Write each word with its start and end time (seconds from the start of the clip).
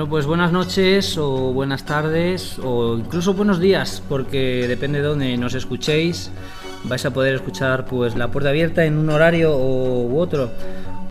Bueno, 0.00 0.12
pues 0.12 0.24
buenas 0.24 0.50
noches 0.50 1.18
o 1.18 1.52
buenas 1.52 1.84
tardes 1.84 2.58
o 2.64 2.96
incluso 2.96 3.34
buenos 3.34 3.60
días, 3.60 4.02
porque 4.08 4.66
depende 4.66 5.02
de 5.02 5.06
dónde 5.06 5.36
nos 5.36 5.52
escuchéis, 5.52 6.30
vais 6.84 7.04
a 7.04 7.10
poder 7.10 7.34
escuchar 7.34 7.84
pues 7.84 8.16
la 8.16 8.30
puerta 8.30 8.48
abierta 8.48 8.86
en 8.86 8.96
un 8.96 9.10
horario 9.10 9.54
u 9.54 10.18
otro. 10.18 10.52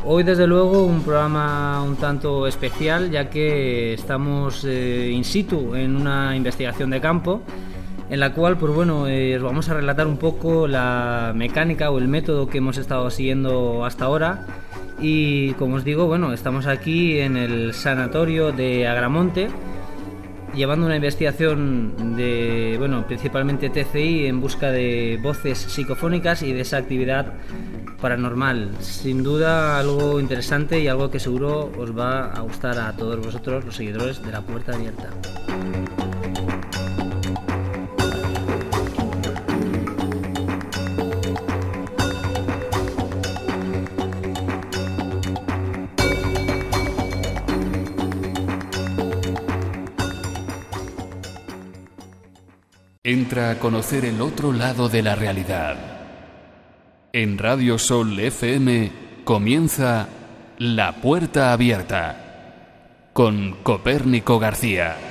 Hoy 0.03 0.23
desde 0.23 0.47
luego 0.47 0.85
un 0.85 1.03
programa 1.03 1.83
un 1.83 1.97
tanto 1.97 2.47
especial 2.47 3.11
ya 3.11 3.30
que 3.30 3.94
estamos 3.94 4.66
eh, 4.66 5.11
in 5.13 5.23
situ 5.23 5.75
en 5.75 5.95
una 5.95 6.35
investigación 6.35 6.89
de 6.89 6.99
campo 6.99 7.44
en 8.09 8.19
la 8.19 8.33
cual 8.33 8.58
pues 8.58 8.73
bueno 8.73 9.08
eh, 9.08 9.38
os 9.38 9.44
vamos 9.44 9.69
a 9.69 9.75
relatar 9.75 10.08
un 10.08 10.17
poco 10.17 10.67
la 10.67 11.31
mecánica 11.36 11.92
o 11.92 11.99
el 11.99 12.08
método 12.08 12.47
que 12.47 12.58
hemos 12.58 12.80
estado 12.80 13.11
siguiendo 13.11 13.86
hasta 13.86 14.05
ahora 14.05 14.47
y 15.02 15.53
como 15.53 15.75
os 15.75 15.83
digo, 15.83 16.05
bueno, 16.08 16.33
estamos 16.33 16.67
aquí 16.67 17.19
en 17.19 17.38
el 17.38 17.73
sanatorio 17.73 18.52
de 18.52 18.88
Agramonte 18.88 19.50
llevando 20.55 20.86
una 20.86 20.95
investigación 20.95 22.16
de, 22.16 22.75
bueno, 22.78 23.05
principalmente 23.05 23.70
TCI 23.70 24.27
en 24.27 24.42
busca 24.42 24.72
de 24.72 25.20
voces 25.22 25.58
psicofónicas 25.58 26.44
y 26.44 26.53
de 26.53 26.61
esa 26.61 26.77
actividad 26.77 27.33
paranormal. 28.02 28.72
Sin 28.80 29.23
duda 29.23 29.80
algo 29.80 30.20
interesante 30.20 30.80
y 30.80 30.88
algo 30.88 31.09
que 31.09 31.20
seguro 31.20 31.72
os 31.77 31.97
va 31.97 32.31
a 32.31 32.42
gustar 32.42 32.77
a 32.80 32.94
todos 32.95 33.23
vosotros, 33.23 33.66
los 33.66 33.75
seguidores 33.75 34.22
de 34.23 34.31
la 34.31 34.42
puerta 34.42 34.73
abierta. 34.73 35.09
Entra 53.30 53.52
a 53.52 53.59
conocer 53.59 54.05
el 54.05 54.22
otro 54.22 54.52
lado 54.52 54.89
de 54.89 55.03
la 55.03 55.13
realidad. 55.13 55.77
En 57.13 57.38
Radio 57.38 57.77
Sol 57.77 58.19
FM 58.19 58.91
comienza 59.23 60.08
La 60.58 60.94
Puerta 60.94 61.53
Abierta 61.53 63.11
con 63.13 63.58
Copérnico 63.61 64.39
García. 64.39 65.08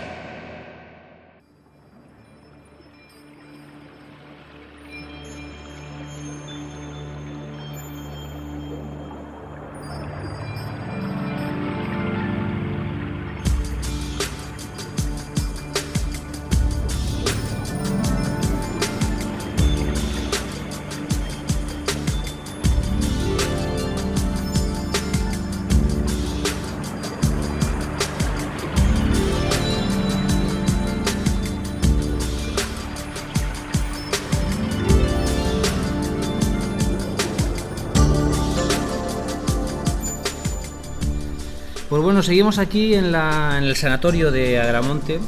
Bueno, 42.18 42.26
seguimos 42.26 42.58
aquí 42.58 42.94
en, 42.94 43.14
el 43.14 43.76
sanatorio 43.76 44.32
de 44.32 44.58
Agramonte. 44.58 45.20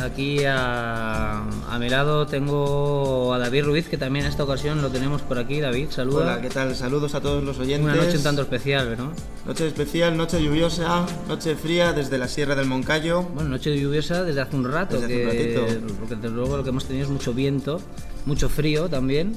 Aquí 0.00 0.40
a, 0.44 1.44
mi 1.78 1.88
lado 1.88 2.26
tengo 2.26 3.32
a 3.32 3.38
David 3.38 3.66
Ruiz, 3.66 3.88
que 3.88 3.98
también 3.98 4.24
en 4.24 4.32
esta 4.32 4.42
ocasión 4.42 4.82
lo 4.82 4.90
tenemos 4.90 5.22
por 5.22 5.38
aquí. 5.38 5.60
David, 5.60 5.90
saludos. 5.90 6.22
Hola, 6.22 6.40
¿qué 6.40 6.48
tal? 6.48 6.74
Saludos 6.74 7.14
a 7.14 7.20
todos 7.20 7.44
los 7.44 7.60
oyentes. 7.60 7.84
Una 7.84 7.94
noche 7.94 8.16
un 8.16 8.24
tanto 8.24 8.42
especial, 8.42 8.96
¿no? 8.98 9.12
Noche 9.46 9.68
especial, 9.68 10.16
noche 10.16 10.42
lluviosa, 10.42 11.06
noche 11.28 11.54
fría 11.54 11.92
desde 11.92 12.18
la 12.18 12.26
Sierra 12.26 12.56
del 12.56 12.66
Moncayo. 12.66 13.22
Bueno, 13.22 13.50
noche 13.50 13.78
lluviosa 13.78 14.24
desde 14.24 14.40
hace 14.40 14.56
un 14.56 14.72
rato. 14.72 15.00
Desde 15.00 15.24
hace 15.24 15.54
un 15.54 15.68
ratito. 15.68 15.94
Porque 16.00 16.16
desde 16.16 16.30
luego 16.30 16.56
lo 16.56 16.64
que 16.64 16.70
hemos 16.70 16.84
tenido 16.84 17.06
es 17.06 17.12
mucho 17.12 17.32
viento, 17.32 17.80
mucho 18.26 18.48
frío 18.48 18.88
también. 18.88 19.36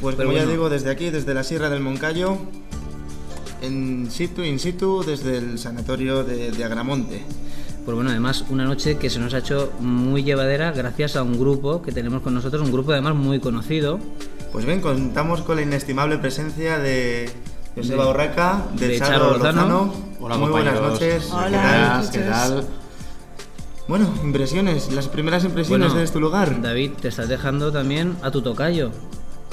Pues 0.00 0.16
como 0.16 0.32
ya 0.32 0.46
digo, 0.46 0.70
desde 0.70 0.90
aquí, 0.90 1.10
desde 1.10 1.34
la 1.34 1.44
Sierra 1.44 1.68
del 1.68 1.80
Moncayo, 1.80 2.38
en 3.62 4.10
situ, 4.10 4.42
in 4.42 4.58
situ, 4.58 5.02
desde 5.02 5.38
el 5.38 5.58
sanatorio 5.58 6.24
de, 6.24 6.64
Agramonte. 6.64 7.22
Pues 7.84 7.94
bueno, 7.94 8.10
además 8.10 8.44
una 8.50 8.64
noche 8.64 8.96
que 8.96 9.10
se 9.10 9.18
nos 9.18 9.34
ha 9.34 9.38
hecho 9.38 9.72
muy 9.80 10.22
llevadera 10.22 10.70
gracias 10.72 11.16
a 11.16 11.22
un 11.22 11.38
grupo 11.38 11.82
que 11.82 11.90
tenemos 11.90 12.22
con 12.22 12.34
nosotros, 12.34 12.62
un 12.62 12.72
grupo 12.72 12.92
además 12.92 13.14
muy 13.14 13.40
conocido. 13.40 13.98
Pues 14.52 14.66
bien, 14.66 14.80
contamos 14.80 15.42
con 15.42 15.56
la 15.56 15.62
inestimable 15.62 16.18
presencia 16.18 16.78
de 16.78 17.30
Joseba 17.74 18.04
Borraca, 18.04 18.66
de, 18.74 18.98
Charo 18.98 19.38
Lozano. 19.38 19.92
Hola, 20.20 20.36
muy 20.36 20.50
buenas 20.50 20.80
noches. 20.80 21.30
Hola, 21.32 22.04
¿qué 22.12 22.18
tal? 22.20 22.66
Bueno, 23.88 24.08
impresiones, 24.22 24.92
las 24.92 25.08
primeras 25.08 25.44
impresiones 25.44 25.92
de 25.94 26.04
este 26.04 26.20
lugar. 26.20 26.62
David, 26.62 26.92
te 27.00 27.08
estás 27.08 27.28
dejando 27.28 27.72
también 27.72 28.16
a 28.22 28.30
tu 28.30 28.42
tocayo. 28.42 28.92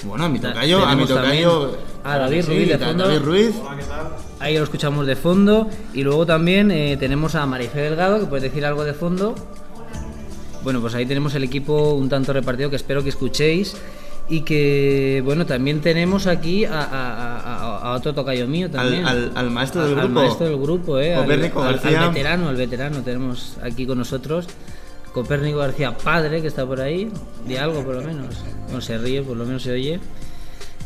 Bueno, 0.04 0.26
a 0.26 0.30
mi 0.30 0.40
tocayo, 0.40 0.86
a 0.86 0.96
mi 0.96 1.06
tocayo. 1.06 1.78
A 2.04 2.18
David 2.18 2.46
Ruiz 2.48 2.68
de 2.70 2.78
fondo. 2.78 3.08
David 3.08 3.22
Ruiz. 3.22 3.56
Ahí 4.40 4.58
lo 4.58 4.64
escuchamos 4.64 5.06
de 5.06 5.16
fondo. 5.16 5.68
Y 5.94 6.04
luego 6.04 6.26
también 6.26 6.72
eh, 6.72 6.98
tenemos 6.98 7.36
a 7.36 7.46
Marife 7.46 7.82
Delgado, 7.82 8.20
que 8.20 8.26
puede 8.26 8.44
decir 8.44 8.66
algo 8.66 8.84
de 8.84 8.94
fondo. 8.94 9.36
Bueno, 10.64 10.82
pues 10.82 10.96
ahí 10.96 11.06
tenemos 11.06 11.36
el 11.36 11.44
equipo 11.44 11.94
un 11.94 12.10
tanto 12.10 12.34
repartido 12.34 12.70
que 12.70 12.76
espero 12.76 13.04
que 13.04 13.10
escuchéis. 13.10 13.76
Y 14.32 14.42
que, 14.42 15.24
bueno, 15.26 15.48
también 15.48 15.82
tenemos 15.82 16.28
aquí 16.28 16.64
a, 16.64 17.94
otro 17.98 18.14
tocayo 18.14 18.48
mío 18.48 18.70
también. 18.70 19.06
Al, 19.06 19.50
maestro 19.50 19.84
del 19.84 19.96
grupo. 19.96 20.06
Al 20.06 20.14
maestro 20.14 20.48
del 20.48 20.58
grupo, 20.60 21.00
¿eh? 21.00 21.16
Al, 21.16 21.26
veterano, 21.26 22.48
al 22.50 22.56
veterano 22.56 23.02
tenemos 23.02 23.58
aquí 23.64 23.88
con 23.88 23.98
nosotros. 23.98 24.48
Copérnico 25.14 25.60
García 25.60 25.98
Padre, 25.98 26.42
que 26.42 26.48
está 26.48 26.66
por 26.66 26.82
ahí, 26.82 27.12
de 27.48 27.60
algo 27.60 27.84
por 27.84 27.96
lo 27.96 28.02
menos. 28.02 28.44
No 28.72 28.82
se 28.82 28.98
ríe, 28.98 29.22
por 29.22 29.38
lo 29.38 29.46
menos 29.46 29.64
se 29.64 29.72
oye. 29.72 30.00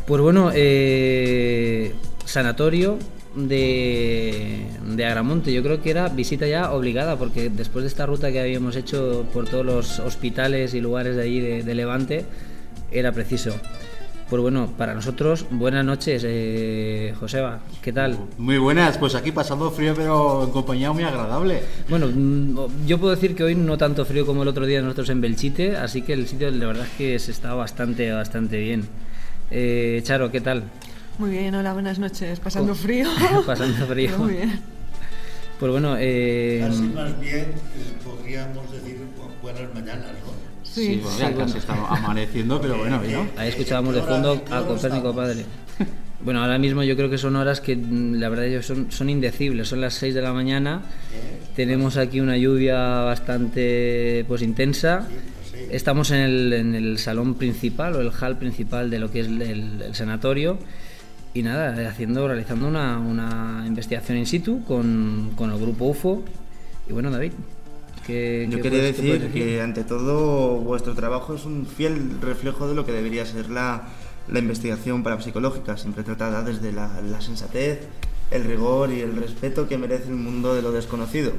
Pues 0.06 0.22
bueno, 0.22 0.52
eh, 0.54 1.94
sanatorio 2.26 2.98
de, 3.36 4.68
de, 4.96 5.06
Agramonte, 5.06 5.54
yo 5.54 5.64
creo 5.64 5.82
que 5.82 5.92
era 5.92 6.10
visita 6.10 6.46
ya 6.48 6.72
obligada, 6.72 7.18
porque 7.18 7.50
después 7.50 7.84
de 7.84 7.88
esta 7.88 8.06
ruta 8.06 8.32
que 8.32 8.40
habíamos 8.40 8.76
hecho 8.76 9.26
por 9.34 9.48
todos 9.48 9.66
los 9.66 10.00
hospitales 10.00 10.74
y 10.74 10.82
lugares 10.82 11.16
de 11.16 11.22
allí 11.22 11.40
de 11.40 11.76
Levante, 11.76 12.26
era 12.92 13.12
preciso. 13.12 13.54
Pues 14.30 14.42
bueno, 14.42 14.68
para 14.78 14.96
nosotros, 14.96 15.46
buenas 15.52 15.86
noches, 15.86 16.24
eh, 16.26 17.14
Joseba, 17.20 17.60
¿qué 17.82 17.92
tal? 17.92 18.18
Muy 18.38 18.58
buenas, 18.58 18.98
pues 18.98 19.16
aquí 19.16 19.32
pasando 19.32 19.70
frío, 19.70 19.94
pero 19.96 20.46
en 20.46 20.52
compañía 20.52 20.92
muy 20.92 21.04
agradable. 21.04 21.62
Bueno, 21.90 22.08
mm, 22.08 22.86
yo 22.88 23.00
puedo 23.00 23.14
decir 23.14 23.36
que 23.36 23.44
hoy 23.44 23.56
no 23.56 23.78
tanto 23.78 24.06
frío 24.06 24.26
como 24.26 24.44
el 24.44 24.48
otro 24.48 24.66
día 24.66 24.82
nosotros 24.82 25.10
en 25.10 25.22
Belchite, 25.22 25.78
así 25.78 26.02
que 26.02 26.14
el 26.14 26.28
sitio 26.28 26.52
de 26.52 26.66
verdad 26.66 26.86
es 26.86 26.98
que 26.98 27.20
se 27.20 27.32
está 27.32 27.54
bastante, 27.54 28.12
bastante 28.12 28.60
bien. 28.60 28.88
Eh, 29.52 30.02
Charo, 30.04 30.32
¿qué 30.32 30.42
tal? 30.42 30.64
Muy 31.20 31.30
bien, 31.30 31.54
hola, 31.54 31.74
buenas 31.74 32.00
noches. 32.00 32.40
Pasando 32.40 32.72
oh, 32.72 32.76
frío. 32.76 33.08
pasando 33.46 33.86
frío. 33.86 34.18
Muy 34.18 34.34
bien. 34.34 34.60
Pues 35.60 35.72
bueno, 35.72 35.96
eh... 36.00 36.64
Así 36.68 36.82
más 36.82 37.20
bien 37.20 37.42
eh, 37.42 37.54
podríamos 38.04 38.72
decir 38.72 38.98
buenas 39.44 39.74
mañanas, 39.74 40.08
¿no? 40.26 40.33
Sí, 40.74 41.02
bueno, 41.04 41.38
casi 41.38 41.60
está 41.60 41.74
amaneciendo, 41.88 42.60
pero 42.60 42.78
bueno, 42.78 43.00
¿no? 43.00 43.28
Ahí 43.38 43.50
escuchábamos 43.50 43.94
de 43.94 44.02
fondo 44.02 44.44
a 44.50 44.62
Copérnico 44.64 45.16
Padre. 45.16 45.46
Bueno, 46.24 46.42
ahora 46.42 46.58
mismo 46.58 46.84
yo 46.84 46.96
creo 46.96 47.10
que 47.10 47.18
son 47.18 47.36
horas 47.36 47.60
que 47.60 47.76
mm, 47.76 48.16
la 48.16 48.30
verdad 48.30 48.62
son, 48.62 48.92
son 48.92 49.10
indecibles. 49.10 49.68
Son 49.68 49.82
las 49.82 49.94
6 49.96 50.16
de 50.16 50.22
la 50.22 50.32
mañana. 50.32 50.82
Tenemos 51.56 51.98
aquí 51.98 52.22
una 52.22 52.38
lluvia 52.38 53.02
bastante 53.02 54.24
pues 54.28 54.42
intensa. 54.42 55.08
Estamos 55.70 56.12
en 56.12 56.20
el, 56.20 56.54
en 56.54 56.76
el 56.76 56.98
salón 56.98 57.36
principal 57.36 57.96
o 57.96 58.02
el 58.02 58.12
hall 58.12 58.38
principal 58.38 58.90
de 58.90 59.00
lo 59.00 59.12
que 59.12 59.20
es 59.20 59.28
el, 59.28 59.94
sanatorio. 59.94 60.58
Y 61.34 61.44
nada, 61.44 61.90
haciendo, 61.90 62.28
realizando 62.28 62.68
una, 62.68 63.00
una 63.00 63.64
investigación 63.68 64.18
in 64.18 64.26
situ 64.26 64.64
con, 64.64 65.34
con 65.36 65.52
el 65.52 65.60
grupo 65.60 65.86
UFO. 65.86 66.24
Y 66.88 66.94
bueno, 66.94 67.12
David, 67.12 67.34
yo 68.08 68.62
quería 68.62 68.84
decir 68.84 69.32
que 69.32 69.62
ante 69.62 69.84
todo 69.84 70.58
vuestro 70.58 70.94
trabajo 70.94 71.36
es 71.36 71.46
un 71.46 71.66
fiel 71.66 72.20
reflejo 72.22 72.68
de 72.68 72.76
lo 72.76 72.86
que 72.86 72.92
debería 72.92 73.26
ser 73.26 73.50
la, 73.50 73.90
la 74.28 74.40
investigación 74.40 75.04
parapsicológica, 75.04 75.78
siempre 75.78 76.04
tratada 76.04 76.44
desde 76.44 76.72
la, 76.72 77.02
la, 77.02 77.22
sensatez, 77.22 77.80
el 78.32 78.44
rigor 78.44 78.92
y 78.92 79.02
el 79.02 79.16
respeto 79.16 79.68
que 79.68 79.78
merece 79.78 80.10
el 80.10 80.16
mundo 80.16 80.54
de 80.54 80.62
lo 80.62 80.72
desconocido. 80.72 81.32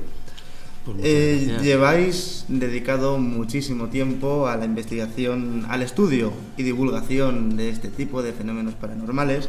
Pues 0.85 0.99
eh, 1.03 1.59
lleváis 1.63 2.45
dedicado 2.49 3.19
muchísimo 3.19 3.89
tiempo 3.89 4.49
a 4.49 4.57
la 4.57 4.67
investigación, 4.67 5.67
al 5.69 5.83
estudio 5.83 6.33
y 6.59 6.63
divulgación 6.63 7.57
de 7.57 7.71
este 7.71 7.89
tipo 7.89 8.23
de 8.23 8.33
fenómenos 8.33 8.75
paranormales, 8.75 9.49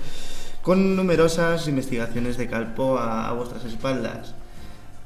con 0.61 0.95
numerosas 0.95 1.67
investigaciones 1.67 2.37
de 2.37 2.47
calpo 2.47 2.97
a 2.97 3.31
vuestras 3.33 3.65
espaldas. 3.65 4.33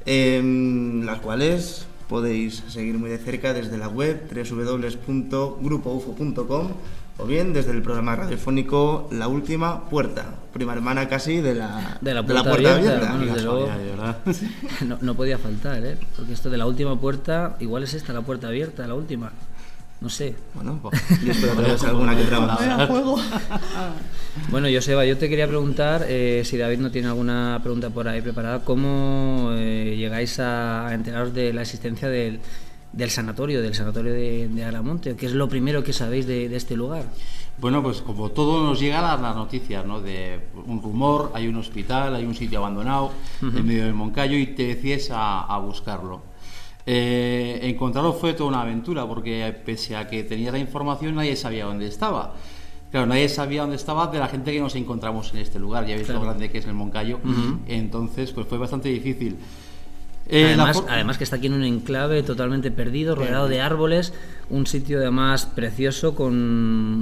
em, 0.06 1.04
las 1.04 1.20
cuales 1.20 1.86
podéis 2.10 2.62
seguir 2.66 2.98
muy 2.98 3.08
de 3.08 3.16
cerca 3.18 3.54
desde 3.54 3.78
la 3.78 3.86
web 3.86 4.28
www.grupoufo.com 4.28 6.68
o 7.18 7.24
bien 7.24 7.52
desde 7.52 7.70
el 7.70 7.82
programa 7.82 8.16
radiofónico 8.16 9.08
La 9.12 9.28
Última 9.28 9.88
Puerta, 9.88 10.34
prima 10.52 10.72
hermana 10.72 11.08
casi 11.08 11.40
de 11.40 11.54
la, 11.54 11.98
de 12.00 12.12
la 12.12 12.26
puerta, 12.26 12.74
abierta. 12.74 14.18
no, 14.86 14.98
no, 15.00 15.14
podía 15.14 15.38
faltar, 15.38 15.86
¿eh? 15.86 15.96
porque 16.16 16.32
esto 16.32 16.50
de 16.50 16.58
la 16.58 16.66
última 16.66 17.00
puerta, 17.00 17.56
igual 17.60 17.84
es 17.84 17.94
esta 17.94 18.12
la 18.12 18.22
puerta 18.22 18.48
abierta, 18.48 18.88
la 18.88 18.96
última. 18.96 19.30
No 20.00 20.08
sé. 20.08 20.34
Bueno, 20.54 20.78
pues, 20.80 20.98
yo 21.22 21.32
espero 21.32 21.56
que 21.56 21.86
alguna 21.86 22.16
que 22.16 22.22
otra 22.22 22.88
Bueno, 24.50 24.68
Joseba, 24.72 25.04
yo 25.04 25.18
te 25.18 25.28
quería 25.28 25.46
preguntar, 25.46 26.06
eh, 26.08 26.42
si 26.44 26.56
David 26.56 26.78
no 26.78 26.90
tiene 26.90 27.08
alguna 27.08 27.60
pregunta 27.62 27.90
por 27.90 28.08
ahí 28.08 28.22
preparada, 28.22 28.64
¿cómo 28.64 29.50
eh, 29.52 29.96
llegáis 29.98 30.40
a 30.40 30.94
enteraros 30.94 31.34
de 31.34 31.52
la 31.52 31.62
existencia 31.62 32.08
del, 32.08 32.40
del 32.92 33.10
sanatorio, 33.10 33.62
del 33.62 33.74
sanatorio 33.74 34.12
de, 34.12 34.48
de 34.48 34.64
Aramonte? 34.64 35.16
¿Qué 35.16 35.26
es 35.26 35.32
lo 35.32 35.48
primero 35.48 35.84
que 35.84 35.92
sabéis 35.92 36.26
de, 36.26 36.54
este 36.54 36.76
lugar? 36.76 37.04
Bueno, 37.58 37.82
pues 37.82 38.00
como 38.00 38.30
todo 38.30 38.64
nos 38.64 38.80
llega 38.80 39.12
a 39.12 39.20
las 39.20 39.36
noticias, 39.36 39.84
¿no? 39.84 40.00
De 40.00 40.40
un 40.66 40.82
rumor, 40.82 41.30
hay 41.34 41.46
un 41.46 41.56
hospital, 41.56 42.14
hay 42.14 42.24
un 42.24 42.34
sitio 42.34 42.58
abandonado 42.58 43.12
en 43.42 43.66
medio 43.66 43.84
del 43.84 43.94
Moncayo 43.94 44.38
y 44.38 44.46
te 44.46 44.68
decides 44.68 45.10
a, 45.12 45.58
buscarlo. 45.58 46.22
Eh, 46.86 47.60
encontrarlo 47.62 48.12
fue 48.12 48.32
toda 48.32 48.48
una 48.48 48.62
aventura 48.62 49.06
porque 49.06 49.54
pese 49.64 49.96
a 49.96 50.08
que 50.08 50.24
tenía 50.24 50.50
la 50.50 50.58
información 50.58 51.14
nadie 51.14 51.36
sabía 51.36 51.66
dónde 51.66 51.86
estaba. 51.86 52.34
Claro, 52.90 53.06
nadie 53.06 53.28
sabía 53.28 53.60
dónde 53.60 53.76
estaba 53.76 54.08
de 54.08 54.18
la 54.18 54.28
gente 54.28 54.52
que 54.52 54.60
nos 54.60 54.74
encontramos 54.74 55.32
en 55.32 55.40
este 55.40 55.58
lugar. 55.58 55.86
Ya 55.86 55.94
veis 55.94 56.08
lo 56.08 56.20
grande 56.20 56.50
que 56.50 56.58
es 56.58 56.66
el 56.66 56.74
Moncayo. 56.74 57.20
Entonces, 57.68 58.32
pues 58.32 58.46
fue 58.48 58.58
bastante 58.58 58.88
difícil. 58.88 59.36
Eh, 60.32 60.56
además, 60.88 61.18
que 61.18 61.24
está 61.24 61.36
aquí 61.36 61.48
en 61.48 61.54
un 61.54 61.64
enclave 61.64 62.22
totalmente 62.22 62.70
perdido, 62.70 63.16
rodeado 63.16 63.48
de 63.48 63.60
árboles, 63.60 64.12
un 64.48 64.64
sitio 64.66 64.98
además 64.98 65.46
precioso 65.46 66.14
con 66.14 66.34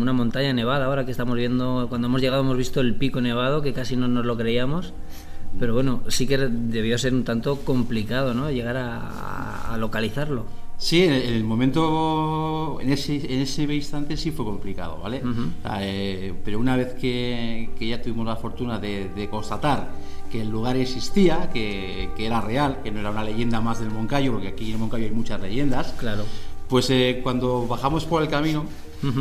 una 0.00 0.14
montaña 0.14 0.54
nevada. 0.54 0.86
Ahora 0.86 1.04
que 1.04 1.10
estamos 1.10 1.36
viendo, 1.36 1.86
cuando 1.90 2.06
hemos 2.08 2.22
llegado 2.22 2.42
hemos 2.42 2.56
visto 2.56 2.80
el 2.80 2.94
pico 2.94 3.20
nevado, 3.20 3.60
que 3.60 3.74
casi 3.74 3.96
no 3.96 4.08
nos 4.08 4.24
lo 4.24 4.36
creíamos. 4.38 4.94
Pero 5.58 5.74
bueno, 5.74 6.02
sí 6.08 6.26
que 6.26 6.36
debió 6.38 6.98
ser 6.98 7.14
un 7.14 7.24
tanto 7.24 7.60
complicado, 7.60 8.34
¿no? 8.34 8.50
Llegar 8.50 8.76
a, 8.76 9.76
localizarlo. 9.78 10.44
Sí, 10.76 11.02
en 11.02 11.12
el 11.12 11.44
momento, 11.44 12.78
en 12.80 12.90
ese, 12.92 13.16
en 13.16 13.40
ese 13.40 13.62
instante 13.62 14.16
sí 14.16 14.30
fue 14.30 14.44
complicado, 14.44 14.98
¿vale? 15.02 15.22
Eh, 15.80 16.34
pero 16.44 16.58
una 16.58 16.76
vez 16.76 16.94
que, 16.94 17.70
ya 17.80 18.00
tuvimos 18.00 18.26
la 18.26 18.36
fortuna 18.36 18.78
de, 18.78 19.08
de 19.08 19.28
constatar 19.28 19.88
que 20.30 20.42
el 20.42 20.48
lugar 20.48 20.76
existía, 20.76 21.50
que, 21.52 22.10
era 22.18 22.40
real, 22.40 22.80
que 22.82 22.90
no 22.90 23.00
era 23.00 23.10
una 23.10 23.24
leyenda 23.24 23.60
más 23.60 23.80
del 23.80 23.90
Moncayo, 23.90 24.32
porque 24.32 24.48
aquí 24.48 24.72
en 24.72 24.80
Moncayo 24.80 25.06
hay 25.06 25.10
muchas 25.10 25.40
leyendas. 25.40 25.94
Claro. 25.98 26.24
Pues 26.68 26.90
eh, 26.90 27.20
cuando 27.22 27.66
bajamos 27.66 28.04
por 28.04 28.22
el 28.22 28.28
camino 28.28 28.64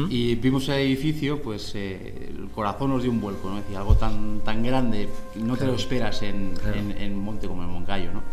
y 0.09 0.35
vimos 0.35 0.67
el 0.69 0.79
edificio, 0.79 1.41
pues 1.41 1.73
eh, 1.75 2.29
el 2.29 2.49
corazón 2.49 2.91
nos 2.91 3.03
dio 3.03 3.11
un 3.11 3.21
vuelco, 3.21 3.49
¿no? 3.49 3.57
Decía, 3.57 3.79
algo 3.79 3.95
tan, 3.95 4.39
tan 4.39 4.63
grande, 4.63 5.07
no 5.35 5.55
te 5.55 5.65
lo 5.65 5.75
esperas 5.75 6.21
en, 6.23 6.53
un 7.13 7.19
monte 7.23 7.47
como 7.47 7.63
el 7.63 7.69
Moncayo, 7.69 8.11
¿no? 8.13 8.23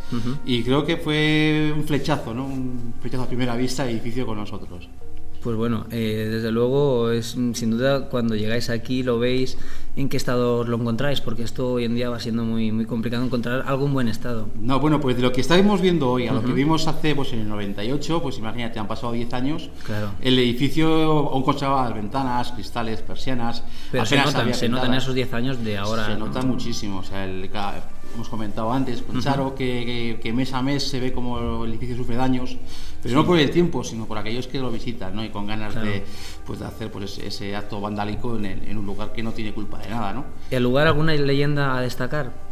Y 0.45 0.63
creo 0.63 0.85
que 0.85 0.97
fue 0.97 1.73
un 1.77 1.85
flechazo, 1.85 2.35
¿no? 2.35 2.47
Un 2.47 2.95
flechazo 3.01 3.25
a 3.25 3.27
primera 3.27 3.57
vista 3.57 3.85
el 3.85 3.91
edificio 3.91 4.27
con 4.27 4.39
nosotros. 4.39 4.89
Pues 5.45 5.57
bueno, 5.59 5.85
eh, 5.91 6.27
desde 6.31 6.51
luego 6.51 7.11
es 7.11 7.37
sin 7.53 7.71
duda 7.71 8.09
cuando 8.09 8.35
llegáis 8.35 8.71
aquí 8.71 9.03
lo 9.03 9.19
veis 9.19 9.59
en 9.95 10.09
qué 10.09 10.17
estado 10.17 10.65
lo 10.65 10.79
encontráis, 10.79 11.21
porque 11.21 11.43
esto 11.43 11.75
hoy 11.75 11.85
en 11.85 11.95
día 11.95 12.09
va 12.09 12.19
siendo 12.19 12.45
muy 12.45 12.73
muy 12.73 12.87
complicado 12.87 13.23
encontrar 13.23 13.63
algo 13.67 13.85
en 13.85 13.93
buen 13.93 14.09
estado. 14.09 14.49
No, 14.59 14.81
bueno, 14.81 15.03
pues 15.03 15.17
de 15.17 15.23
lo 15.23 15.33
que 15.33 15.43
estamos 15.43 15.83
viendo 15.83 16.11
hoy 16.11 16.29
a 16.29 16.33
lo 16.33 16.43
que 16.43 16.53
vimos 16.53 16.89
hace 16.89 17.15
pues 17.15 17.35
en 17.35 17.41
el 17.41 17.49
98, 17.51 18.23
pues 18.23 18.39
imagínate, 18.39 18.79
han 18.79 18.89
pasado 18.89 19.13
10 19.13 19.35
años. 19.35 19.69
Claro. 19.85 20.13
El 20.23 20.39
edificio 20.39 20.89
aún 20.89 21.43
conservaba 21.43 21.85
las 21.85 21.95
ventanas, 21.95 22.53
cristales, 22.53 23.03
persianas. 23.03 23.63
Pero 23.93 24.07
se 24.07 24.17
notan, 24.17 24.55
se 24.55 24.69
notan 24.71 24.95
esos 24.95 25.15
10 25.15 25.35
años 25.35 25.63
de 25.63 25.77
ahora. 25.77 26.07
Se 26.07 26.17
nota 26.17 26.41
muchísimo, 26.41 27.01
o 27.01 27.05
sea, 27.05 27.27
el, 27.27 27.51
hemos 28.15 28.29
comentado 28.29 28.73
antes 28.73 29.03
con 29.03 29.21
Charo 29.21 29.55
que, 29.55 30.19
que, 30.23 30.33
mes 30.33 30.53
a 30.53 30.63
mes 30.63 30.89
se 30.89 31.01
ve 31.01 31.13
como 31.13 31.65
el 31.65 31.71
edificio 31.71 31.97
sufre 31.97 32.17
daños, 32.17 32.57
pero 33.05 33.17
no 33.17 33.27
por 33.27 33.39
el 33.39 33.51
tiempo, 33.51 33.85
sino 33.85 34.07
por 34.07 34.17
aquellos 34.17 34.47
que 34.47 34.59
lo 34.59 34.71
visitan, 34.71 35.15
¿no? 35.15 35.23
Y 35.23 35.29
con 35.29 35.47
ganas 35.47 35.75
de, 35.75 36.03
pues, 36.47 36.61
de 36.61 36.65
hacer 36.65 36.91
pues, 36.91 37.19
ese, 37.19 37.55
acto 37.55 37.79
vandálico 37.81 38.37
en, 38.37 38.47
en, 38.47 38.79
un 38.79 38.87
lugar 38.87 39.13
que 39.13 39.23
no 39.23 39.33
tiene 39.33 39.53
culpa 39.53 39.79
de 39.79 39.91
nada, 39.91 40.15
¿no? 40.15 40.25
¿Y 40.51 40.55
el 40.55 40.63
lugar 40.63 40.87
alguna 40.87 41.13
leyenda 41.13 41.77
a 41.77 41.83
destacar? 41.83 42.44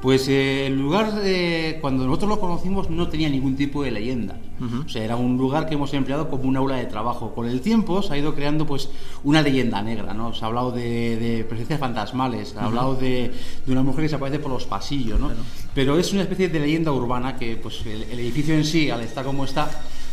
Pues 0.00 0.28
eh, 0.28 0.66
el 0.66 0.78
lugar, 0.78 1.14
de, 1.14 1.78
cuando 1.80 2.04
nosotros 2.04 2.28
lo 2.28 2.40
conocimos, 2.40 2.90
no 2.90 3.08
tenía 3.08 3.28
ningún 3.28 3.56
tipo 3.56 3.82
de 3.82 3.90
leyenda. 3.90 4.36
O 4.84 4.88
sea, 4.88 5.04
era 5.04 5.16
un 5.16 5.36
lugar 5.36 5.66
que 5.68 5.74
hemos 5.74 5.92
empleado 5.92 6.30
como 6.30 6.44
un 6.44 6.56
aula 6.56 6.76
de 6.76 6.86
trabajo. 6.86 7.34
Con 7.34 7.48
el 7.48 7.60
tiempo 7.60 8.02
se 8.02 8.14
ha 8.14 8.18
ido 8.18 8.34
creando 8.34 8.66
pues 8.66 8.88
una 9.24 9.42
leyenda 9.42 9.82
negra, 9.82 10.14
¿no? 10.14 10.32
Se 10.32 10.44
ha 10.44 10.48
hablado 10.48 10.70
de, 10.70 11.44
presencias 11.48 11.80
fantasmales, 11.80 12.50
se 12.50 12.58
ha 12.58 12.64
hablado 12.64 12.94
de, 12.94 13.32
una 13.66 13.82
mujer 13.82 14.04
que 14.04 14.08
se 14.10 14.14
aparece 14.16 14.38
por 14.38 14.50
los 14.50 14.64
pasillos, 14.64 15.18
¿no? 15.18 15.30
Pero 15.74 15.98
es 15.98 16.12
una 16.12 16.22
especie 16.22 16.48
de 16.48 16.60
leyenda 16.60 16.92
urbana 16.92 17.36
que 17.36 17.56
pues 17.56 17.84
el, 17.86 18.18
edificio 18.18 18.54
en 18.54 18.64
sí, 18.64 18.90
al 18.90 19.00
estar 19.00 19.24
como 19.24 19.44
está, 19.44 19.70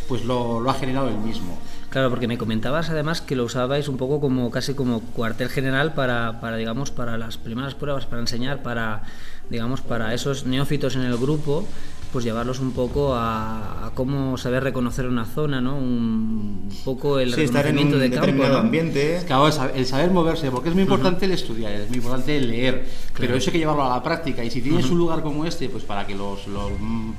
pues 0.08 0.24
lo, 0.24 0.60
lo 0.60 0.70
ha 0.70 0.74
generado 0.74 1.08
él 1.08 1.18
mismo. 1.18 1.58
Claro, 1.94 2.10
porque 2.10 2.26
me 2.26 2.36
comentabas 2.36 2.90
además 2.90 3.20
que 3.20 3.36
lo 3.36 3.44
usabais 3.44 3.86
un 3.86 3.96
poco 3.96 4.20
como 4.20 4.50
casi 4.50 4.74
como 4.74 5.00
cuartel 5.00 5.48
general 5.48 5.94
para, 5.94 6.40
para 6.40 6.56
digamos, 6.56 6.90
para 6.90 7.16
las 7.16 7.38
primeras 7.38 7.76
pruebas, 7.76 8.04
para 8.04 8.20
enseñar, 8.20 8.64
para 8.64 9.02
digamos, 9.50 9.80
para 9.80 10.14
esos 10.14 10.46
neófitos 10.46 10.96
en 10.96 11.02
el 11.02 11.16
grupo, 11.16 11.66
pues 12.14 12.24
llevarlos 12.24 12.60
un 12.60 12.70
poco 12.70 13.12
a, 13.16 13.90
cómo 13.94 14.38
saber 14.38 14.62
reconocer 14.62 15.06
una 15.06 15.24
zona, 15.24 15.60
¿no? 15.60 15.76
Un, 15.76 16.70
poco 16.84 17.18
el 17.18 17.34
sí, 17.34 17.42
estar 17.42 17.66
en 17.66 17.76
un 17.76 17.98
de 17.98 18.08
campo, 18.08 18.44
ambiente. 18.44 19.20
Claro, 19.26 19.48
el 19.48 19.84
saber, 19.84 20.12
moverse, 20.12 20.48
porque 20.52 20.68
es 20.68 20.76
muy 20.76 20.84
importante 20.84 21.24
el 21.24 21.32
estudiar, 21.32 21.72
es 21.72 21.88
muy 21.88 21.98
importante 21.98 22.36
el 22.36 22.48
leer, 22.48 22.86
pero 23.18 23.34
eso 23.34 23.50
hay 23.50 23.52
que 23.54 23.58
llevarlo 23.58 23.82
a 23.82 23.96
la 23.96 24.02
práctica. 24.02 24.44
Y 24.44 24.50
si 24.50 24.62
tienes 24.62 24.88
un 24.90 24.98
lugar 24.98 25.22
como 25.22 25.44
este, 25.44 25.68
pues 25.68 25.82
para 25.82 26.06
que 26.06 26.14
los, 26.14 26.46
los 26.46 26.70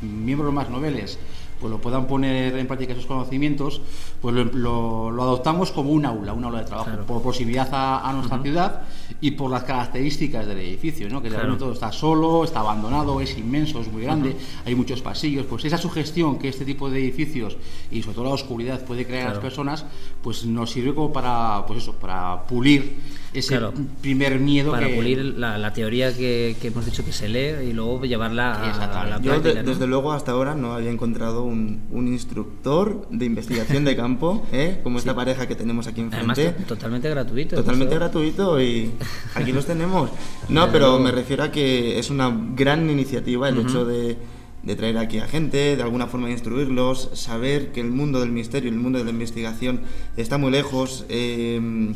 miembros 0.01 0.53
más 0.53 0.69
noveles 0.69 1.19
pues 1.59 1.71
lo 1.71 1.79
puedan 1.79 2.07
poner 2.07 2.55
en 2.57 2.67
práctica 2.67 2.93
esos 2.93 3.05
conocimientos, 3.05 3.81
pues 4.21 4.35
lo, 4.35 5.11
lo, 5.11 5.23
adoptamos 5.23 5.71
como 5.71 5.91
un 5.91 6.05
aula, 6.05 6.33
un 6.33 6.43
aula 6.43 6.59
de 6.59 6.65
trabajo, 6.65 6.91
por 7.07 7.21
proximidad 7.21 7.69
a, 7.71 8.11
nuestra 8.13 8.41
ciudad 8.41 8.81
y 9.21 9.31
por 9.31 9.49
las 9.51 9.63
características 9.63 10.45
del 10.47 10.59
edificio, 10.59 11.09
¿no? 11.09 11.21
que 11.21 11.29
claro. 11.29 11.57
todo 11.57 11.73
está 11.73 11.91
solo, 11.91 12.43
está 12.43 12.59
abandonado, 12.59 13.21
es 13.21 13.37
inmenso, 13.37 13.79
es 13.79 13.91
muy 13.91 14.03
grande, 14.03 14.35
hay 14.65 14.75
muchos 14.75 15.01
pasillos, 15.01 15.45
pues 15.45 15.65
esa 15.65 15.77
sugestión 15.77 16.37
que 16.37 16.49
este 16.49 16.65
tipo 16.65 16.89
de 16.89 16.99
edificios 16.99 17.57
y 17.91 18.01
sobre 18.01 18.15
todo 18.15 18.25
la 18.25 18.31
oscuridad 18.31 18.83
puede 18.85 19.05
crear 19.05 19.27
a 19.27 19.29
las 19.31 19.39
personas, 19.39 19.85
pues 20.21 20.45
nos 20.45 20.71
sirve 20.71 20.93
como 20.93 21.11
para, 21.13 21.65
pues 21.65 21.83
eso, 21.83 21.93
para 21.93 22.45
pulir 22.45 23.24
ese 23.35 23.59
primer 24.01 24.39
miedo 24.39 24.71
para 24.71 24.87
pulir 24.89 25.23
la, 25.23 25.73
teoría 25.73 26.15
que, 26.15 26.55
hemos 26.61 26.85
dicho 26.85 27.03
que 27.03 27.11
se 27.11 27.29
lee 27.29 27.69
y 27.69 27.73
luego 27.73 28.05
llevarla 28.05 28.53
a, 28.53 29.05
la 29.05 29.21
Yo 29.21 29.39
desde 29.39 29.87
luego 29.87 30.13
hasta 30.13 30.31
ahora 30.31 30.55
no 30.55 30.73
había 30.73 30.91
encontrado 30.91 31.43
un, 31.43 31.81
instructor 32.05 33.07
de 33.09 33.25
investigación 33.25 33.83
de 33.83 33.95
campo 33.95 34.45
¿eh? 34.51 34.79
como 34.83 34.99
esta 34.99 35.15
pareja 35.15 35.47
que 35.47 35.55
tenemos 35.55 35.87
aquí 35.87 36.01
enfrente. 36.01 36.47
Además, 36.47 36.67
totalmente 36.67 37.09
gratuito 37.09 37.55
totalmente 37.55 37.95
gratuito 37.95 38.61
y 38.61 38.91
aquí 39.35 39.51
los 39.51 39.65
tenemos. 39.65 40.09
No 40.49 40.71
pero 40.71 40.99
me 40.99 41.11
refiero 41.11 41.43
a 41.43 41.51
que 41.51 41.99
es 41.99 42.09
una 42.09 42.31
gran 42.55 42.89
iniciativa 42.89 43.49
el 43.49 43.59
hecho 43.59 43.85
de 43.85 44.17
de 44.65 44.75
traer 44.75 44.97
aquí 44.97 45.19
a 45.19 45.27
gente, 45.27 45.75
de 45.75 45.83
alguna 45.83 46.07
forma 46.07 46.29
instruirlos, 46.31 47.11
saber 47.13 47.71
que 47.71 47.81
el 47.81 47.91
mundo 47.91 48.19
del 48.19 48.31
misterio, 48.31 48.69
el 48.69 48.77
mundo 48.77 48.97
de 48.97 49.05
la 49.05 49.11
investigación 49.11 49.81
está 50.17 50.37
muy 50.39 50.51
lejos. 50.51 51.05
Eh, 51.07 51.93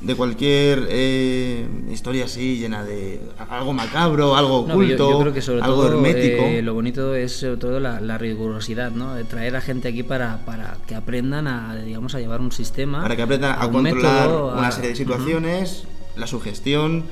de 0.00 0.14
cualquier 0.14 0.86
eh, 0.88 1.66
historia 1.90 2.24
así 2.24 2.58
llena 2.58 2.84
de 2.84 3.20
algo 3.50 3.72
macabro, 3.72 4.34
algo 4.34 4.60
oculto, 4.60 5.22
algo 5.62 5.86
hermético. 5.86 6.42
Eh, 6.42 6.62
lo 6.62 6.74
bonito 6.74 7.14
es 7.14 7.32
sobre 7.32 7.56
todo 7.58 7.80
la, 7.80 8.18
rigurosidad, 8.18 8.92
¿no? 8.92 9.14
De 9.14 9.24
traer 9.24 9.56
a 9.56 9.60
gente 9.60 9.88
aquí 9.88 10.02
para, 10.02 10.38
para 10.44 10.76
que 10.86 10.94
aprendan 10.94 11.46
a, 11.46 11.76
digamos, 11.76 12.14
a 12.14 12.20
llevar 12.20 12.40
un 12.40 12.52
sistema. 12.52 13.02
Para 13.02 13.16
que 13.16 13.22
aprendan 13.22 13.56
a, 13.58 13.70
controlar 13.70 14.30
una 14.30 14.70
serie 14.70 14.90
de 14.90 14.96
situaciones 14.96 15.84
la 16.16 16.26
sugestión, 16.26 17.04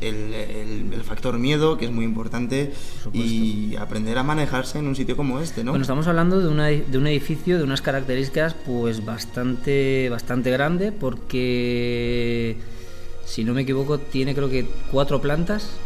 el, 0.00 1.02
factor 1.04 1.38
miedo, 1.38 1.76
que 1.76 1.86
es 1.86 1.90
muy 1.90 2.04
importante, 2.04 2.72
y 3.12 3.76
aprender 3.76 4.18
a 4.18 4.22
manejarse 4.22 4.78
en 4.78 4.86
un 4.86 4.96
sitio 4.96 5.16
como 5.16 5.40
este, 5.40 5.64
¿no? 5.64 5.72
Bueno, 5.72 5.82
estamos 5.82 6.06
hablando 6.06 6.40
de, 6.40 6.48
una, 6.48 6.66
de 6.66 6.98
un 6.98 7.06
edificio 7.06 7.58
de 7.58 7.64
unas 7.64 7.82
características 7.82 8.54
pues 8.54 9.04
bastante, 9.04 10.08
bastante 10.08 10.50
grande, 10.50 10.92
porque 10.92 12.56
si 13.24 13.44
no 13.44 13.54
me 13.54 13.62
equivoco 13.62 13.98
tiene 13.98 14.34
creo 14.34 14.48
que 14.48 14.66
cuatro 14.90 15.20
plantas. 15.20 15.76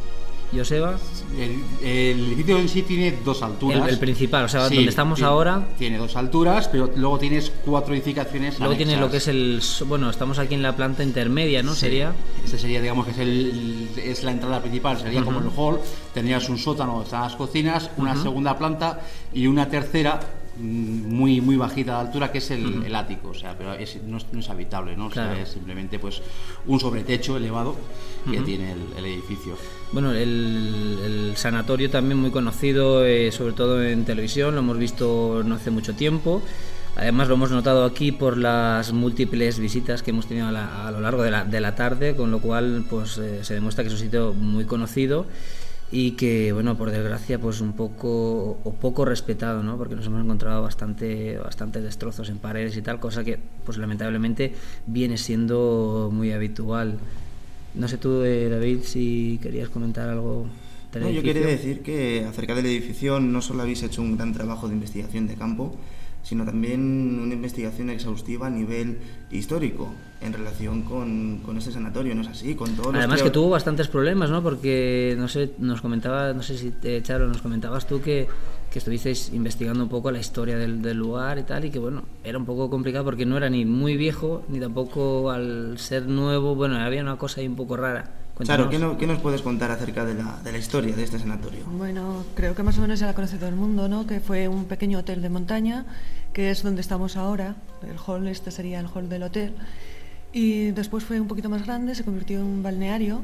Joseba? 0.52 0.96
El, 1.36 2.32
edificio 2.32 2.58
en 2.58 2.68
sí 2.68 2.82
tiene 2.82 3.18
dos 3.24 3.42
alturas. 3.42 3.88
El, 3.88 3.98
principal, 3.98 4.44
o 4.44 4.48
sea, 4.48 4.62
donde 4.62 4.84
estamos 4.84 5.22
ahora. 5.22 5.66
Tiene 5.78 5.98
dos 5.98 6.16
alturas, 6.16 6.68
pero 6.68 6.90
luego 6.96 7.18
tienes 7.18 7.52
cuatro 7.64 7.94
edificaciones. 7.94 8.58
Luego 8.58 8.76
tiene 8.76 8.96
lo 8.96 9.10
que 9.10 9.18
es 9.18 9.28
el. 9.28 9.60
Bueno, 9.86 10.10
estamos 10.10 10.38
aquí 10.38 10.54
en 10.54 10.62
la 10.62 10.74
planta 10.74 11.02
intermedia, 11.02 11.62
¿no? 11.62 11.74
Sería. 11.74 12.12
Este 12.44 12.58
sería, 12.58 12.80
digamos, 12.80 13.04
que 13.04 13.12
es, 13.12 13.18
el, 13.18 13.88
es 13.96 14.24
la 14.24 14.32
entrada 14.32 14.60
principal, 14.60 14.98
sería 14.98 15.22
como 15.22 15.40
el 15.40 15.50
hall. 15.56 15.80
Tendrías 16.14 16.48
un 16.48 16.58
sótano 16.58 17.02
están 17.02 17.22
las 17.22 17.36
cocinas, 17.36 17.90
una 17.96 18.16
segunda 18.16 18.56
planta 18.56 19.00
y 19.32 19.46
una 19.46 19.68
tercera 19.68 20.20
Mm, 20.58 21.14
muy 21.14 21.40
muy 21.40 21.56
bajita 21.56 21.94
de 21.94 22.00
altura 22.00 22.32
que 22.32 22.38
es 22.38 22.50
el, 22.50 22.92
ático 22.92 23.28
o 23.28 23.34
sea 23.34 23.56
pero 23.56 23.74
no, 24.06 24.16
es, 24.40 24.50
habitable 24.50 24.96
no 24.96 25.08
es 25.08 25.50
simplemente 25.50 26.00
pues 26.00 26.20
un 26.66 26.80
sobretecho 26.80 27.36
elevado 27.36 27.76
que 28.30 28.40
tiene 28.40 28.74
el, 28.96 29.04
edificio. 29.04 29.54
Bueno 29.92 30.12
el, 30.12 31.32
sanatorio 31.36 31.90
también 31.90 32.18
muy 32.18 32.30
conocido 32.30 33.04
eh, 33.04 33.30
sobre 33.32 33.52
todo 33.52 33.82
en 33.82 34.04
televisión 34.04 34.54
lo 34.54 34.60
hemos 34.60 34.78
visto 34.78 35.42
no 35.44 35.54
hace 35.54 35.70
mucho 35.70 35.94
tiempo. 35.94 36.42
Además 36.96 37.28
lo 37.28 37.34
hemos 37.34 37.52
notado 37.52 37.84
aquí 37.84 38.10
por 38.10 38.36
las 38.36 38.92
múltiples 38.92 39.60
visitas 39.60 40.02
que 40.02 40.10
hemos 40.10 40.26
tenido 40.26 40.48
a, 40.48 40.90
lo 40.90 41.00
largo 41.00 41.22
de 41.22 41.30
la, 41.30 41.44
de 41.44 41.60
la, 41.60 41.76
tarde, 41.76 42.16
con 42.16 42.32
lo 42.32 42.40
cual 42.40 42.84
pues 42.90 43.18
eh, 43.18 43.44
se 43.44 43.54
demuestra 43.54 43.84
que 43.84 43.88
es 43.88 43.94
un 43.94 44.00
sitio 44.00 44.32
muy 44.32 44.64
conocido 44.64 45.26
y 45.90 46.12
que 46.12 46.52
bueno 46.52 46.76
por 46.76 46.90
desgracia 46.90 47.38
pues 47.38 47.60
un 47.60 47.72
poco 47.72 48.58
o 48.62 48.74
poco 48.74 49.04
respetado 49.04 49.62
no 49.62 49.78
porque 49.78 49.94
nos 49.96 50.06
hemos 50.06 50.22
encontrado 50.22 50.62
bastante 50.62 51.38
bastante 51.38 51.80
destrozos 51.80 52.28
en 52.28 52.38
paredes 52.38 52.76
y 52.76 52.82
tal 52.82 53.00
cosa 53.00 53.24
que 53.24 53.38
pues 53.64 53.78
lamentablemente 53.78 54.54
viene 54.86 55.16
siendo 55.16 56.10
muy 56.12 56.32
habitual 56.32 56.98
no 57.74 57.88
sé 57.88 57.98
tú 57.98 58.22
eh, 58.22 58.48
David 58.48 58.80
si 58.82 59.38
querías 59.42 59.68
comentar 59.68 60.08
algo 60.08 60.46
no, 60.94 61.10
yo 61.10 61.22
quería 61.22 61.46
decir 61.46 61.82
que 61.82 62.24
acerca 62.24 62.54
del 62.54 62.66
edificio 62.66 63.20
no 63.20 63.42
solo 63.42 63.62
habéis 63.62 63.82
hecho 63.82 64.00
un 64.00 64.16
gran 64.16 64.32
trabajo 64.32 64.68
de 64.68 64.74
investigación 64.74 65.26
de 65.26 65.34
campo 65.34 65.76
sino 66.22 66.44
también 66.44 67.20
una 67.22 67.32
investigación 67.32 67.90
exhaustiva 67.90 68.48
a 68.48 68.50
nivel 68.50 68.98
histórico 69.30 69.92
en 70.20 70.32
relación 70.32 70.82
con, 70.82 71.38
con 71.38 71.56
este 71.56 71.72
sanatorio, 71.72 72.14
¿no 72.14 72.22
es 72.22 72.28
así? 72.28 72.54
Con 72.54 72.74
todos 72.74 72.94
Además 72.94 73.22
que 73.22 73.30
tuvo 73.30 73.50
bastantes 73.50 73.88
problemas, 73.88 74.30
¿no? 74.30 74.42
Porque, 74.42 75.14
no 75.16 75.28
sé, 75.28 75.52
nos 75.58 75.80
comentaba, 75.80 76.32
no 76.34 76.42
sé 76.42 76.58
si, 76.58 76.70
te, 76.70 77.02
Charo, 77.02 77.28
nos 77.28 77.40
comentabas 77.40 77.86
tú 77.86 78.02
que, 78.02 78.26
que 78.70 78.78
estuvisteis 78.78 79.30
investigando 79.32 79.82
un 79.82 79.88
poco 79.88 80.10
la 80.10 80.18
historia 80.18 80.58
del, 80.58 80.82
del, 80.82 80.96
lugar 80.96 81.38
y 81.38 81.42
tal, 81.42 81.64
y 81.64 81.70
que, 81.70 81.78
bueno, 81.78 82.02
era 82.22 82.38
un 82.38 82.44
poco 82.44 82.68
complicado 82.68 83.04
porque 83.04 83.24
no 83.24 83.36
era 83.36 83.48
ni 83.48 83.64
muy 83.64 83.96
viejo, 83.96 84.42
ni 84.48 84.60
tampoco 84.60 85.30
al 85.30 85.78
ser 85.78 86.06
nuevo, 86.06 86.54
bueno, 86.54 86.76
había 86.76 87.02
una 87.02 87.16
cosa 87.16 87.40
ahí 87.40 87.48
un 87.48 87.56
poco 87.56 87.76
rara. 87.76 88.12
Claro, 88.44 88.70
¿qué, 88.70 88.78
¿qué, 88.98 89.06
nos 89.06 89.18
puedes 89.18 89.42
contar 89.42 89.70
acerca 89.72 90.04
de 90.04 90.14
la, 90.14 90.38
de 90.44 90.52
la, 90.52 90.58
historia 90.58 90.94
de 90.94 91.02
este 91.02 91.18
sanatorio? 91.18 91.64
Bueno, 91.66 92.24
creo 92.36 92.54
que 92.54 92.62
más 92.62 92.78
o 92.78 92.80
menos 92.80 93.00
ya 93.00 93.06
la 93.06 93.14
conoce 93.14 93.36
todo 93.36 93.48
el 93.48 93.56
mundo, 93.56 93.88
¿no? 93.88 94.06
Que 94.06 94.20
fue 94.20 94.46
un 94.46 94.66
pequeño 94.66 95.00
hotel 95.00 95.22
de 95.22 95.28
montaña, 95.28 95.86
que 96.32 96.50
es 96.50 96.62
donde 96.62 96.80
estamos 96.80 97.16
ahora. 97.16 97.56
El 97.82 97.96
hall, 97.98 98.28
este 98.28 98.52
sería 98.52 98.78
el 98.78 98.86
hall 98.86 99.08
del 99.08 99.24
hotel. 99.24 99.54
Y 100.32 100.70
después 100.70 101.02
fue 101.02 101.20
un 101.20 101.26
poquito 101.26 101.48
más 101.48 101.66
grande, 101.66 101.96
se 101.96 102.04
convirtió 102.04 102.38
en 102.38 102.44
un 102.44 102.62
balneario. 102.62 103.22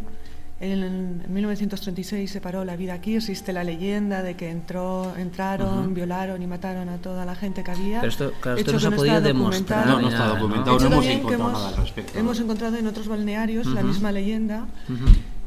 En, 0.72 1.22
1936 1.28 2.30
se 2.30 2.40
paró 2.40 2.64
la 2.64 2.76
vida 2.76 2.94
aquí. 2.94 3.16
Existe 3.16 3.52
la 3.52 3.64
leyenda 3.64 4.22
de 4.22 4.34
que 4.34 4.50
entró, 4.50 5.14
entraron, 5.16 5.94
violaron 5.94 6.42
y 6.42 6.46
mataron 6.46 6.88
a 6.88 6.98
toda 6.98 7.24
la 7.24 7.34
gente 7.34 7.62
que 7.62 7.70
había. 7.70 8.00
Pero 8.00 8.10
esto, 8.10 8.32
claro, 8.40 8.58
esto 8.58 8.72
no 8.72 8.80
se 8.80 8.86
ha 8.86 8.90
podido 8.90 9.20
demostrar. 9.20 9.86
No, 9.86 10.00
no 10.00 10.08
está 10.08 10.26
documentado, 10.28 10.78
no, 10.78 10.86
hemos 10.86 11.06
encontrado 11.06 11.52
nada 11.52 11.68
al 11.68 11.76
respecto. 11.76 12.18
Hemos 12.18 12.40
encontrado 12.40 12.76
en 12.76 12.86
otros 12.86 13.08
balnearios 13.08 13.66
la 13.66 13.82
misma 13.82 14.12
leyenda. 14.12 14.66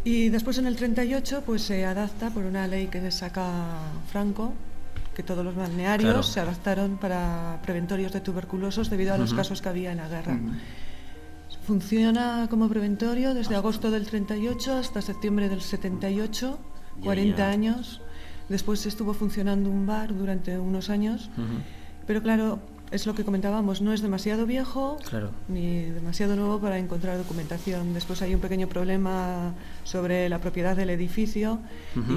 Y 0.04 0.30
después 0.30 0.58
en 0.58 0.68
el 0.68 0.76
38 0.76 1.44
pues 1.46 1.64
se 1.64 1.86
adapta 1.86 2.30
por 2.30 2.46
una 2.46 2.66
ley 2.68 2.88
que 2.88 3.12
saca 3.12 3.46
Franco 4.10 4.54
que 5.18 5.24
todos 5.24 5.44
los 5.44 5.56
balnearios 5.56 6.28
se 6.28 6.40
adaptaron 6.40 6.98
para 6.98 7.60
preventorios 7.64 8.14
de 8.14 8.22
tuberculosos 8.22 8.92
debido 8.92 9.16
a 9.16 9.18
los 9.18 9.34
casos 9.34 9.64
que 9.64 9.70
había 9.70 9.92
en 9.92 9.98
la 9.98 10.08
guerra. 10.08 10.38
Funciona 11.68 12.48
como 12.50 12.70
preventorio 12.70 13.34
desde 13.34 13.58
agosto 13.58 13.92
del 13.92 14.06
38 14.06 14.78
hasta 14.78 15.02
septiembre 15.02 15.50
del 15.50 15.60
78, 15.60 16.58
40 17.04 17.46
años. 17.46 18.00
Después 18.48 18.86
estuvo 18.86 19.14
funcionando 19.14 19.70
un 19.70 19.86
bar 19.86 20.16
durante 20.16 20.58
unos 20.58 20.90
años. 20.90 21.30
Pero 22.06 22.24
claro, 22.24 22.60
es 22.92 23.06
lo 23.06 23.16
que 23.16 23.24
comentábamos, 23.24 23.82
no 23.82 23.94
es 23.94 24.02
demasiado 24.02 24.46
viejo 24.46 24.98
ni 25.48 25.84
demasiado 25.84 26.36
nuevo 26.36 26.60
para 26.60 26.78
encontrar 26.78 27.18
documentación. 27.18 27.94
Después 27.94 28.22
hay 28.22 28.34
un 28.34 28.40
pequeño 28.40 28.68
problema 28.68 29.54
sobre 29.84 30.30
la 30.30 30.40
propiedad 30.40 30.76
del 30.76 30.90
edificio 30.90 31.60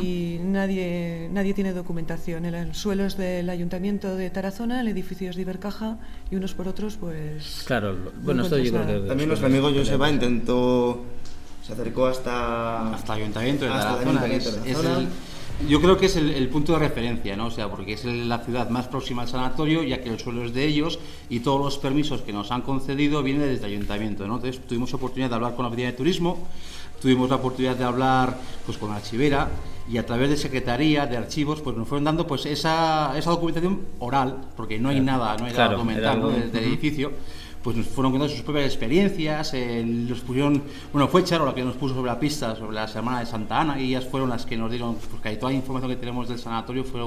y 0.01 0.39
nadie, 0.43 1.29
nadie 1.33 1.55
tiene 1.55 1.73
documentación. 1.73 2.45
El, 2.45 2.75
suelo 2.75 3.05
es 3.05 3.17
del 3.17 3.51
ayuntamiento 3.51 4.15
de 4.17 4.31
Tarazona, 4.31 4.81
el 4.81 4.89
edificio 4.89 5.31
es 5.31 5.37
de 5.37 5.43
Ibercaja 5.43 5.99
y 6.31 6.37
unos 6.37 6.55
por 6.55 6.69
otros 6.69 6.97
pues... 6.97 7.65
Claro, 7.67 7.97
bueno, 8.23 8.45
esto 8.45 8.59
yo 8.59 8.73
creo 8.73 8.87
que... 8.87 9.09
También 9.09 9.29
nuestro 9.29 9.49
amigo 9.49 9.71
Joseba 9.73 10.09
intentó, 10.11 11.05
se 11.67 11.73
acercó 11.73 12.07
hasta... 12.07 12.95
Hasta 12.95 13.15
el 13.15 13.23
ayuntamiento 13.23 13.65
de 13.65 13.71
Tarazona. 13.71 14.21
Yo 15.69 15.81
creo 15.81 15.97
que 15.99 16.07
es 16.07 16.17
el, 16.17 16.49
punto 16.49 16.73
de 16.73 16.79
referencia, 16.79 17.37
¿no? 17.37 17.47
O 17.47 17.51
sea, 17.51 17.71
porque 17.71 17.93
es 17.93 18.05
la 18.05 18.39
ciudad 18.39 18.71
más 18.71 18.89
próxima 18.89 19.23
al 19.23 19.29
sanatorio, 19.29 19.83
ya 19.83 20.01
que 20.01 20.09
el 20.09 20.19
suelo 20.19 20.45
es 20.45 20.55
de 20.55 20.65
ellos 20.65 20.99
y 21.29 21.41
todos 21.41 21.61
los 21.61 21.79
permisos 21.79 22.23
que 22.23 22.33
nos 22.33 22.51
han 22.51 22.63
concedido 22.63 23.23
vienen 23.23 23.43
desde 23.43 23.67
el 23.67 23.73
ayuntamiento, 23.73 24.27
¿no? 24.27 24.37
Entonces 24.37 24.61
tuvimos 24.67 24.95
oportunidad 24.95 25.29
de 25.29 25.37
hablar 25.37 25.55
con 25.55 25.65
la 25.65 25.69
Oficina 25.69 25.91
de 25.91 25.97
Turismo, 25.97 26.49
tuvimos 27.01 27.29
la 27.29 27.37
oportunidad 27.37 27.77
de 27.77 27.85
hablar 27.85 28.39
pues 28.65 28.79
con 28.79 28.91
la 28.91 28.97
archivera 28.97 29.49
y 29.91 29.99
a 29.99 30.07
través 30.07 30.31
de 30.31 30.37
secretaría, 30.37 31.07
de 31.07 31.17
archivos, 31.17 31.61
pues 31.61 31.77
nos 31.77 31.87
fueron 31.87 32.05
dando 32.05 32.27
pues 32.27 32.47
esa, 32.47 33.17
esa 33.17 33.31
documentación 33.31 33.81
oral, 33.99 34.49
porque 34.57 34.79
no 34.79 34.89
hay 34.89 35.01
nada, 35.01 35.37
no 35.37 35.45
hay 35.47 35.53
nada 35.53 35.73
documentado 35.73 36.31
del 36.31 36.65
edificio 36.65 37.13
pues 37.63 37.77
nos 37.77 37.87
fueron 37.87 38.13
contando 38.13 38.35
sus 38.35 38.43
propias 38.43 38.67
experiencias, 38.67 39.53
eh, 39.55 39.85
nos 39.85 40.21
pusieron, 40.21 40.63
bueno, 40.93 41.09
fue 41.09 41.25
Charo 41.25 41.45
la 41.45 41.55
que 41.55 41.63
nos 41.63 41.77
puso 41.77 41.95
sobre 41.95 42.11
la 42.11 42.19
pista 42.19 42.57
sobre 42.57 42.75
la 42.75 42.89
semana 42.89 43.21
de 43.21 43.27
Santa 43.27 43.61
Ana 43.61 43.81
y 43.81 43.89
ellas 43.89 44.07
fueron 44.07 44.31
las 44.31 44.47
que 44.47 44.57
nos 44.57 44.71
dieron, 44.71 44.97
porque 45.11 45.37
toda 45.37 45.53
la 45.53 45.59
información 45.59 45.91
que 45.91 45.97
tenemos 45.97 46.29
del 46.29 46.39
sanatorio 46.39 46.85
fue 46.85 47.01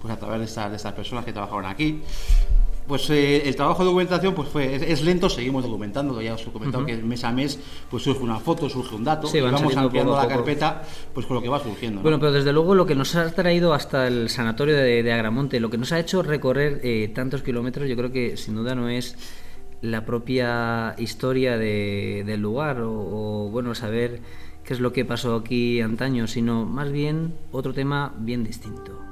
pues 0.00 0.12
a 0.12 0.16
través 0.16 0.38
de, 0.38 0.44
estas 0.44 0.70
de 0.70 0.76
estas 0.76 0.92
personas 0.92 1.24
que 1.24 1.32
trabajaron 1.32 1.66
aquí. 1.66 2.00
Pues 2.86 3.10
eh, 3.10 3.46
el 3.46 3.54
trabajo 3.54 3.80
de 3.80 3.84
documentación 3.84 4.34
pues 4.34 4.48
fue 4.48 4.74
es, 4.74 5.02
lento, 5.02 5.28
seguimos 5.28 5.62
documentando, 5.62 6.22
ya 6.22 6.32
os 6.32 6.46
he 6.46 6.50
comentado 6.50 6.86
que 6.86 6.96
mes 6.96 7.22
a 7.22 7.30
mes 7.30 7.60
pues 7.90 8.02
surge 8.02 8.22
una 8.22 8.38
foto, 8.38 8.66
surge 8.70 8.94
un 8.94 9.04
dato 9.04 9.28
y 9.36 9.40
vamos 9.42 9.76
ampliando 9.76 10.16
la 10.16 10.26
carpeta 10.26 10.82
pues 11.12 11.26
con 11.26 11.36
lo 11.36 11.42
que 11.42 11.50
va 11.50 11.60
surgiendo. 11.62 12.00
Bueno, 12.00 12.18
pero 12.18 12.32
desde 12.32 12.50
luego 12.50 12.74
lo 12.74 12.86
que 12.86 12.94
nos 12.94 13.14
ha 13.14 13.30
traído 13.32 13.74
hasta 13.74 14.06
el 14.06 14.30
sanatorio 14.30 14.74
de, 14.74 15.12
Agramonte, 15.12 15.60
lo 15.60 15.68
que 15.68 15.76
nos 15.76 15.92
ha 15.92 15.98
hecho 15.98 16.22
recorrer 16.22 16.80
eh, 16.82 17.12
tantos 17.14 17.42
kilómetros, 17.42 17.90
yo 17.90 17.96
creo 17.96 18.10
que 18.10 18.38
sin 18.38 18.54
duda 18.54 18.74
no 18.74 18.88
es 18.88 19.16
la 19.80 20.04
propia 20.04 20.94
historia 20.98 21.56
de, 21.56 22.24
del 22.26 22.40
lugar 22.40 22.80
o, 22.80 23.48
bueno, 23.50 23.74
saber 23.74 24.20
qué 24.64 24.74
es 24.74 24.80
lo 24.80 24.92
que 24.92 25.04
pasó 25.04 25.36
aquí 25.36 25.80
antaño, 25.80 26.26
sino 26.26 26.64
más 26.66 26.90
bien 26.92 27.34
otro 27.52 27.72
tema 27.72 28.14
bien 28.18 28.44
distinto. 28.44 29.07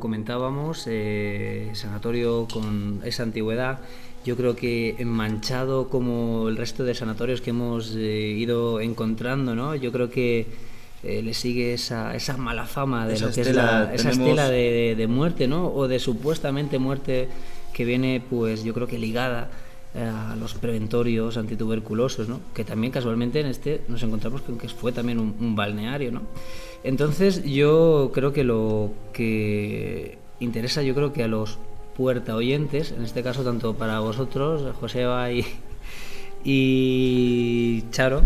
Comentábamos, 0.00 0.84
eh, 0.86 1.70
sanatorio 1.74 2.48
con 2.52 3.00
esa 3.04 3.22
antigüedad, 3.22 3.80
yo 4.24 4.36
creo 4.36 4.56
que 4.56 4.96
manchado 5.04 5.88
como 5.88 6.48
el 6.48 6.56
resto 6.56 6.84
de 6.84 6.94
sanatorios 6.94 7.40
que 7.40 7.50
hemos 7.50 7.94
eh, 7.96 8.34
ido 8.36 8.80
encontrando, 8.80 9.54
¿no? 9.54 9.74
Yo 9.74 9.92
creo 9.92 10.10
que 10.10 10.46
eh, 11.02 11.22
le 11.22 11.32
sigue 11.32 11.74
esa, 11.74 12.14
esa 12.14 12.36
mala 12.36 12.66
fama 12.66 13.06
de 13.06 13.18
lo 13.18 13.30
que 13.30 13.40
es 13.40 13.54
la, 13.54 13.94
esa 13.94 14.10
estela 14.10 14.50
de, 14.50 14.94
de, 14.96 15.06
muerte, 15.06 15.46
¿no? 15.46 15.68
O 15.68 15.88
de 15.88 15.98
supuestamente 15.98 16.78
muerte 16.78 17.28
que 17.72 17.84
viene, 17.84 18.22
pues 18.28 18.64
yo 18.64 18.74
creo 18.74 18.86
que 18.86 18.98
ligada 18.98 19.50
a 19.94 20.36
los 20.36 20.54
preventorios 20.54 21.36
antituberculosos, 21.36 22.28
¿no? 22.28 22.40
Que 22.54 22.64
también 22.64 22.92
casualmente 22.92 23.40
en 23.40 23.46
este 23.46 23.80
nos 23.88 24.02
encontramos 24.02 24.42
con 24.42 24.56
que 24.56 24.68
fue 24.68 24.92
también 24.92 25.18
un, 25.18 25.34
un 25.40 25.56
balneario, 25.56 26.12
¿no? 26.12 26.22
Entonces 26.82 27.44
yo 27.44 28.10
creo 28.14 28.32
que 28.32 28.44
lo 28.44 28.90
que 29.12 30.18
interesa, 30.40 30.82
yo 30.82 30.94
creo 30.94 31.12
que 31.12 31.22
a 31.22 31.28
los 31.28 31.58
puerta 31.96 32.34
oyentes, 32.34 32.92
en 32.92 33.04
este 33.04 33.22
caso 33.22 33.44
tanto 33.44 33.74
para 33.74 34.00
vosotros, 34.00 34.74
Joseba 34.80 35.30
y, 35.32 35.44
y 36.44 37.84
Charo, 37.90 38.22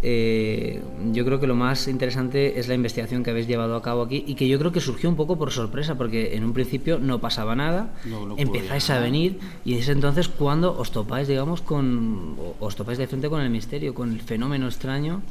eh, 0.00 0.80
yo 1.12 1.24
creo 1.24 1.40
que 1.40 1.48
lo 1.48 1.56
más 1.56 1.88
interesante 1.88 2.60
es 2.60 2.68
la 2.68 2.74
investigación 2.74 3.24
que 3.24 3.30
habéis 3.30 3.48
llevado 3.48 3.74
a 3.74 3.82
cabo 3.82 4.02
aquí 4.02 4.24
y 4.26 4.36
que 4.36 4.48
yo 4.48 4.58
creo 4.58 4.70
que 4.70 4.80
surgió 4.80 5.10
un 5.10 5.16
poco 5.16 5.36
por 5.36 5.50
sorpresa, 5.50 5.96
porque 5.96 6.36
en 6.36 6.44
un 6.44 6.52
principio 6.52 6.98
no 6.98 7.20
pasaba 7.20 7.56
nada, 7.56 7.92
empezáis 8.36 8.88
a 8.90 9.00
venir 9.00 9.40
y 9.64 9.74
es 9.74 9.88
entonces 9.88 10.28
cuando 10.28 10.78
os 10.78 10.92
topáis, 10.92 11.26
digamos, 11.26 11.62
con, 11.62 12.36
os 12.60 12.76
topáis 12.76 12.98
de 12.98 13.08
frente 13.08 13.28
con 13.28 13.40
el 13.40 13.50
misterio, 13.50 13.92
con 13.92 14.12
el 14.12 14.20
fenómeno 14.20 14.66
extraño 14.66 15.22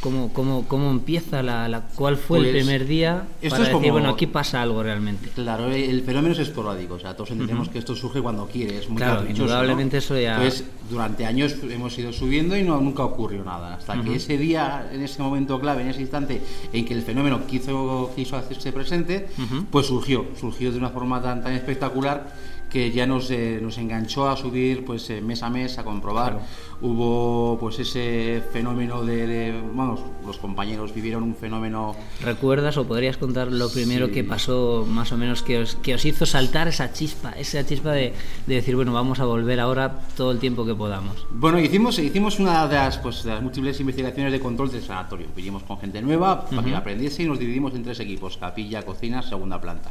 ¿Cómo, 0.00 0.32
cómo, 0.32 0.64
cómo 0.68 0.90
empieza 0.90 1.42
la, 1.42 1.68
la 1.68 1.82
cuál 1.94 2.16
fue 2.16 2.38
el 2.38 2.44
Pues, 2.44 2.56
primer 2.56 2.86
día 2.86 3.24
esto 3.40 3.50
para 3.50 3.62
es 3.62 3.68
decir, 3.68 3.72
como- 3.72 3.92
bueno, 3.92 4.08
aquí 4.10 4.26
pasa 4.26 4.60
algo 4.62 4.82
realmente? 4.82 5.28
Claro, 5.30 5.68
el 5.72 6.02
fenómeno 6.02 6.32
es 6.34 6.38
esporádico, 6.40 6.94
o 6.94 6.98
sea, 6.98 7.14
todos 7.16 7.30
entendemos 7.30 7.68
que 7.68 7.78
esto 7.78 7.94
surge 7.96 8.20
cuando 8.20 8.46
quiere, 8.46 8.78
es 8.78 8.88
muy 8.88 8.98
Claro, 8.98 9.26
indudablemente 9.28 9.96
¿no? 9.96 9.98
eso 9.98 10.18
ya- 10.18 10.36
Entonces, 10.36 10.64
durante 10.90 11.24
años 11.24 11.56
hemos 11.68 11.96
ido 11.98 12.12
subiendo 12.12 12.56
y 12.56 12.62
no, 12.62 12.80
nunca 12.80 13.04
ocurrió 13.04 13.42
nada, 13.44 13.74
hasta 13.76 14.00
que 14.02 14.16
ese 14.16 14.36
día, 14.36 14.88
en 14.92 15.02
ese 15.02 15.22
momento 15.22 15.58
clave, 15.60 15.82
en 15.82 15.88
ese 15.88 16.02
instante 16.02 16.42
en 16.72 16.84
que 16.84 16.92
el 16.94 17.02
fenómeno 17.02 17.46
quiso, 17.46 18.12
quiso 18.14 18.36
hacerse 18.36 18.72
presente, 18.72 19.28
pues 19.70 19.86
surgió, 19.86 20.26
surgió 20.38 20.70
de 20.72 20.78
una 20.78 20.90
forma 20.90 21.22
tan, 21.22 21.42
tan 21.42 21.52
espectacular 21.54 22.32
que 22.72 22.90
ya 22.90 23.06
nos, 23.06 23.30
eh, 23.30 23.58
nos 23.62 23.76
enganchó 23.76 24.28
a 24.30 24.36
subir 24.36 24.84
pues 24.86 25.10
eh, 25.10 25.20
mes 25.20 25.42
a 25.42 25.50
mes 25.50 25.76
a 25.78 25.84
comprobar. 25.84 26.40
Hubo 26.80 27.58
pues 27.60 27.78
ese 27.78 28.42
fenómeno 28.52 29.04
de, 29.04 29.26
de- 29.26 29.62
vamos, 29.74 30.00
los 30.26 30.38
compañeros 30.38 30.92
vivieron 30.94 31.22
un 31.22 31.36
fenómeno 31.36 31.94
¿Recuerdas 32.22 32.76
o 32.78 32.84
podrías 32.86 33.16
contar 33.18 33.52
lo 33.52 33.70
primero 33.70 34.06
Sí. 34.06 34.12
que 34.12 34.24
pasó, 34.24 34.84
más 34.88 35.12
o 35.12 35.16
menos, 35.18 35.42
que 35.42 35.58
os, 35.58 35.76
que 35.76 35.94
os 35.94 36.04
hizo 36.04 36.24
saltar 36.26 36.66
esa 36.66 36.92
chispa, 36.92 37.32
esa 37.32 37.64
chispa 37.64 37.92
de, 37.92 38.14
de 38.46 38.54
decir, 38.54 38.74
bueno, 38.74 38.92
vamos 38.92 39.20
a 39.20 39.26
volver 39.26 39.60
ahora 39.60 40.00
todo 40.16 40.32
el 40.32 40.38
tiempo 40.38 40.64
que 40.64 40.74
podamos? 40.74 41.26
Bueno, 41.30 41.60
hicimos, 41.60 41.98
hicimos 41.98 42.40
una 42.40 42.66
de 42.66 42.74
las, 42.74 42.98
pues, 42.98 43.22
de 43.22 43.30
las 43.30 43.42
múltiples 43.42 43.78
investigaciones 43.78 44.32
de 44.32 44.40
control 44.40 44.72
del 44.72 44.82
sanatorio. 44.82 45.26
Vinimos 45.36 45.62
con 45.64 45.78
gente 45.78 46.00
nueva 46.02 46.46
para 46.46 46.62
que 46.64 46.74
aprendiese 46.74 47.22
y 47.22 47.26
nos 47.26 47.38
dividimos 47.38 47.74
en 47.74 47.82
tres 47.84 48.00
equipos, 48.00 48.38
capilla, 48.38 48.82
cocina, 48.82 49.22
segunda 49.22 49.60
planta. 49.60 49.90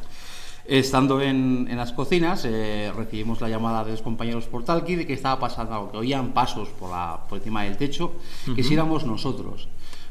Estando 0.65 1.21
en, 1.21 1.67
en 1.69 1.77
las 1.77 1.91
cocinas, 1.91 2.45
eh, 2.45 2.91
recibimos 2.95 3.41
la 3.41 3.49
llamada 3.49 3.83
de 3.83 3.91
los 3.91 4.01
compañeros 4.01 4.45
por 4.45 4.63
Talqui 4.63 4.95
de 4.95 5.07
que 5.07 5.13
estaba 5.13 5.39
pasando 5.39 5.73
algo, 5.73 5.91
que 5.91 5.97
oían 5.97 6.33
pasos 6.33 6.69
por, 6.69 6.91
la, 6.91 7.19
por 7.27 7.39
encima 7.39 7.63
del 7.63 7.77
techo, 7.77 8.13
que 8.55 8.63
si 8.63 8.73
éramos 8.75 9.05
nosotros. 9.05 9.67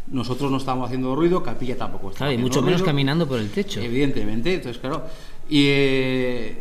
Nosotros 0.09 0.50
no 0.50 0.57
estábamos 0.57 0.87
haciendo 0.87 1.14
ruido, 1.14 1.42
capilla 1.42 1.76
tampoco 1.76 2.11
estaba 2.11 2.30
Claro, 2.30 2.40
y 2.40 2.42
mucho 2.42 2.62
menos 2.62 2.80
ruido. 2.80 2.87
caminando 2.87 3.28
por 3.28 3.38
el 3.38 3.50
techo. 3.50 3.80
Evidentemente, 3.80 4.54
entonces 4.54 4.80
claro. 4.80 5.04
Y 5.49 5.66
eh, 5.69 6.57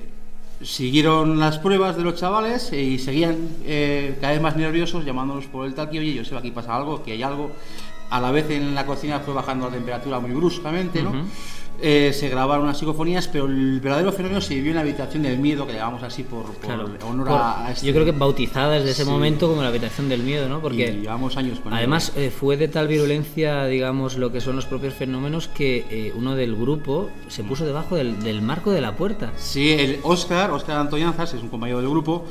siguieron 0.62 1.40
las 1.40 1.58
pruebas 1.58 1.98
de 1.98 2.04
los 2.04 2.16
chavales 2.16 2.72
y 2.74 3.00
seguían 3.00 3.38
eh, 3.66 4.18
cada 4.22 4.34
vez 4.34 4.42
más 4.42 4.56
nerviosos 4.56 5.04
llamándonos 5.06 5.46
por 5.48 5.66
el 5.66 5.74
talqui, 5.74 5.98
oye, 5.98 6.14
yo 6.14 6.26
sé, 6.26 6.36
aquí 6.38 6.52
pasa 6.52 6.76
algo, 6.76 7.02
que 7.02 7.14
hay 7.14 7.24
algo. 7.24 7.52
A 8.12 8.20
la 8.20 8.32
vez 8.32 8.50
en 8.50 8.74
la 8.76 8.86
cocina 8.86 9.20
fue 9.20 9.34
bajando 9.34 9.68
la 9.68 9.72
temperatura 9.74 10.20
muy 10.20 10.32
bruscamente, 10.32 11.02
¿no? 11.02 11.12
Eh, 11.82 12.12
se 12.14 12.28
grabaron 12.28 12.66
unas 12.66 12.78
psicofonías, 12.78 13.28
pero 13.30 13.46
el 13.46 13.80
verdadero 13.80 14.12
fenómeno 14.12 14.42
se 14.42 14.56
vivió 14.56 14.72
en 14.72 14.76
la 14.76 14.82
habitación 14.82 15.24
del 15.24 15.40
miedo, 15.40 15.66
que 15.66 15.74
llamamos 15.74 16.04
así 16.04 16.24
por, 16.24 16.44
por 16.44 16.56
Claro. 16.58 16.90
honor 17.08 17.28
Por- 17.28 17.40
a, 17.42 17.72
este- 17.72 17.88
Yo 17.88 17.94
creo 17.94 18.06
que 18.06 18.12
bautizada 18.12 18.72
desde 18.72 18.92
ese 18.92 19.06
Sí. 19.06 19.10
momento 19.10 19.48
como 19.48 19.62
la 19.62 19.70
habitación 19.70 20.10
del 20.10 20.22
miedo, 20.24 20.50
¿no? 20.50 20.58
y 20.58 20.62
Porque 20.62 20.92
llevamos 21.02 21.38
años 21.38 21.60
con. 21.62 21.74
Además, 21.74 22.12
eh, 22.18 22.32
fue 22.38 22.58
de 22.58 22.68
tal 22.68 22.88
virulencia, 22.90 23.66
digamos, 23.66 24.18
lo 24.18 24.32
que 24.32 24.42
son 24.42 24.56
los 24.58 24.66
propios 24.66 24.94
fenómenos, 24.94 25.48
que 25.48 25.86
eh, 25.90 26.14
uno 26.18 26.36
del 26.36 26.56
grupo 26.56 27.10
se 27.30 27.44
puso 27.46 27.66
debajo 27.66 27.96
del, 27.96 28.22
del 28.24 28.42
marco 28.42 28.72
de 28.72 28.82
la 28.82 28.96
puerta. 28.98 29.32
Sí, 29.38 29.72
el 29.72 30.00
Oscar, 30.04 30.52
Oscar 30.52 30.78
Antoñanzas, 30.80 31.34
es 31.34 31.42
un 31.42 31.48
compañero 31.50 31.80
del 31.80 31.90
grupo, 31.90 32.26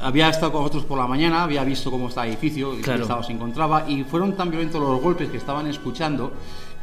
había 0.00 0.30
estado 0.30 0.50
con 0.52 0.62
nosotros 0.62 0.84
por 0.84 0.98
la 0.98 1.06
mañana, 1.06 1.42
había 1.42 1.62
visto 1.64 1.90
cómo 1.90 2.08
estaba 2.08 2.26
el 2.26 2.32
edificio, 2.32 2.74
y 2.74 2.80
Claro. 2.80 3.02
estado 3.02 3.22
se 3.22 3.32
encontraba, 3.32 3.84
y 3.88 4.04
fueron 4.04 4.32
tan 4.34 4.50
violentos 4.50 4.80
los 4.80 5.00
golpes 5.00 5.28
que 5.28 5.36
estaban 5.36 5.66
escuchando 5.66 6.32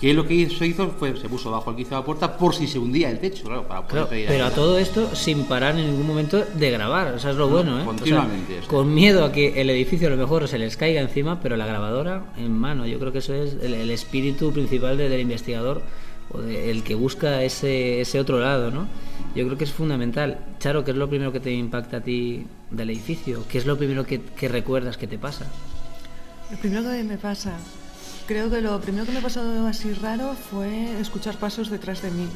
que 0.02 0.14
lo 0.16 0.26
que 0.28 0.34
hizo, 0.34 0.66
hizo 0.66 0.90
fue 0.90 1.16
se 1.16 1.30
puso 1.30 1.52
bajo 1.52 1.70
el 1.70 1.76
quicio 1.78 1.92
de 1.92 2.02
la 2.02 2.06
puerta 2.06 2.36
por 2.36 2.56
si 2.56 2.66
se 2.68 2.80
hundía 2.80 3.12
el 3.12 3.20
techo, 3.20 3.44
claro, 3.44 3.68
para 3.68 3.82
poder 3.82 3.92
Claro, 3.94 4.10
pedir 4.10 4.28
pero 4.28 4.44
a 4.44 4.48
ayuda. 4.48 4.56
todo 4.56 4.78
esto 4.80 5.16
sin 5.16 5.46
parar 5.46 5.78
en 5.78 5.86
ningún 5.92 6.08
momento 6.08 6.44
de 6.44 6.72
grabar, 6.72 7.14
o 7.14 7.20
sea, 7.20 7.30
es 7.32 7.38
lo 7.38 7.48
bueno, 7.50 7.78
¿eh? 7.78 7.82
O 7.82 7.84
sea, 7.84 7.86
continuamente, 7.86 8.60
con 8.68 8.92
miedo 8.94 9.24
a 9.24 9.32
que 9.32 9.62
el 9.62 9.70
edificio 9.70 10.08
a 10.08 10.12
lo 10.12 10.18
mejor 10.18 10.48
se 10.48 10.58
les 10.58 10.76
caiga 10.76 11.02
encima, 11.02 11.40
pero 11.40 11.56
la 11.56 11.68
grabadora 11.68 12.24
en 12.38 12.52
mano. 12.52 12.88
Yo 12.88 12.98
creo 13.00 13.12
que 13.12 13.20
eso 13.20 13.34
es 13.36 13.58
el, 13.62 13.76
el 13.76 13.92
espíritu 13.92 14.52
principal 14.52 14.98
de- 14.98 15.08
del 15.08 15.22
investigador 15.22 15.84
o 16.34 16.42
de- 16.42 16.72
el 16.72 16.82
que 16.82 16.96
busca 16.96 17.44
ese, 17.44 18.02
ese 18.02 18.20
otro 18.20 18.40
lado, 18.40 18.72
¿no? 18.72 18.88
Yo 19.36 19.46
creo 19.46 19.58
que 19.58 19.66
es 19.66 19.72
fundamental. 19.72 20.40
Charo, 20.60 20.84
¿qué 20.84 20.92
es 20.92 20.98
lo 20.98 21.08
primero 21.10 21.32
que 21.32 21.40
te 21.40 21.52
impacta 21.52 21.98
a 21.98 22.02
ti 22.02 22.48
del 22.72 22.90
edificio? 22.90 23.44
¿Qué 23.48 23.60
es 23.60 23.66
lo 23.68 23.78
primero 23.78 24.04
que, 24.06 24.20
que 24.20 24.48
recuerdas 24.48 24.98
que 24.98 25.06
te 25.06 25.18
pasa? 25.20 25.46
Lo 26.50 26.58
primero 26.58 26.84
que 26.90 27.04
me 27.04 27.18
pasa, 27.18 27.58
creo 28.32 28.50
que 28.50 28.62
lo 28.62 28.80
primero 28.80 29.06
que 29.06 29.12
me 29.12 29.22
pasó 29.22 29.42
así 29.68 29.94
raro 29.94 30.34
fue 30.50 31.00
escuchar 31.02 31.36
pasos 31.38 31.70
detrás 31.70 32.02
de 32.02 32.12
mí. 32.12 32.28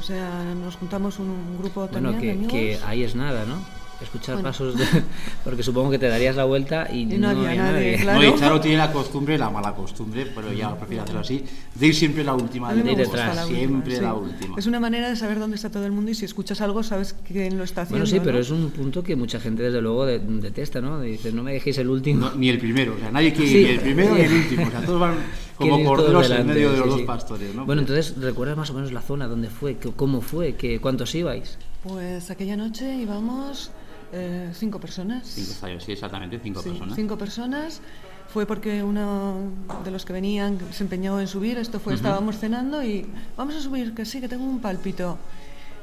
O 0.00 0.02
sea, 0.02 0.42
nos 0.54 0.76
juntamos 0.76 1.18
un, 1.18 1.28
un 1.28 1.58
grupo 1.58 1.88
Bueno, 1.88 2.12
también 2.12 2.20
de 2.20 2.46
que, 2.48 2.56
amigos. 2.66 2.80
que 2.80 2.86
ahí 2.86 3.02
es 3.02 3.14
nada, 3.16 3.44
¿no? 3.44 3.58
Escuchar 4.02 4.34
Bueno. 4.34 4.48
pasos, 4.50 4.76
de- 4.76 4.84
porque 5.44 5.62
supongo 5.62 5.90
que 5.90 5.98
te 5.98 6.08
darías 6.08 6.34
la 6.36 6.44
vuelta 6.44 6.88
y, 6.92 7.02
Y 7.02 7.06
no 7.18 7.28
había 7.28 7.50
había 7.50 7.62
nadie, 7.72 7.96
claro. 8.00 8.20
No, 8.22 8.28
y 8.36 8.38
Charo 8.38 8.60
tiene 8.60 8.76
la 8.78 8.92
costumbre, 8.92 9.38
la 9.38 9.50
mala 9.50 9.72
costumbre, 9.74 10.26
pero 10.34 10.52
ya 10.52 10.76
prefiero 10.76 11.04
hacerlo 11.04 11.20
así, 11.20 11.44
de 11.74 11.86
ir 11.86 11.94
siempre 11.94 12.24
la 12.24 12.34
última. 12.34 12.74
De 12.74 12.90
ir 12.90 12.96
detrás. 12.96 13.36
la 13.36 13.42
última, 13.46 13.58
siempre 13.58 13.96
sí. 13.96 14.02
la 14.02 14.14
última. 14.14 14.56
Es 14.58 14.66
una 14.66 14.80
manera 14.80 15.08
de 15.08 15.16
saber 15.16 15.38
dónde 15.38 15.56
está 15.56 15.70
todo 15.70 15.86
el 15.86 15.92
mundo 15.92 16.10
y 16.10 16.14
si 16.14 16.24
escuchas 16.24 16.60
algo 16.60 16.82
sabes 16.82 17.14
quién 17.26 17.56
lo 17.56 17.64
está 17.64 17.82
haciendo. 17.82 18.04
Bueno, 18.04 18.06
sí, 18.18 18.20
pero 18.24 18.36
¿no? 18.36 18.40
es 18.42 18.50
un 18.50 18.70
punto 18.70 19.02
que 19.02 19.14
mucha 19.16 19.38
gente 19.40 19.62
desde 19.62 19.80
luego 19.80 20.04
de- 20.06 20.18
detesta, 20.18 20.80
¿no? 20.80 21.00
Dices, 21.00 21.32
no 21.32 21.42
me 21.42 21.52
dejéis 21.52 21.78
el 21.78 21.88
último. 21.88 22.28
No, 22.30 22.34
ni 22.34 22.48
el 22.48 22.58
primero, 22.58 22.94
o 22.94 22.98
sea, 22.98 23.10
nadie 23.10 23.32
quiere 23.32 23.50
Sí. 23.50 23.58
ni 23.64 23.70
el 23.70 23.80
primero 23.80 24.14
ni 24.14 24.20
el 24.22 24.32
último, 24.32 24.66
o 24.66 24.70
sea, 24.70 24.80
todos 24.82 25.00
van 25.00 25.14
como 25.56 25.84
corderos 25.84 26.30
en 26.30 26.46
medio 26.46 26.72
de 26.72 26.76
los 26.78 26.84
sí, 26.86 26.90
dos 26.90 27.00
sí. 27.00 27.06
pastores, 27.06 27.54
¿no? 27.54 27.64
Bueno, 27.64 27.80
entonces, 27.82 28.14
¿recuerdas 28.20 28.56
más 28.56 28.70
o 28.70 28.74
menos 28.74 28.92
la 28.92 29.00
zona? 29.02 29.28
¿Dónde 29.28 29.48
fue? 29.48 29.76
¿Qué- 29.78 29.92
¿Cómo 29.92 30.20
fue? 30.20 30.56
¿Qué, 30.56 30.80
¿Cuántos 30.80 31.14
ibais? 31.14 31.58
Pues 31.84 32.30
aquella 32.30 32.56
noche 32.56 32.94
íbamos 32.96 33.70
eh, 34.14 34.50
cinco 34.54 34.78
personas. 34.80 35.26
Cinco 35.26 35.52
sí, 35.84 35.92
exactamente, 35.92 36.38
cinco 36.42 36.62
Sí, 36.62 36.70
personas. 36.70 36.96
cinco 36.96 37.18
personas. 37.18 37.80
Fue 38.28 38.46
porque 38.46 38.82
uno 38.82 39.36
de 39.84 39.90
los 39.90 40.04
que 40.04 40.12
venían 40.12 40.58
se 40.72 40.82
empeñó 40.84 41.20
en 41.20 41.28
subir. 41.28 41.58
Esto 41.58 41.78
fue, 41.78 41.94
estábamos 41.94 42.38
cenando 42.38 42.82
y 42.82 43.06
vamos 43.36 43.54
a 43.54 43.60
subir, 43.60 43.94
que 43.94 44.04
sí, 44.04 44.20
que 44.20 44.28
tengo 44.28 44.44
un 44.44 44.60
pálpito. 44.60 45.18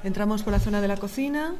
Entramos 0.03 0.41
por 0.43 0.51
la 0.53 0.59
zona 0.59 0.81
de 0.81 0.87
la 0.87 0.97
cocina 0.97 1.53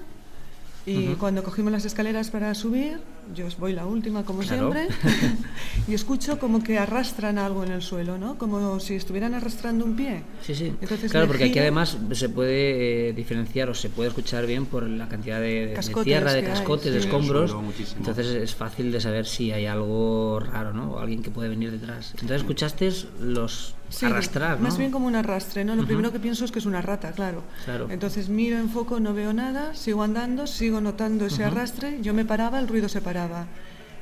y 0.85 1.13
cuando 1.15 1.43
cogimos 1.43 1.71
las 1.71 1.85
escaleras 1.85 2.31
para 2.31 2.55
subir, 2.55 2.99
yo 3.33 3.45
voy 3.59 3.73
la 3.73 3.85
última 3.85 4.23
como 4.23 4.41
Claro. 4.41 4.71
siempre, 4.73 4.95
y 5.87 5.93
escucho 5.93 6.39
como 6.39 6.63
que 6.63 6.77
arrastran 6.77 7.37
algo 7.37 7.63
en 7.63 7.71
el 7.71 7.81
suelo, 7.81 8.17
¿no? 8.17 8.37
Como 8.37 8.79
si 8.79 8.95
estuvieran 8.95 9.33
arrastrando 9.33 9.85
un 9.85 9.95
pie. 9.95 10.23
Sí, 10.41 10.55
sí. 10.55 10.73
Entonces 10.81 11.11
claro, 11.11 11.27
porque 11.27 11.43
aquí 11.45 11.53
giro. 11.53 11.63
además 11.63 11.97
se 12.13 12.29
puede 12.29 13.09
eh, 13.09 13.13
diferenciar 13.13 13.69
o 13.69 13.73
se 13.73 13.89
puede 13.89 14.09
escuchar 14.09 14.45
bien 14.45 14.65
por 14.65 14.83
la 14.87 15.07
cantidad 15.07 15.39
de, 15.39 15.67
de- 15.67 15.73
Cascotes 15.73 16.03
tierra, 16.05 16.33
de 16.33 16.41
que 16.41 16.47
hay, 16.47 16.53
cascotes, 16.53 16.93
de 16.93 17.01
sí. 17.01 17.07
escombros. 17.07 17.55
Entonces 17.97 18.27
es 18.27 18.55
fácil 18.55 18.91
de 18.91 18.99
saber 19.01 19.25
si 19.25 19.51
hay 19.51 19.65
algo 19.65 20.39
raro, 20.39 20.73
¿no? 20.73 20.93
O 20.93 20.99
alguien 20.99 21.21
que 21.21 21.31
puede 21.31 21.49
venir 21.49 21.71
detrás. 21.71 22.11
Entonces 22.15 22.37
escuchaste 22.37 22.91
los 23.21 23.75
Sí, 23.89 24.05
arrastrar, 24.05 24.57
¿no? 24.57 24.63
Más 24.63 24.77
bien 24.77 24.89
como 24.89 25.05
un 25.07 25.15
arrastre, 25.15 25.65
¿no? 25.65 25.75
Lo 25.75 25.85
primero 25.85 26.13
que 26.13 26.19
pienso 26.19 26.45
es 26.45 26.51
que 26.51 26.59
es 26.59 26.65
una 26.65 26.81
rata, 26.81 27.11
claro. 27.11 27.43
Claro. 27.65 27.87
Entonces 27.89 28.29
miro, 28.29 28.57
enfoco, 28.57 29.01
no 29.01 29.13
veo 29.13 29.33
nada, 29.33 29.75
sigo 29.75 30.01
andando, 30.01 30.47
sigo 30.47 30.79
notando 30.79 31.25
ese 31.25 31.43
arrastre, 31.43 31.99
yo 32.01 32.13
me 32.13 32.23
paraba, 32.23 32.59
el 32.59 32.69
ruido 32.69 32.87
se 32.87 33.01
paraba. 33.01 33.20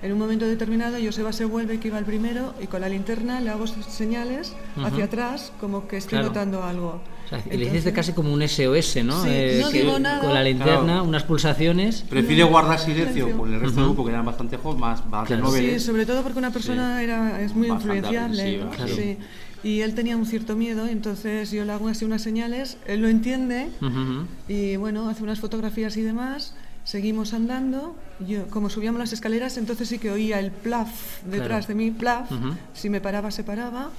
En 0.01 0.13
un 0.13 0.17
momento 0.17 0.45
determinado 0.45 0.95
Joseba 1.03 1.34
se 1.34 1.43
vuelve 1.43 1.77
que 1.79 1.89
iba 1.89 1.99
el 1.99 2.05
primero 2.05 2.53
y 2.62 2.67
con 2.67 2.79
la 2.79 2.88
linterna 2.88 3.41
le 3.41 3.49
hago 3.49 3.67
señales 3.67 4.53
hacia 4.82 5.03
atrás 5.05 5.51
como 5.60 5.89
que 5.89 5.97
estoy 5.97 6.12
Claro. 6.19 6.27
notando 6.27 6.63
algo. 6.63 7.01
O 7.25 7.29
sea, 7.29 7.43
le 7.51 7.65
hiciste 7.65 7.91
casi 7.91 8.13
como 8.13 8.32
un 8.34 8.41
SOS, 8.41 9.03
¿no? 9.03 9.25
Eh, 9.25 9.55
Sí, 9.58 9.62
no 9.62 9.69
que- 9.69 9.82
digo 9.84 9.99
nada. 9.99 10.21
Con 10.21 10.34
la 10.34 10.41
linterna, 10.41 10.84
Claro. 10.84 11.03
unas 11.03 11.23
pulsaciones. 11.23 12.03
Prefiere 12.10 12.43
guardar 12.43 12.79
silencio 12.79 13.36
con 13.38 13.53
el 13.53 13.60
resto 13.60 13.75
del 13.82 13.86
grupo, 13.89 14.05
que 14.05 14.12
eran 14.12 14.25
bastante 14.25 14.55
jóvenes, 14.58 14.79
más 14.82 15.10
bastante 15.12 15.43
Claro. 15.43 15.51
Sí, 15.58 15.79
sobre 15.82 16.05
todo 16.05 16.23
porque 16.23 16.39
una 16.39 16.51
persona 16.51 17.03
era, 17.03 17.41
es 17.41 17.53
muy 17.53 17.67
Bastante 17.67 17.97
influenciable. 17.97 18.58
¿no? 18.79 18.88
Sí. 18.88 19.17
Y 19.63 19.82
él 19.82 19.93
tenía 19.95 20.15
un 20.15 20.25
cierto 20.25 20.55
miedo, 20.55 20.88
entonces 20.88 21.51
yo 21.51 21.65
le 21.65 21.73
hago 21.73 21.89
así 21.89 22.05
unas 22.05 22.21
señales, 22.21 22.77
él 22.88 23.01
lo 23.01 23.10
entiende 23.10 23.67
Ujú, 23.82 23.88
ujú. 23.89 24.25
y 24.47 24.77
bueno, 24.77 25.10
hace 25.10 25.21
unas 25.23 25.41
fotografías 25.41 25.97
y 25.97 26.01
demás. 26.03 26.55
Seguimos 26.93 27.36
andando, 27.36 27.95
yo 28.19 28.47
como 28.47 28.67
subíamos 28.71 28.97
las 28.97 29.13
escaleras, 29.13 29.58
entonces 29.58 29.88
sí 29.89 29.99
que 29.99 30.10
oía 30.10 30.39
el 30.39 30.49
plaf 30.49 31.21
detrás 31.23 31.65
Claro. 31.65 31.67
de 31.67 31.75
mí, 31.75 31.91
plaf. 31.91 32.32
Si 32.73 32.89
me 32.89 32.99
paraba, 32.99 33.30
se 33.30 33.43
paraba. 33.43 33.91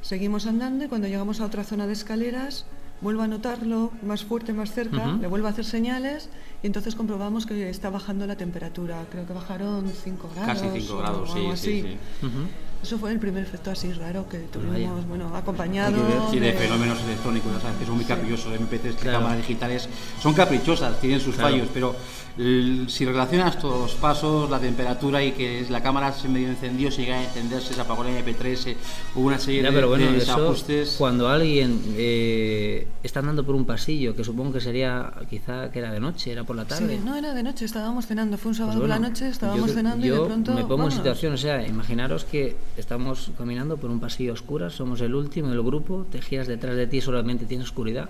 Seguimos 0.00 0.46
andando 0.46 0.82
y 0.86 0.88
cuando 0.88 1.08
llegamos 1.08 1.40
a 1.40 1.44
otra 1.44 1.62
zona 1.62 1.86
de 1.86 1.92
escaleras, 1.92 2.64
vuelvo 3.02 3.20
a 3.20 3.28
notarlo 3.28 3.90
más 4.02 4.24
fuerte, 4.24 4.54
más 4.54 4.72
cerca, 4.72 5.08
le 5.20 5.26
vuelvo 5.26 5.46
a 5.46 5.50
hacer 5.50 5.66
señales 5.66 6.30
y 6.62 6.68
entonces 6.68 6.94
comprobamos 6.94 7.44
que 7.44 7.68
está 7.68 7.90
bajando 7.90 8.26
la 8.26 8.36
temperatura. 8.36 9.04
Creo 9.10 9.26
que 9.26 9.34
bajaron 9.34 9.92
5 9.92 10.30
grados. 10.34 10.62
Casi 10.62 10.80
5 10.80 10.94
o 10.94 10.98
grados, 11.00 11.30
sí, 11.34 11.38
algo 11.38 11.56
sí, 11.56 11.70
así. 11.70 11.82
sí. 11.82 12.26
Ujú. 12.26 12.38
Eso 12.82 12.98
fue 12.98 13.12
el 13.12 13.18
primer 13.20 13.44
efecto 13.44 13.70
así 13.70 13.92
raro 13.92 14.28
que 14.28 14.38
tuvimos, 14.38 14.72
vaya. 14.74 14.90
bueno, 15.08 15.36
acompañado 15.36 15.96
sí, 16.30 16.40
de 16.40 16.46
de- 16.46 16.52
fenómenos 16.54 17.00
electrónicos, 17.02 17.52
ya 17.54 17.60
sabes, 17.60 17.76
que 17.78 17.86
son 17.86 17.94
muy 17.96 18.04
caprichosos, 18.04 18.52
MP3, 18.54 18.94
Claro. 18.96 19.18
cámaras 19.18 19.38
digitales, 19.38 19.88
son 20.20 20.34
caprichosas, 20.34 21.00
tienen 21.00 21.20
sus 21.20 21.36
Claro. 21.36 21.50
fallos, 21.52 21.68
pero 21.72 21.94
el- 22.38 22.86
si 22.88 23.04
relacionas 23.04 23.58
todos 23.60 23.78
los 23.80 23.94
pasos, 23.94 24.50
la 24.50 24.58
temperatura 24.58 25.22
y 25.22 25.30
que 25.32 25.60
es- 25.60 25.70
la 25.70 25.80
cámara 25.82 26.12
se 26.12 26.28
medio 26.28 26.48
encendió, 26.48 26.90
se 26.90 27.02
llega 27.02 27.16
a 27.18 27.22
encenderse, 27.24 27.72
se 27.72 27.80
apagó 27.80 28.02
la 28.02 28.10
MP3, 28.10 28.66
eh, 28.66 28.76
hubo 29.14 29.26
una 29.28 29.38
serie 29.38 29.62
Ya, 29.62 29.68
de, 29.68 29.74
pero 29.74 29.88
bueno, 29.88 30.06
de 30.10 30.16
eso 30.16 30.18
desajustes. 30.36 30.96
cuando 30.98 31.28
alguien 31.28 31.80
eh, 31.96 32.88
está 33.04 33.20
andando 33.20 33.44
por 33.46 33.54
un 33.54 33.64
pasillo, 33.64 34.16
que 34.16 34.24
supongo 34.24 34.54
que 34.54 34.60
sería 34.60 35.12
quizá 35.30 35.70
que 35.70 35.78
era 35.78 35.92
de 35.92 36.00
noche, 36.00 36.32
era 36.32 36.42
por 36.42 36.56
la 36.56 36.64
tarde. 36.64 36.96
Sí, 36.96 37.02
no 37.04 37.14
era 37.16 37.32
de 37.32 37.42
noche, 37.44 37.64
estábamos 37.64 38.06
cenando, 38.06 38.36
fue 38.38 38.48
un 38.50 38.54
sábado 38.56 38.80
por 38.80 38.88
la 38.88 38.98
noche, 38.98 39.28
estábamos 39.28 39.70
cenando 39.72 40.04
y 40.04 40.10
de 40.10 40.18
pronto... 40.20 40.52
Me 40.52 40.64
pongo 40.64 40.86
en 40.86 40.92
situación, 40.92 41.34
o 41.34 41.36
sea, 41.36 41.64
imaginaros 41.66 42.24
que 42.24 42.56
estamos 42.76 43.30
caminando 43.36 43.76
por 43.76 43.90
un 43.90 44.00
pasillo 44.00 44.32
oscuro, 44.32 44.70
somos 44.70 45.00
el 45.00 45.14
último 45.14 45.48
del 45.48 45.62
grupo, 45.62 46.06
te 46.10 46.20
giras 46.20 46.46
detrás 46.46 46.76
de 46.76 46.86
ti, 46.86 47.00
solamente 47.00 47.46
tienes 47.46 47.66
oscuridad 47.66 48.08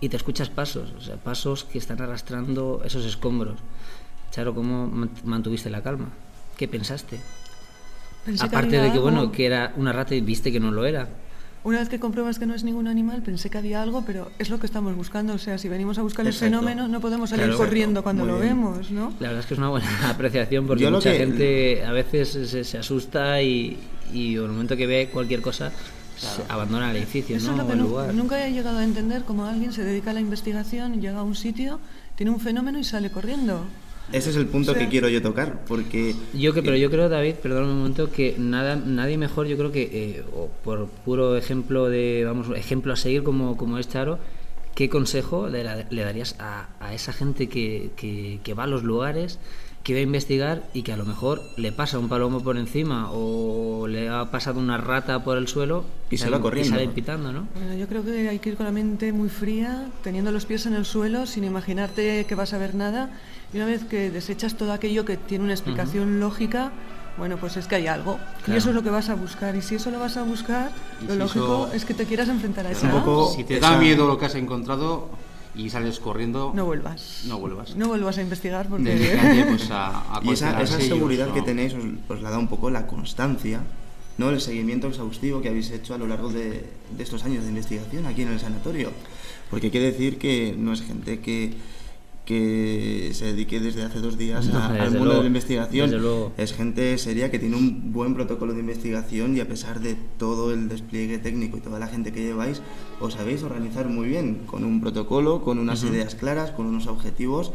y 0.00 0.08
te 0.08 0.16
escuchas 0.16 0.48
pasos, 0.48 0.92
o 0.96 1.00
sea, 1.00 1.16
pasos 1.16 1.64
que 1.64 1.78
están 1.78 2.00
arrastrando 2.00 2.82
esos 2.84 3.04
escombros. 3.04 3.58
Charo, 4.30 4.54
¿cómo 4.54 4.86
mantuviste 5.24 5.70
la 5.70 5.82
calma? 5.82 6.08
¿Qué 6.56 6.68
pensaste? 6.68 7.18
Aparte 8.38 8.80
de 8.80 8.92
que, 8.92 8.98
bueno, 8.98 9.32
que 9.32 9.46
era 9.46 9.72
una 9.76 9.92
rata 9.92 10.14
y 10.14 10.20
viste 10.20 10.52
que 10.52 10.60
no 10.60 10.70
lo 10.70 10.84
era. 10.84 11.08
Una 11.62 11.78
vez 11.80 11.88
que 11.88 12.00
compruebas 12.00 12.38
que 12.38 12.46
no 12.46 12.54
es 12.54 12.64
ningún 12.64 12.88
animal, 12.88 13.22
pensé 13.22 13.50
que 13.50 13.58
había 13.58 13.82
algo, 13.82 14.02
pero 14.06 14.30
es 14.38 14.48
lo 14.48 14.58
que 14.58 14.66
estamos 14.66 14.96
buscando. 14.96 15.34
O 15.34 15.38
sea, 15.38 15.58
si 15.58 15.68
venimos 15.68 15.98
a 15.98 16.02
buscar 16.02 16.26
el 16.26 16.32
fenómeno, 16.32 16.88
no 16.88 17.00
podemos 17.00 17.30
salir 17.30 17.54
corriendo 17.54 18.02
cuando 18.02 18.24
lo 18.24 18.38
vemos, 18.38 18.90
¿no? 18.90 19.12
La 19.20 19.28
verdad 19.28 19.40
es 19.40 19.46
que 19.46 19.54
es 19.54 19.58
una 19.58 19.68
buena 19.68 19.86
apreciación 20.08 20.66
porque 20.66 20.90
mucha 20.90 21.12
gente 21.12 21.84
a 21.84 21.92
veces 21.92 22.66
se, 22.66 22.78
asusta 22.78 23.42
y, 23.42 23.78
y 24.12 24.36
en 24.36 24.42
el 24.42 24.48
momento 24.48 24.76
que 24.76 24.86
ve 24.86 25.10
cualquier 25.12 25.42
cosa 25.42 25.70
abandona 26.48 26.90
el 26.90 26.96
edificio, 26.98 27.36
Eso 27.36 27.48
¿no? 27.48 27.62
Es 27.62 27.78
lo 27.78 28.06
que 28.06 28.12
nunca 28.12 28.46
he 28.46 28.52
llegado 28.52 28.78
a 28.78 28.84
entender 28.84 29.24
cómo 29.24 29.46
alguien 29.46 29.72
se 29.72 29.84
dedica 29.84 30.10
a 30.10 30.14
la 30.14 30.20
investigación, 30.20 31.00
llega 31.00 31.20
a 31.20 31.22
un 31.22 31.34
sitio, 31.34 31.80
tiene 32.16 32.30
un 32.30 32.40
fenómeno 32.40 32.78
y 32.78 32.84
sale 32.84 33.10
corriendo. 33.10 33.64
Ese 34.12 34.30
es 34.30 34.36
el 34.36 34.46
punto 34.46 34.74
que 34.74 34.88
quiero 34.88 35.08
yo 35.08 35.22
tocar, 35.22 35.64
porque... 35.66 36.14
Yo 36.34 36.52
que, 36.52 36.62
pero 36.62 36.76
yo 36.76 36.90
creo, 36.90 37.08
David, 37.08 37.34
perdón 37.36 37.64
un 37.64 37.78
momento, 37.78 38.10
que 38.10 38.34
nada, 38.38 38.76
nadie 38.76 39.16
mejor, 39.18 39.46
yo 39.46 39.56
creo 39.56 39.70
que, 39.70 39.82
eh, 39.92 40.24
por 40.64 40.88
puro 40.88 41.36
ejemplo 41.36 41.88
de, 41.88 42.24
vamos, 42.24 42.48
ejemplo 42.56 42.92
a 42.92 42.96
seguir 42.96 43.22
como, 43.22 43.56
como 43.56 43.78
es 43.78 43.88
Charo, 43.88 44.18
¿qué 44.74 44.88
consejo 44.88 45.48
le, 45.48 45.62
darías 45.62 46.34
a, 46.40 46.70
a, 46.80 46.92
esa 46.92 47.12
gente 47.12 47.48
que, 47.48 47.90
que, 47.96 48.40
que 48.42 48.54
va 48.54 48.64
a 48.64 48.66
los 48.66 48.82
lugares 48.82 49.38
que 49.82 49.94
va 49.94 50.00
a 50.00 50.02
investigar 50.02 50.64
y 50.74 50.82
que 50.82 50.92
a 50.92 50.96
lo 50.96 51.06
mejor 51.06 51.42
le 51.56 51.72
pasa 51.72 51.98
un 51.98 52.08
palomo 52.08 52.42
por 52.42 52.58
encima 52.58 53.10
o 53.12 53.86
le 53.86 54.10
ha 54.10 54.30
pasado 54.30 54.60
una 54.60 54.76
rata 54.76 55.24
por 55.24 55.38
el 55.38 55.48
suelo 55.48 55.84
y, 56.10 56.18
se 56.18 56.28
va 56.28 56.40
corriendo. 56.40 56.76
Y 56.76 56.78
sale 56.78 56.88
pitando, 56.88 57.32
¿no? 57.32 57.48
Bueno, 57.54 57.74
yo 57.74 57.86
creo 57.88 58.04
que 58.04 58.28
hay 58.28 58.38
que 58.40 58.50
ir 58.50 58.56
con 58.56 58.66
la 58.66 58.72
mente 58.72 59.12
muy 59.12 59.30
fría, 59.30 59.88
teniendo 60.02 60.32
los 60.32 60.44
pies 60.44 60.66
en 60.66 60.74
el 60.74 60.84
suelo, 60.84 61.26
sin 61.26 61.44
imaginarte 61.44 62.26
que 62.26 62.34
vas 62.34 62.52
a 62.52 62.58
ver 62.58 62.74
nada. 62.74 63.10
Y 63.54 63.56
una 63.56 63.66
vez 63.66 63.84
que 63.84 64.10
desechas 64.10 64.56
todo 64.56 64.72
aquello 64.72 65.04
que 65.04 65.16
tiene 65.16 65.44
una 65.44 65.54
explicación 65.54 66.20
lógica, 66.20 66.72
bueno, 67.16 67.38
pues 67.38 67.56
es 67.56 67.66
que 67.66 67.76
hay 67.76 67.86
algo. 67.86 68.18
Y 68.46 68.52
eso 68.52 68.68
es 68.68 68.74
lo 68.74 68.82
que 68.82 68.90
vas 68.90 69.08
a 69.08 69.14
buscar. 69.14 69.56
Y 69.56 69.62
si 69.62 69.76
eso 69.76 69.90
lo 69.90 69.98
vas 69.98 70.16
a 70.18 70.22
buscar, 70.24 70.70
lo 71.08 71.14
lógico 71.14 71.70
es 71.72 71.86
que 71.86 71.94
te 71.94 72.04
quieras 72.04 72.28
enfrentar 72.28 72.66
a 72.66 72.72
eso. 72.72 73.32
Si 73.34 73.44
te 73.44 73.58
da 73.58 73.78
miedo 73.78 74.06
lo 74.06 74.18
que 74.18 74.26
has 74.26 74.34
encontrado, 74.34 75.08
y 75.54 75.70
sales 75.70 76.00
corriendo. 76.00 76.52
No 76.54 76.64
vuelvas. 76.64 77.22
No 77.26 77.38
vuelvas. 77.38 77.76
No 77.76 77.88
vuelvas 77.88 78.18
a 78.18 78.22
investigar 78.22 78.68
porque. 78.68 79.44
pues, 79.48 79.68
a, 79.70 80.20
y 80.22 80.30
esa, 80.30 80.66
seguridad 80.66 81.32
que 81.32 81.42
tenéis 81.42 81.74
os, 82.08 82.20
la 82.22 82.30
da 82.30 82.38
un 82.38 82.48
poco 82.48 82.70
la 82.70 82.86
constancia, 82.86 83.60
¿no? 84.18 84.30
el 84.30 84.40
seguimiento 84.40 84.88
exhaustivo 84.88 85.40
que 85.40 85.48
habéis 85.48 85.70
hecho 85.70 85.94
a 85.94 85.98
lo 85.98 86.06
largo 86.06 86.30
de, 86.30 86.68
de 86.96 87.02
estos 87.02 87.24
años 87.24 87.42
de 87.42 87.50
investigación 87.50 88.06
aquí 88.06 88.22
en 88.22 88.28
el 88.28 88.40
sanatorio. 88.40 88.90
Porque 89.50 89.70
quiere 89.70 89.90
decir 89.90 90.18
que 90.18 90.54
no 90.56 90.72
es 90.72 90.82
gente 90.82 91.20
que 91.20 91.54
que 92.30 93.10
se 93.12 93.24
dedique 93.24 93.58
desde 93.58 93.82
hace 93.82 93.98
dos 93.98 94.16
días 94.16 94.48
al 94.54 94.92
mundo 94.92 95.14
de 95.14 95.20
la 95.22 95.26
investigación. 95.26 95.90
Es 96.36 96.52
gente 96.52 96.96
seria 96.96 97.28
que 97.28 97.40
tiene 97.40 97.56
un 97.56 97.92
buen 97.92 98.14
protocolo 98.14 98.52
de 98.54 98.60
investigación 98.60 99.36
y 99.36 99.40
a 99.40 99.48
pesar 99.48 99.80
de 99.80 99.96
todo 100.16 100.52
el 100.52 100.68
despliegue 100.68 101.18
técnico 101.18 101.56
y 101.56 101.60
toda 101.60 101.80
la 101.80 101.88
gente 101.88 102.12
que 102.12 102.22
lleváis, 102.22 102.62
os 103.00 103.14
sabéis 103.14 103.42
organizar 103.42 103.88
muy 103.88 104.06
bien 104.06 104.42
con 104.46 104.62
un 104.62 104.80
protocolo, 104.80 105.42
con 105.42 105.58
unas 105.58 105.82
ideas 105.82 106.14
claras, 106.14 106.52
con 106.52 106.66
unos 106.66 106.86
objetivos 106.86 107.50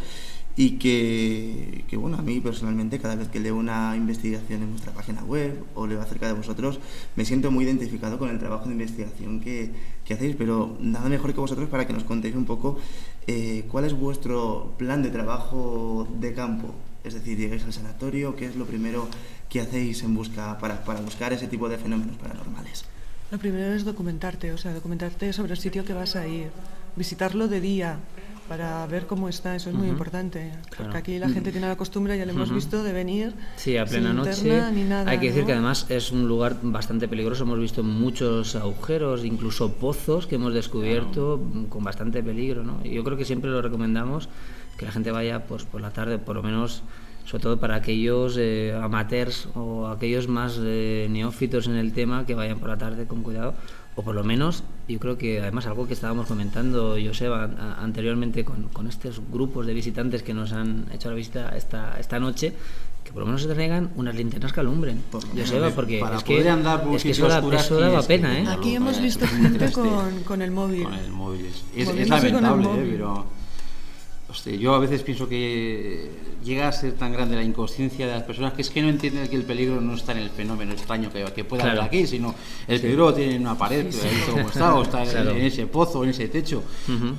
y 0.58 0.72
que, 0.72 1.84
que, 1.88 1.98
bueno, 1.98 2.18
a 2.18 2.22
mí 2.22 2.40
personalmente 2.40 3.00
cada 3.00 3.16
vez 3.16 3.28
que 3.28 3.40
leo 3.40 3.58
una 3.58 3.96
investigación 3.98 4.64
en 4.64 4.72
vuestra 4.72 4.94
página 4.94 5.24
web 5.24 5.64
o 5.76 5.86
leo 5.86 6.02
acerca 6.02 6.28
de 6.28 6.34
vosotros, 6.34 6.80
me 7.16 7.26
siento 7.26 7.52
muy 7.52 7.66
identificado 7.66 8.18
con 8.18 8.30
el 8.30 8.40
trabajo 8.40 8.66
de 8.66 8.72
investigación 8.72 9.42
que, 9.42 9.72
que 10.06 10.14
hacéis, 10.14 10.36
pero 10.38 10.78
nada 10.80 11.10
mejor 11.10 11.34
que 11.34 11.42
vosotros 11.42 11.68
para 11.68 11.86
que 11.86 11.92
nos 11.92 12.06
contéis 12.06 12.36
un 12.36 12.46
poco 12.46 12.78
eh, 13.28 13.66
cuál 13.72 13.86
es 13.86 13.94
vuestro 13.94 14.74
plan 14.78 15.02
de 15.04 15.10
trabajo 15.10 16.08
de 16.20 16.34
campo. 16.34 16.74
Es 17.04 17.14
decir, 17.14 17.38
llegáis 17.38 17.64
al 17.64 17.74
sanatorio, 17.74 18.36
¿qué 18.36 18.46
es 18.48 18.56
lo 18.56 18.66
primero 18.66 19.08
que 19.50 19.62
hacéis 19.62 20.04
en 20.04 20.16
busca 20.16 20.58
para, 20.58 20.84
para 20.84 21.02
buscar 21.02 21.34
ese 21.34 21.48
tipo 21.48 21.70
de 21.70 21.78
fenómenos 21.78 22.18
paranormales? 22.18 22.86
Lo 23.32 23.38
primero 23.38 23.74
es 23.74 23.86
documentarte, 23.86 24.52
o 24.52 24.58
sea, 24.58 24.74
documentarte 24.74 25.34
sobre 25.34 25.54
el 25.54 25.60
sitio 25.60 25.86
que 25.86 25.94
vas 25.94 26.16
a 26.16 26.28
ir, 26.28 26.52
visitarlo 26.96 27.48
de 27.48 27.62
día, 27.62 28.00
para 28.48 28.86
ver 28.88 29.08
cómo 29.08 29.28
está, 29.28 29.56
eso 29.56 29.70
es 29.70 29.76
muy 29.76 29.88
importante. 29.88 30.52
Porque 30.78 30.98
aquí 30.98 31.20
la 31.20 31.30
gente 31.30 31.52
tiene 31.52 31.68
la 31.68 31.76
costumbre, 31.76 32.18
ya 32.18 32.26
lo 32.26 32.32
hemos 32.32 32.54
visto, 32.54 32.84
de 32.84 32.94
venir. 32.94 33.34
Sí, 33.56 33.78
a 33.78 33.86
plena 33.86 34.14
noche. 34.14 34.62
Hay 35.06 35.20
que 35.20 35.28
decir 35.28 35.46
que 35.46 35.54
además 35.54 35.88
es 35.90 36.12
un 36.12 36.28
lugar 36.28 36.58
bastante 36.62 37.08
peligroso. 37.08 37.44
Hemos 37.44 37.60
visto 37.60 37.84
muchos 37.84 38.56
agujeros, 38.56 39.26
incluso 39.26 39.74
pozos 39.74 40.28
que 40.28 40.36
hemos 40.36 40.54
descubierto 40.54 41.42
con 41.70 41.84
bastante 41.84 42.22
peligro. 42.22 42.64
¿no? 42.64 42.84
Yo 42.84 43.04
creo 43.04 43.18
que 43.18 43.26
siempre 43.26 43.50
lo 43.50 43.62
recomendamos 43.62 44.30
que 44.78 44.86
la 44.86 44.92
gente 44.92 45.12
vaya 45.12 45.46
pues 45.46 45.64
por 45.64 45.82
la 45.82 45.92
tarde, 45.92 46.18
por 46.18 46.36
lo 46.36 46.44
menos 46.44 46.84
sobre 47.26 47.42
todo 47.42 47.60
para 47.60 47.76
aquellos 47.76 48.38
eh, 48.38 48.78
amateurs 48.80 49.50
o 49.56 49.88
aquellos 49.88 50.28
más 50.28 50.60
eh, 50.62 51.08
neófitos 51.10 51.68
en 51.68 51.76
el 51.76 51.92
tema 51.92 52.26
que 52.26 52.36
vayan 52.36 52.60
por 52.60 52.70
la 52.70 52.78
tarde 52.78 53.08
con 53.08 53.24
cuidado 53.24 53.56
o 53.96 54.02
por 54.02 54.14
lo 54.14 54.24
menos 54.24 54.64
yo 54.88 55.00
creo 55.00 55.18
que 55.18 55.40
además 55.40 55.66
algo 55.68 55.88
que 55.88 55.94
estábamos 55.94 56.28
comentando 56.28 56.98
Joseba 57.04 57.50
anteriormente 57.80 58.44
con, 58.44 58.64
con, 58.70 58.88
estos 58.88 59.22
grupos 59.32 59.66
de 59.66 59.74
visitantes 59.74 60.22
que 60.22 60.34
nos 60.34 60.52
han 60.52 60.86
hecho 60.94 61.10
la 61.10 61.16
visita 61.16 61.56
esta, 61.56 61.98
esta 62.00 62.20
noche 62.20 62.54
que 63.04 63.12
por 63.12 63.22
lo 63.22 63.28
menos 63.28 63.44
se 63.44 63.48
traigan 63.48 63.92
unas 63.96 64.16
linternas 64.16 64.52
que 64.52 64.60
alumbren 64.60 65.02
Joseba 65.12 65.70
porque 65.70 66.00
es 66.00 66.24
que, 66.24 66.50
andar 66.50 66.86
es 66.94 67.04
que 67.04 67.12
eso, 67.12 67.28
da, 67.28 67.40
eso 67.56 67.80
daba 67.80 68.02
pena 68.02 68.38
¿eh? 68.38 68.48
aquí 68.48 68.76
hemos 68.76 69.02
visto 69.02 69.26
gente 69.28 69.72
con, 69.72 70.24
con, 70.24 70.42
el 70.42 70.52
móvil 70.52 70.84
con 70.84 70.94
el 70.94 71.12
móvil 71.12 71.46
es, 71.46 71.88
es 71.88 72.10
lamentable 72.10 72.68
¿eh? 72.68 72.88
pero 72.92 73.26
yo 74.44 74.74
a 74.74 74.80
veces 74.80 75.02
pienso 75.04 75.28
que 75.28 76.10
llega 76.44 76.68
a 76.68 76.72
ser 76.72 76.94
tan 76.94 77.12
grande 77.12 77.36
la 77.36 77.44
inconsciencia 77.44 78.06
de 78.06 78.14
las 78.14 78.24
personas 78.24 78.54
que 78.54 78.62
es 78.62 78.70
que 78.70 78.82
no 78.82 78.90
entienden 78.90 79.28
que 79.28 79.36
el 79.36 79.44
peligro 79.44 79.82
no 79.82 79.96
está 79.96 80.12
en 80.12 80.20
el 80.20 80.30
fenómeno 80.30 80.74
extraño 80.74 81.12
que, 81.12 81.24
que 81.34 81.44
pueda 81.44 81.64
haber 81.64 81.82
aquí, 81.82 82.06
sino 82.06 82.36
el 82.68 82.80
peligro 82.80 83.14
tiene 83.14 83.36
en 83.36 83.42
una 83.42 83.58
pared, 83.58 83.88
como 84.30 84.48
está, 84.48 84.76
o 84.76 84.84
está 84.84 85.04
en, 85.04 85.38
ese 85.38 85.66
pozo, 85.68 86.04
en 86.04 86.12
ese 86.12 86.28
techo. 86.28 86.64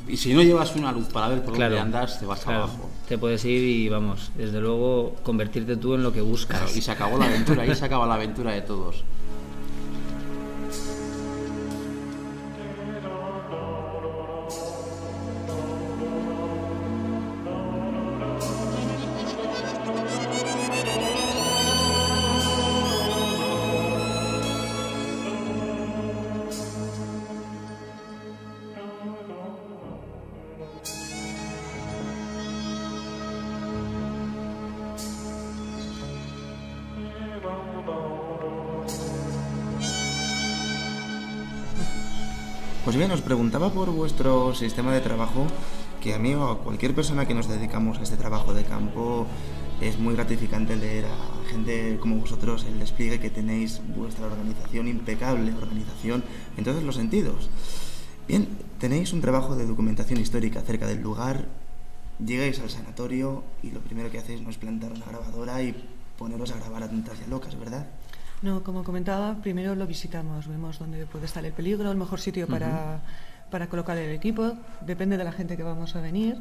Y 0.08 0.16
si 0.16 0.32
no 0.32 0.42
llevas 0.42 0.74
una 0.76 0.92
luz 0.92 1.08
para 1.08 1.28
ver 1.28 1.42
por 1.42 1.58
dónde 1.58 1.78
andas, 1.78 2.20
te 2.20 2.26
vas 2.26 2.46
abajo. 2.46 2.88
Te 3.08 3.18
puedes 3.18 3.44
ir 3.44 3.62
y 3.62 3.88
vamos, 3.88 4.30
desde 4.36 4.60
luego, 4.60 5.16
convertirte 5.22 5.76
tú 5.76 5.94
en 5.94 6.02
lo 6.02 6.12
que 6.12 6.20
buscas. 6.20 6.76
y 6.76 6.82
se 6.82 6.90
acabó 6.90 7.18
la 7.18 7.26
aventura, 7.26 7.62
ahí 7.62 7.74
se 7.74 7.84
acaba 7.84 8.06
la 8.06 8.14
aventura 8.14 8.52
de 8.52 8.62
todos. 8.62 9.04
Bien, 42.96 43.10
os 43.10 43.20
preguntaba 43.20 43.68
por 43.72 43.90
vuestro 43.90 44.54
sistema 44.54 44.92
de 44.92 45.00
trabajo, 45.00 45.46
que 46.00 46.14
a 46.14 46.18
mí 46.18 46.32
o 46.34 46.48
a 46.48 46.58
cualquier 46.64 46.94
persona 46.94 47.26
que 47.26 47.34
nos 47.34 47.48
dedicamos 47.48 47.98
a 47.98 48.02
este 48.02 48.16
trabajo 48.16 48.54
de 48.54 48.64
campo 48.64 49.26
es 49.80 49.98
muy 49.98 50.14
gratificante 50.14 50.76
leer 50.76 51.04
a 51.04 51.50
gente 51.50 51.98
como 52.00 52.16
vosotros 52.16 52.64
el 52.64 52.78
despliegue 52.78 53.20
que 53.20 53.28
tenéis, 53.28 53.82
vuestra 53.94 54.26
organización 54.26 54.88
impecable, 54.88 55.52
organización 55.52 56.24
en 56.56 56.64
todos 56.64 56.82
los 56.82 56.94
sentidos. 56.94 57.50
Bien, 58.28 58.48
tenéis 58.78 59.12
un 59.12 59.20
trabajo 59.20 59.56
de 59.56 59.66
documentación 59.66 60.18
histórica 60.18 60.60
acerca 60.60 60.86
del 60.86 61.02
lugar, 61.02 61.44
llegáis 62.24 62.60
al 62.60 62.70
sanatorio 62.70 63.44
y 63.62 63.72
lo 63.72 63.80
primero 63.80 64.10
que 64.10 64.18
hacéis 64.18 64.40
no 64.40 64.48
es 64.48 64.56
plantar 64.56 64.92
una 64.92 65.04
grabadora 65.04 65.62
y 65.62 65.74
poneros 66.16 66.50
a 66.52 66.56
grabar 66.56 66.84
a 66.84 66.88
tantas 66.88 67.20
ya 67.20 67.26
locas, 67.26 67.58
¿verdad? 67.58 67.86
No, 68.42 68.62
como 68.62 68.84
comentaba, 68.84 69.34
primero 69.42 69.74
lo 69.74 69.86
visitamos, 69.86 70.46
vemos 70.46 70.78
dónde 70.78 71.06
puede 71.06 71.26
estar 71.26 71.44
el 71.44 71.52
peligro, 71.52 71.90
el 71.90 71.96
mejor 71.96 72.20
sitio 72.20 72.46
para, 72.46 73.00
para 73.50 73.68
colocar 73.68 73.96
el 73.96 74.10
equipo, 74.10 74.52
depende 74.82 75.16
de 75.16 75.24
la 75.24 75.32
gente 75.32 75.56
que 75.56 75.62
vamos 75.62 75.96
a 75.96 76.00
venir. 76.02 76.36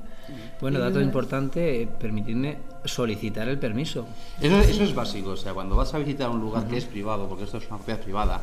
Bueno, 0.60 0.79
dato 0.79 0.99
importante, 0.99 1.84
eh, 1.84 1.88
permitirme 1.88 2.58
solicitar 2.84 3.47
el 3.47 3.58
permiso. 3.58 4.08
Eso, 4.41 4.60
eso, 4.60 4.84
es 4.84 4.93
básico, 4.93 5.29
o 5.31 5.38
sea, 5.38 5.53
cuando 5.53 5.75
vas 5.75 5.93
a 5.93 5.99
visitar 5.99 6.29
un 6.29 6.41
lugar 6.41 6.67
que 6.67 6.77
es 6.77 6.86
privado, 6.86 7.29
porque 7.29 7.45
esto 7.45 7.58
es 7.58 7.67
una 7.67 7.77
propiedad 7.77 8.01
privada, 8.01 8.41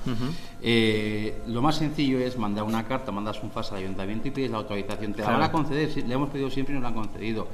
eh, 0.63 1.43
lo 1.49 1.61
más 1.61 1.77
sencillo 1.77 2.21
es 2.21 2.39
mandar 2.39 2.65
una 2.65 2.85
carta, 2.85 3.13
mandas 3.13 3.43
un 3.43 3.51
fax 3.51 3.73
al 3.73 3.79
ayuntamiento 3.79 4.29
y 4.29 4.31
pides 4.31 4.51
la 4.51 4.59
autorización. 4.59 5.13
Te 5.13 5.23
la 5.23 5.31
van 5.31 5.43
a 5.43 5.53
conceder, 5.53 5.91
le 6.07 6.15
hemos 6.15 6.31
pedido 6.31 6.51
siempre 6.51 6.73
y 6.73 6.77
nos 6.77 6.83
la 6.83 6.89
han 6.89 6.95
concedido. 6.95 7.49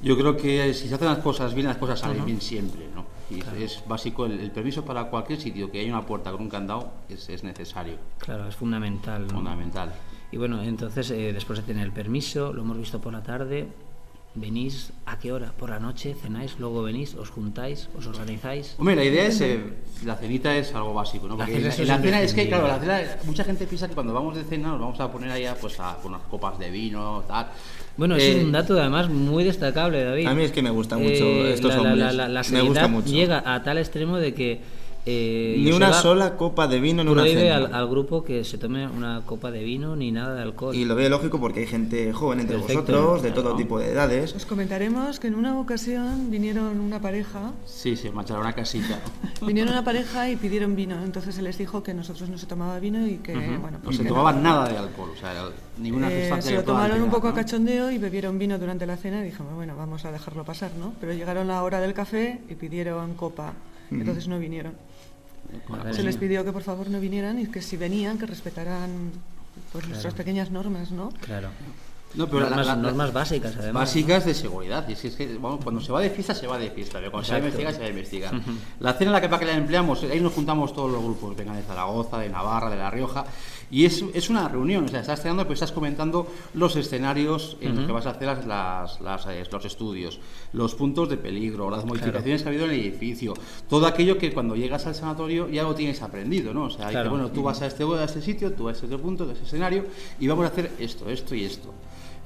Yo 0.00 0.18
creo 0.18 0.36
que 0.36 0.74
si 0.74 0.88
se 0.88 0.94
hacen 0.96 1.06
las 1.06 1.18
cosas 1.18 1.54
bien, 1.54 1.68
las 1.68 1.76
cosas 1.76 2.00
salen 2.00 2.24
bien 2.24 2.40
siempre, 2.40 2.88
¿no? 2.92 3.11
Y 3.32 3.62
es, 3.62 3.82
básico, 3.86 4.26
el, 4.26 4.50
permiso 4.50 4.84
para 4.84 5.04
cualquier 5.04 5.40
sitio 5.40 5.70
que 5.70 5.80
haya 5.80 5.90
una 5.90 6.06
puerta 6.06 6.30
con 6.30 6.42
un 6.42 6.48
candado 6.48 6.92
es, 7.08 7.28
es 7.28 7.44
necesario. 7.44 7.96
Claro, 8.18 8.48
es 8.48 8.56
fundamental. 8.56 9.26
Fundamental. 9.28 9.92
Y 10.30 10.36
bueno, 10.36 10.62
entonces 10.62 11.10
eh, 11.10 11.32
después 11.32 11.58
de 11.58 11.64
tener 11.64 11.84
el 11.84 11.92
permiso, 11.92 12.52
lo 12.52 12.62
hemos 12.62 12.78
visto 12.78 13.00
por 13.00 13.12
la 13.12 13.22
tarde, 13.22 13.68
venís 14.34 14.92
a 15.04 15.18
qué 15.18 15.32
hora? 15.32 15.52
¿Por 15.52 15.70
la 15.70 15.78
noche? 15.78 16.14
¿Cenáis? 16.14 16.58
¿Luego 16.58 16.82
venís? 16.82 17.14
¿Os 17.14 17.30
juntáis? 17.30 17.88
¿Os 17.96 18.06
organizáis? 18.06 18.74
Hombre, 18.78 18.96
la 18.96 19.04
idea 19.04 19.26
es, 19.26 19.40
eh, 19.40 19.62
la 20.04 20.16
cenita 20.16 20.56
es 20.56 20.74
algo 20.74 20.94
básico, 20.94 21.28
¿no? 21.28 21.36
Porque 21.36 21.60
la, 21.60 21.70
cena, 21.70 22.20
es 22.22 22.32
que, 22.32 22.48
claro, 22.48 22.66
la 22.66 22.78
cena, 22.78 23.00
mucha 23.24 23.44
gente 23.44 23.66
piensa 23.66 23.88
que 23.88 23.94
cuando 23.94 24.14
vamos 24.14 24.36
de 24.36 24.44
cena 24.44 24.68
nos 24.68 24.80
vamos 24.80 25.00
a 25.00 25.10
poner 25.10 25.30
allá 25.30 25.54
pues 25.60 25.78
a, 25.80 25.98
unas 26.04 26.22
copas 26.22 26.58
de 26.58 26.70
vino, 26.70 27.22
tal. 27.28 27.50
Bueno, 27.96 28.16
es 28.16 28.36
un 28.36 28.48
eh, 28.48 28.52
dato 28.52 28.78
además 28.78 29.08
muy 29.08 29.44
destacable, 29.44 30.04
David. 30.04 30.26
A 30.26 30.34
mí 30.34 30.44
es 30.44 30.52
que 30.52 30.62
me 30.62 30.70
gusta 30.70 30.96
mucho 30.96 31.24
eh, 31.24 31.52
estos 31.52 31.74
hombres. 31.76 32.14
La, 32.14 32.42
me 32.50 32.62
gusta 32.62 32.88
mucho. 32.88 33.08
llega 33.08 33.42
a 33.44 33.62
tal 33.62 33.78
extremo 33.78 34.18
de 34.18 34.34
que 34.34 34.60
eh, 35.04 35.56
ni 35.58 35.72
una 35.72 35.92
sola 35.92 36.36
copa 36.36 36.68
de 36.68 36.78
vino 36.78 37.02
en 37.02 37.08
una 37.08 37.24
cena. 37.24 37.56
Al, 37.56 37.74
al, 37.74 37.88
grupo 37.88 38.22
que 38.22 38.44
se 38.44 38.56
tome 38.56 38.86
una 38.86 39.22
copa 39.26 39.50
de 39.50 39.64
vino 39.64 39.96
ni 39.96 40.12
nada 40.12 40.34
de 40.34 40.42
alcohol. 40.42 40.76
Y 40.76 40.84
lo 40.84 40.94
veo 40.94 41.08
lógico 41.08 41.40
porque 41.40 41.60
hay 41.60 41.66
gente 41.66 42.12
joven 42.12 42.38
entre 42.38 42.56
vosotros, 42.56 43.22
de 43.22 43.32
todo 43.32 43.56
tipo 43.56 43.80
de 43.80 43.90
edades. 43.90 44.32
Os 44.34 44.46
comentaremos 44.46 45.18
que 45.18 45.26
en 45.26 45.34
una 45.34 45.58
ocasión 45.58 46.30
vinieron 46.30 46.78
una 46.78 47.00
pareja. 47.00 47.52
Sí, 47.66 47.96
se 47.96 48.12
marcharon 48.12 48.46
a 48.46 48.52
casita. 48.52 49.00
vinieron 49.46 49.72
una 49.72 49.84
pareja 49.84 50.30
y 50.30 50.36
pidieron 50.36 50.76
vino. 50.76 51.02
Entonces 51.02 51.34
se 51.34 51.42
les 51.42 51.58
dijo 51.58 51.82
que 51.82 51.94
nosotros 51.94 52.28
no 52.28 52.38
se 52.38 52.46
tomaba 52.46 52.78
vino 52.78 53.04
y 53.04 53.16
que, 53.16 53.34
bueno, 53.34 53.78
pues 53.82 53.98
no 53.98 54.04
se 54.04 54.08
tomaban 54.08 54.40
nada 54.40 54.68
de 54.68 54.78
alcohol, 54.78 55.10
o 55.12 55.18
sea, 55.18 55.32
ninguna 55.78 56.12
eh, 56.12 56.30
Se 56.40 56.54
lo 56.54 56.62
tomaron 56.62 57.02
un 57.02 57.10
poco 57.10 57.26
a 57.26 57.34
cachondeo 57.34 57.90
y 57.90 57.98
bebieron 57.98 58.38
vino 58.38 58.56
durante 58.56 58.86
la 58.86 58.96
cena 58.96 59.20
y 59.20 59.24
dijimos, 59.24 59.52
bueno, 59.54 59.74
vamos 59.76 60.04
a 60.04 60.12
dejarlo 60.12 60.44
pasar, 60.44 60.70
¿no? 60.78 60.94
Pero 61.00 61.12
llegaron 61.12 61.48
la 61.48 61.62
hora 61.64 61.80
del 61.80 61.92
café 61.92 62.40
y 62.48 62.54
pidieron 62.54 63.14
copa. 63.14 63.52
Entonces 63.90 64.28
no 64.28 64.38
vinieron. 64.38 64.74
Se 65.92 66.02
les 66.02 66.16
pidió 66.16 66.44
que 66.44 66.52
por 66.52 66.62
favor 66.62 66.88
no 66.88 67.00
vinieran 67.00 67.38
y 67.38 67.46
que 67.46 67.62
si 67.62 67.76
venían 67.76 68.18
que 68.18 68.26
respetaran 68.26 69.12
pues 69.72 69.86
nuestras 69.88 70.14
pequeñas 70.14 70.50
normas, 70.50 70.90
¿no? 70.90 71.10
Claro. 71.20 71.48
No, 72.14 72.26
pero 72.26 72.40
normas, 72.40 72.66
las 72.66 72.78
normas 72.78 73.12
básicas, 73.12 73.56
además. 73.56 73.82
Básicas 73.82 74.26
de 74.26 74.34
seguridad. 74.34 74.86
Y 74.88 74.92
es 74.92 75.16
que, 75.16 75.36
cuando 75.36 75.80
se 75.80 75.92
va 75.92 76.00
de 76.00 76.10
fiesta, 76.10 76.34
se 76.34 76.46
va 76.46 76.58
de 76.58 76.70
fiesta. 76.70 76.98
Pero 76.98 77.10
cuando 77.10 77.26
se 77.26 77.32
va 77.32 77.36
a 77.36 77.40
investigar, 77.40 77.72
se 77.72 77.80
va 77.80 77.86
a 77.86 77.90
investigar. 77.90 78.34
La 78.80 78.92
cena 78.92 79.10
en 79.10 79.12
la 79.12 79.20
que, 79.20 79.28
para 79.28 79.40
que 79.40 79.46
la 79.46 79.54
empleamos, 79.54 80.02
ahí 80.02 80.20
nos 80.20 80.32
juntamos 80.32 80.74
todos 80.74 80.90
los 80.90 81.02
grupos. 81.02 81.34
Vengan 81.36 81.56
de 81.56 81.62
Zaragoza, 81.62 82.18
de 82.18 82.28
Navarra, 82.28 82.68
de 82.68 82.76
La 82.76 82.90
Rioja. 82.90 83.24
Y 83.72 83.86
es, 83.86 84.04
es 84.12 84.28
una 84.28 84.46
reunión. 84.48 84.84
O 84.84 84.88
sea, 84.88 85.00
estás 85.00 85.22
cenando, 85.22 85.46
pues 85.46 85.56
estás 85.56 85.72
comentando 85.72 86.30
los 86.52 86.76
escenarios 86.76 87.56
en 87.62 87.74
los 87.74 87.86
que 87.86 87.92
vas 87.92 88.04
a 88.04 88.10
hacer 88.10 88.46
las, 88.46 89.00
las, 89.00 89.26
eh, 89.26 89.42
los 89.50 89.64
estudios, 89.64 90.20
los 90.52 90.74
puntos 90.74 91.08
de 91.08 91.16
peligro, 91.16 91.70
las 91.70 91.86
modificaciones 91.86 92.42
que 92.42 92.48
ha 92.48 92.50
habido 92.50 92.66
en 92.66 92.72
el 92.72 92.80
edificio. 92.80 93.32
Todo 93.70 93.86
aquello 93.86 94.18
que 94.18 94.30
cuando 94.30 94.54
llegas 94.56 94.86
al 94.86 94.94
sanatorio 94.94 95.48
ya 95.48 95.62
lo 95.62 95.74
tienes 95.74 96.02
aprendido, 96.02 96.52
¿no? 96.52 96.64
O 96.64 96.70
sea, 96.70 96.90
que, 96.90 97.08
bueno, 97.08 97.30
tú 97.30 97.42
vas 97.42 97.62
a 97.62 97.66
este, 97.66 97.82
a 97.84 98.04
este 98.04 98.20
sitio, 98.20 98.52
tú 98.52 98.68
a 98.68 98.72
este 98.72 98.84
otro 98.84 99.00
punto, 99.00 99.24
a 99.26 99.32
este 99.32 99.46
escenario, 99.46 99.86
y 100.20 100.28
vamos 100.28 100.44
a 100.44 100.48
hacer 100.48 100.70
esto, 100.78 101.08
esto 101.08 101.34
y 101.34 101.44
esto. 101.44 101.72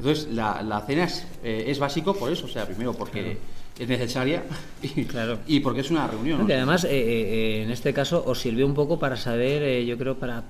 Entonces, 0.01 0.29
la, 0.33 0.63
la 0.63 0.81
cena 0.81 1.05
es, 1.05 1.25
eh, 1.45 1.67
es, 1.69 1.79
básico 1.79 2.13
por 2.13 2.31
eso, 2.33 2.47
o 2.47 2.49
sea, 2.49 2.67
primero 2.67 2.93
porque 2.93 3.39
es 3.79 3.89
necesaria 3.89 4.43
y, 4.83 5.05
claro. 5.05 5.39
y 5.47 5.61
porque 5.61 5.81
es 5.81 5.91
una 5.91 6.07
reunión. 6.07 6.49
Y 6.49 6.53
además, 6.53 6.85
eh, 6.85 6.89
eh, 6.91 7.63
en 7.63 7.71
este 7.71 7.93
caso, 7.93 8.23
os 8.27 8.41
sirvió 8.41 8.67
un 8.67 8.75
poco 8.75 8.99
para 8.99 9.17
saber, 9.17 9.85
yo 9.85 9.99
creo, 9.99 10.17
para, 10.17 10.45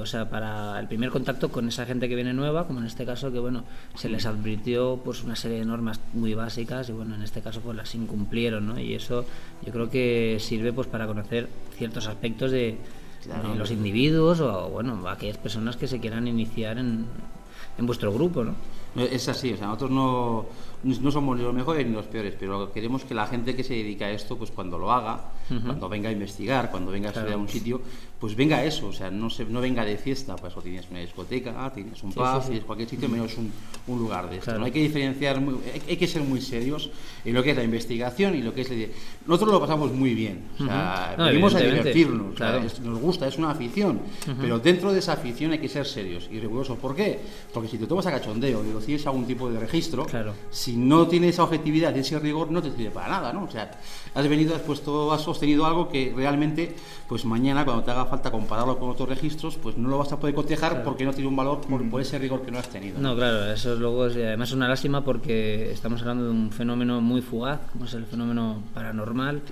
o 0.00 0.06
sea, 0.06 0.28
para 0.28 0.78
el 0.78 0.88
primer 0.88 1.10
contacto 1.10 1.50
con 1.50 1.68
esa 1.68 1.86
gente 1.86 2.08
que 2.08 2.14
viene 2.14 2.34
nueva, 2.34 2.66
como 2.66 2.80
en 2.80 2.86
este 2.86 3.06
caso, 3.06 3.32
que 3.32 3.38
bueno, 3.38 3.64
se 3.94 4.08
les 4.08 4.26
advirtió 4.26 5.00
pues 5.02 5.24
una 5.24 5.36
serie 5.36 5.58
de 5.58 5.64
normas 5.64 6.00
muy 6.12 6.34
básicas 6.34 6.88
y 6.88 6.92
bueno, 6.92 7.14
en 7.14 7.22
este 7.22 7.40
caso 7.40 7.60
pues 7.60 7.76
las 7.76 7.94
incumplieron, 7.94 8.66
¿no? 8.66 8.78
Y 8.78 8.94
eso 8.94 9.24
yo 9.64 9.72
creo 9.72 9.88
que 9.88 10.36
sirve 10.38 10.72
pues 10.72 10.88
para 10.88 11.06
conocer 11.06 11.48
ciertos 11.76 12.06
aspectos 12.06 12.50
de, 12.50 12.76
de 13.24 13.56
los 13.56 13.70
individuos 13.70 14.40
o 14.40 14.68
bueno, 14.68 15.08
aquellas 15.08 15.38
personas 15.38 15.76
que 15.76 15.88
se 15.88 15.98
quieran 15.98 16.28
iniciar 16.28 16.78
en 16.78 17.06
en 17.78 17.86
vuestro 17.86 18.12
grupo, 18.12 18.44
¿no? 18.44 18.54
Es 18.94 19.28
así, 19.28 19.52
o 19.52 19.56
sea, 19.56 19.66
nosotros 19.66 19.90
no, 19.90 20.46
no 20.84 21.10
somos 21.10 21.36
ni 21.36 21.42
los 21.42 21.54
mejores 21.54 21.86
ni 21.86 21.92
los 21.92 22.06
peores, 22.06 22.34
pero 22.38 22.72
queremos 22.72 23.04
que 23.04 23.14
la 23.14 23.26
gente 23.26 23.54
que 23.54 23.62
se 23.62 23.74
dedica 23.74 24.06
a 24.06 24.10
esto, 24.10 24.36
pues 24.36 24.50
cuando 24.50 24.78
lo 24.78 24.92
haga, 24.92 25.32
cuando 25.48 25.88
venga 25.88 26.08
a 26.08 26.12
investigar, 26.12 26.70
cuando 26.70 26.90
venga 26.90 27.08
a 27.08 27.12
estudiar 27.12 27.34
a 27.34 27.36
un 27.36 27.48
sitio, 27.48 27.80
pues 28.18 28.36
venga 28.36 28.58
a 28.58 28.64
eso, 28.64 28.86
o 28.86 28.92
sea, 28.92 29.10
no, 29.10 29.28
se, 29.30 29.44
no 29.44 29.60
venga 29.60 29.84
de 29.84 29.96
fiesta, 29.96 30.36
pues 30.36 30.56
o 30.56 30.62
tienes 30.62 30.86
una 30.90 31.00
discoteca, 31.00 31.72
tienes 31.74 32.02
un 32.02 32.12
pub, 32.12 32.44
tienes 32.46 32.64
cualquier 32.64 32.88
sitio, 32.88 33.08
menos 33.08 33.36
un, 33.36 33.50
un 33.88 33.98
lugar 33.98 34.30
de 34.30 34.36
esto. 34.36 34.56
¿no? 34.58 34.64
Hay 34.64 34.70
que 34.70 34.80
diferenciar, 34.80 35.42
hay, 35.88 35.96
que 35.96 36.06
ser 36.06 36.22
muy 36.22 36.40
serios 36.40 36.90
en 37.24 37.34
lo 37.34 37.42
que 37.42 37.50
es 37.50 37.56
la 37.56 37.64
investigación 37.64 38.36
y 38.36 38.42
lo 38.42 38.54
que 38.54 38.60
es... 38.60 38.70
Nosotros 39.26 39.52
lo 39.52 39.60
pasamos 39.60 39.92
muy 39.92 40.14
bien, 40.14 40.42
o 40.58 40.64
sea, 40.64 41.16
venimos 41.18 41.54
a 41.54 41.60
divertirnos, 41.60 42.38
nos 42.80 42.98
gusta, 43.00 43.26
es 43.26 43.38
una 43.38 43.50
afición, 43.50 44.00
pero 44.40 44.58
dentro 44.58 44.92
de 44.92 45.00
esa 45.00 45.14
afición 45.14 45.52
hay 45.52 45.58
que 45.58 45.68
ser 45.68 45.84
serios 45.84 46.28
y 46.30 46.38
rigurosos. 46.38 46.78
¿Por 46.78 46.94
qué? 46.94 47.18
Porque 47.52 47.68
si 47.68 47.78
te 47.78 47.86
tomas 47.86 48.06
a 48.06 48.12
cachondeo 48.12 48.64
y 48.64 48.72
recibes 48.72 49.06
algún 49.06 49.26
tipo 49.26 49.50
de 49.50 49.58
registro, 49.58 50.06
si 50.50 50.71
no 50.76 51.06
tienes 51.06 51.30
esa 51.30 51.44
objetividad 51.44 51.94
y 51.94 52.00
ese 52.00 52.18
rigor, 52.18 52.50
no 52.50 52.62
te 52.62 52.70
sirve 52.70 52.90
para 52.90 53.08
nada, 53.08 53.32
¿no? 53.32 53.44
O 53.44 53.50
sea, 53.50 53.70
has 54.14 54.28
venido, 54.28 54.54
has 54.54 54.62
puesto, 54.62 55.12
has 55.12 55.22
sostenido 55.22 55.66
algo 55.66 55.88
que 55.88 56.12
realmente, 56.14 56.74
pues 57.08 57.24
mañana 57.24 57.64
cuando 57.64 57.82
te 57.82 57.90
haga 57.90 58.06
falta 58.06 58.30
compararlo 58.30 58.78
con 58.78 58.90
otros 58.90 59.08
registros, 59.08 59.56
pues 59.56 59.76
no 59.76 59.88
lo 59.88 59.98
vas 59.98 60.12
a 60.12 60.18
poder 60.18 60.34
cotejar 60.34 60.82
porque 60.84 61.04
no 61.04 61.12
tiene 61.12 61.28
un 61.28 61.36
valor 61.36 61.60
por, 61.60 62.00
ese 62.00 62.18
rigor 62.18 62.42
que 62.42 62.50
no 62.50 62.58
has 62.58 62.68
tenido. 62.68 62.98
No, 63.00 63.14
claro, 63.14 63.52
eso 63.52 63.74
es 63.74 63.78
luego 63.78 64.04
además 64.04 64.48
es 64.48 64.54
una 64.54 64.68
lástima 64.68 65.04
porque 65.04 65.70
estamos 65.70 66.00
hablando 66.02 66.24
de 66.24 66.30
un 66.30 66.50
fenómeno 66.50 67.00
muy 67.00 67.22
fugaz, 67.22 67.60
como 67.72 67.84
es 67.84 67.94
el 67.94 68.06
fenómeno 68.06 68.62
paranormal, 68.74 69.42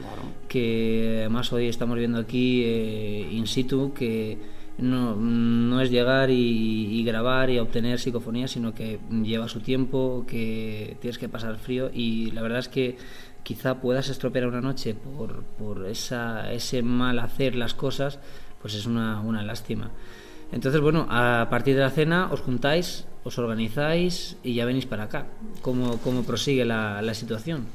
que 0.48 1.18
además 1.20 1.52
hoy 1.52 1.68
estamos 1.68 1.98
viendo 1.98 2.18
aquí 2.18 2.62
eh, 2.64 3.28
in 3.32 3.46
situ 3.46 3.92
que 3.92 4.59
no, 4.78 5.16
no 5.16 5.80
es 5.80 5.90
llegar 5.90 6.30
y, 6.30 7.02
grabar 7.04 7.50
y 7.50 7.58
obtener 7.58 7.98
psicofonía, 7.98 8.48
sino 8.48 8.74
que 8.74 8.98
lleva 9.22 9.48
su 9.48 9.60
tiempo, 9.60 10.24
que 10.26 10.96
tienes 11.00 11.18
que 11.18 11.28
pasar 11.28 11.56
frío 11.56 11.90
y 11.92 12.30
la 12.30 12.42
verdad 12.42 12.60
es 12.60 12.68
que 12.68 12.96
quizá 13.42 13.80
puedas 13.80 14.08
estropear 14.08 14.46
una 14.46 14.60
noche 14.60 14.94
por, 14.94 15.42
por 15.42 15.86
esa, 15.86 16.52
ese 16.52 16.82
mal 16.82 17.18
hacer 17.18 17.56
las 17.56 17.74
cosas, 17.74 18.18
pues 18.60 18.74
es 18.74 18.86
una, 18.86 19.20
una 19.20 19.42
lástima. 19.42 19.90
Entonces, 20.52 20.80
bueno, 20.80 21.06
a 21.08 21.48
partir 21.48 21.76
de 21.76 21.82
la 21.82 21.90
cena 21.90 22.28
os 22.32 22.40
juntáis, 22.40 23.06
os 23.22 23.38
organizáis 23.38 24.36
y 24.42 24.54
ya 24.54 24.64
venís 24.64 24.86
para 24.86 25.04
acá. 25.04 25.26
¿Cómo, 25.62 25.98
cómo 25.98 26.24
prosigue 26.24 26.64
la, 26.64 27.02
la 27.02 27.14
situación? 27.14 27.66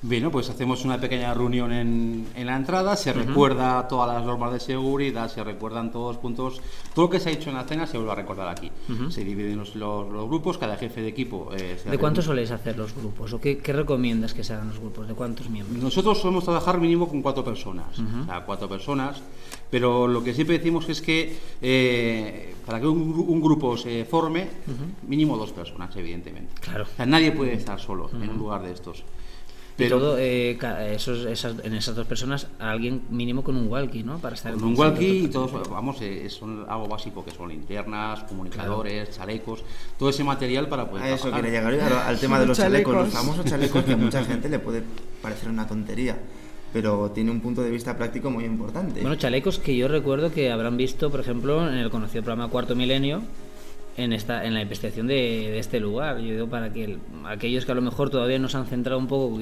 Bueno, 0.00 0.30
pues 0.30 0.48
hacemos 0.48 0.84
una 0.84 1.00
pequeña 1.00 1.34
reunión 1.34 1.72
en, 1.72 2.28
en 2.36 2.46
la 2.46 2.56
entrada, 2.56 2.94
se 2.96 3.12
recuerda 3.12 3.88
todas 3.88 4.14
las 4.14 4.24
normas 4.24 4.52
de 4.52 4.60
seguridad, 4.60 5.28
se 5.28 5.42
recuerdan 5.42 5.90
todos 5.90 6.14
los 6.14 6.22
puntos, 6.22 6.60
todo 6.94 7.06
lo 7.06 7.10
que 7.10 7.18
se 7.18 7.30
ha 7.30 7.32
hecho 7.32 7.50
en 7.50 7.56
la 7.56 7.64
cena 7.64 7.86
se 7.86 7.96
vuelve 7.96 8.12
a 8.12 8.14
recordar 8.14 8.48
aquí. 8.48 8.70
Se 9.10 9.24
dividen 9.24 9.58
los, 9.58 9.74
los, 9.74 10.08
grupos, 10.28 10.56
cada 10.56 10.76
jefe 10.76 11.00
de 11.00 11.08
equipo. 11.08 11.50
Eh, 11.56 11.80
¿De 11.84 11.98
cuántos 11.98 12.26
soléis 12.26 12.50
hacer 12.52 12.76
los 12.78 12.94
grupos? 12.94 13.32
¿O 13.32 13.40
qué, 13.40 13.58
qué, 13.58 13.72
recomiendas 13.72 14.34
que 14.34 14.44
sean 14.44 14.68
los 14.68 14.78
grupos? 14.78 15.08
¿De 15.08 15.14
cuántos 15.14 15.50
miembros? 15.50 15.82
Nosotros 15.82 16.20
solemos 16.20 16.44
trabajar 16.44 16.80
mínimo 16.80 17.08
con 17.08 17.20
cuatro 17.20 17.44
personas, 17.44 17.98
o 17.98 18.24
sea, 18.24 18.44
cuatro 18.44 18.68
personas, 18.68 19.20
pero 19.68 20.06
lo 20.06 20.22
que 20.22 20.32
siempre 20.32 20.58
decimos 20.58 20.88
es 20.88 21.02
que 21.02 21.36
eh, 21.60 22.54
para 22.64 22.80
que 22.80 22.86
un, 22.86 23.40
grupo 23.40 23.76
se 23.76 24.04
forme, 24.04 24.46
mínimo 25.06 25.36
dos 25.36 25.52
personas, 25.52 25.94
evidentemente. 25.96 26.52
Claro. 26.60 26.84
O 26.84 26.96
sea, 26.96 27.06
nadie 27.06 27.32
puede 27.32 27.54
estar 27.54 27.80
solo 27.80 28.10
en 28.12 28.28
un 28.28 28.38
lugar 28.38 28.62
de 28.62 28.72
estos. 28.72 29.02
Pero 29.78 29.96
y 29.96 30.00
todo, 30.00 30.18
eh, 30.18 30.58
esos, 30.92 31.24
esas, 31.24 31.54
en 31.62 31.72
esas 31.72 31.94
dos 31.94 32.04
personas, 32.04 32.48
alguien 32.58 33.02
mínimo 33.10 33.44
con 33.44 33.54
un 33.54 33.68
walkie, 33.68 34.02
¿no? 34.02 34.18
Para 34.18 34.34
estar 34.34 34.52
con 34.54 34.64
un 34.64 34.76
walkie 34.76 35.26
y 35.26 35.28
todos, 35.28 35.70
vamos, 35.70 35.98
eh, 36.00 36.28
son 36.28 36.66
algo 36.68 36.88
básico 36.88 37.24
que 37.24 37.30
son 37.30 37.48
linternas, 37.48 38.24
comunicadores, 38.24 39.16
chalecos, 39.16 39.62
todo 39.96 40.10
ese 40.10 40.24
material 40.24 40.68
para 40.68 40.90
poder. 40.90 41.04
A 41.04 41.10
eso 41.10 41.30
quiere 41.30 41.52
llegar 41.52 41.72
al, 41.72 42.18
tema 42.18 42.40
de 42.40 42.46
los 42.46 42.56
chalecos. 42.56 42.92
los 42.92 43.08
famosos 43.08 43.44
chalecos 43.44 43.84
que 43.84 43.92
a 43.92 43.96
mucha 43.96 44.24
gente 44.24 44.48
le 44.48 44.58
puede 44.58 44.82
parecer 45.22 45.48
una 45.48 45.66
tontería 45.66 46.18
pero 46.70 47.10
tiene 47.12 47.30
un 47.30 47.40
punto 47.40 47.62
de 47.62 47.70
vista 47.70 47.96
práctico 47.96 48.30
muy 48.30 48.44
importante. 48.44 49.00
Bueno, 49.00 49.16
chalecos 49.16 49.58
que 49.58 49.74
yo 49.74 49.88
recuerdo 49.88 50.30
que 50.30 50.52
habrán 50.52 50.76
visto, 50.76 51.10
por 51.10 51.20
ejemplo, 51.20 51.66
en 51.66 51.78
el 51.78 51.88
conocido 51.88 52.22
programa 52.22 52.50
Cuarto 52.50 52.76
Milenio, 52.76 53.22
en 53.98 54.12
esta 54.12 54.44
en 54.44 54.54
la 54.54 54.62
investigación 54.62 55.06
de, 55.08 55.58
este 55.58 55.80
lugar. 55.80 56.18
Yo 56.20 56.32
digo 56.32 56.48
para 56.48 56.72
que 56.72 56.98
aquellos 57.26 57.66
que 57.66 57.72
a 57.72 57.74
lo 57.74 57.82
mejor 57.82 58.10
todavía 58.10 58.38
no 58.38 58.48
se 58.48 58.56
han 58.56 58.66
centrado 58.66 58.98
un 58.98 59.08
poco 59.08 59.36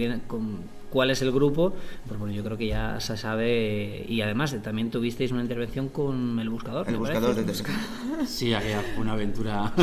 cuál 0.97 1.11
es 1.11 1.21
el 1.21 1.31
grupo, 1.31 1.75
pues 2.09 2.19
bueno, 2.19 2.35
yo 2.35 2.43
creo 2.43 2.57
que 2.57 2.69
ya 2.69 2.99
se 3.01 3.19
sabe. 3.19 4.07
Y 4.09 4.23
además 4.23 4.57
también 4.63 4.91
tuvisteis 4.91 5.31
una 5.31 5.43
intervención 5.43 5.91
con 5.91 6.39
el 6.39 6.49
buscador. 6.49 6.89
El 6.89 6.97
buscador 6.97 7.35
de 7.35 7.45
Tesca. 7.45 7.75
Sí, 8.25 8.55
aquella 8.55 8.81
fue 8.81 9.03
una 9.03 9.13
aventura. 9.13 9.75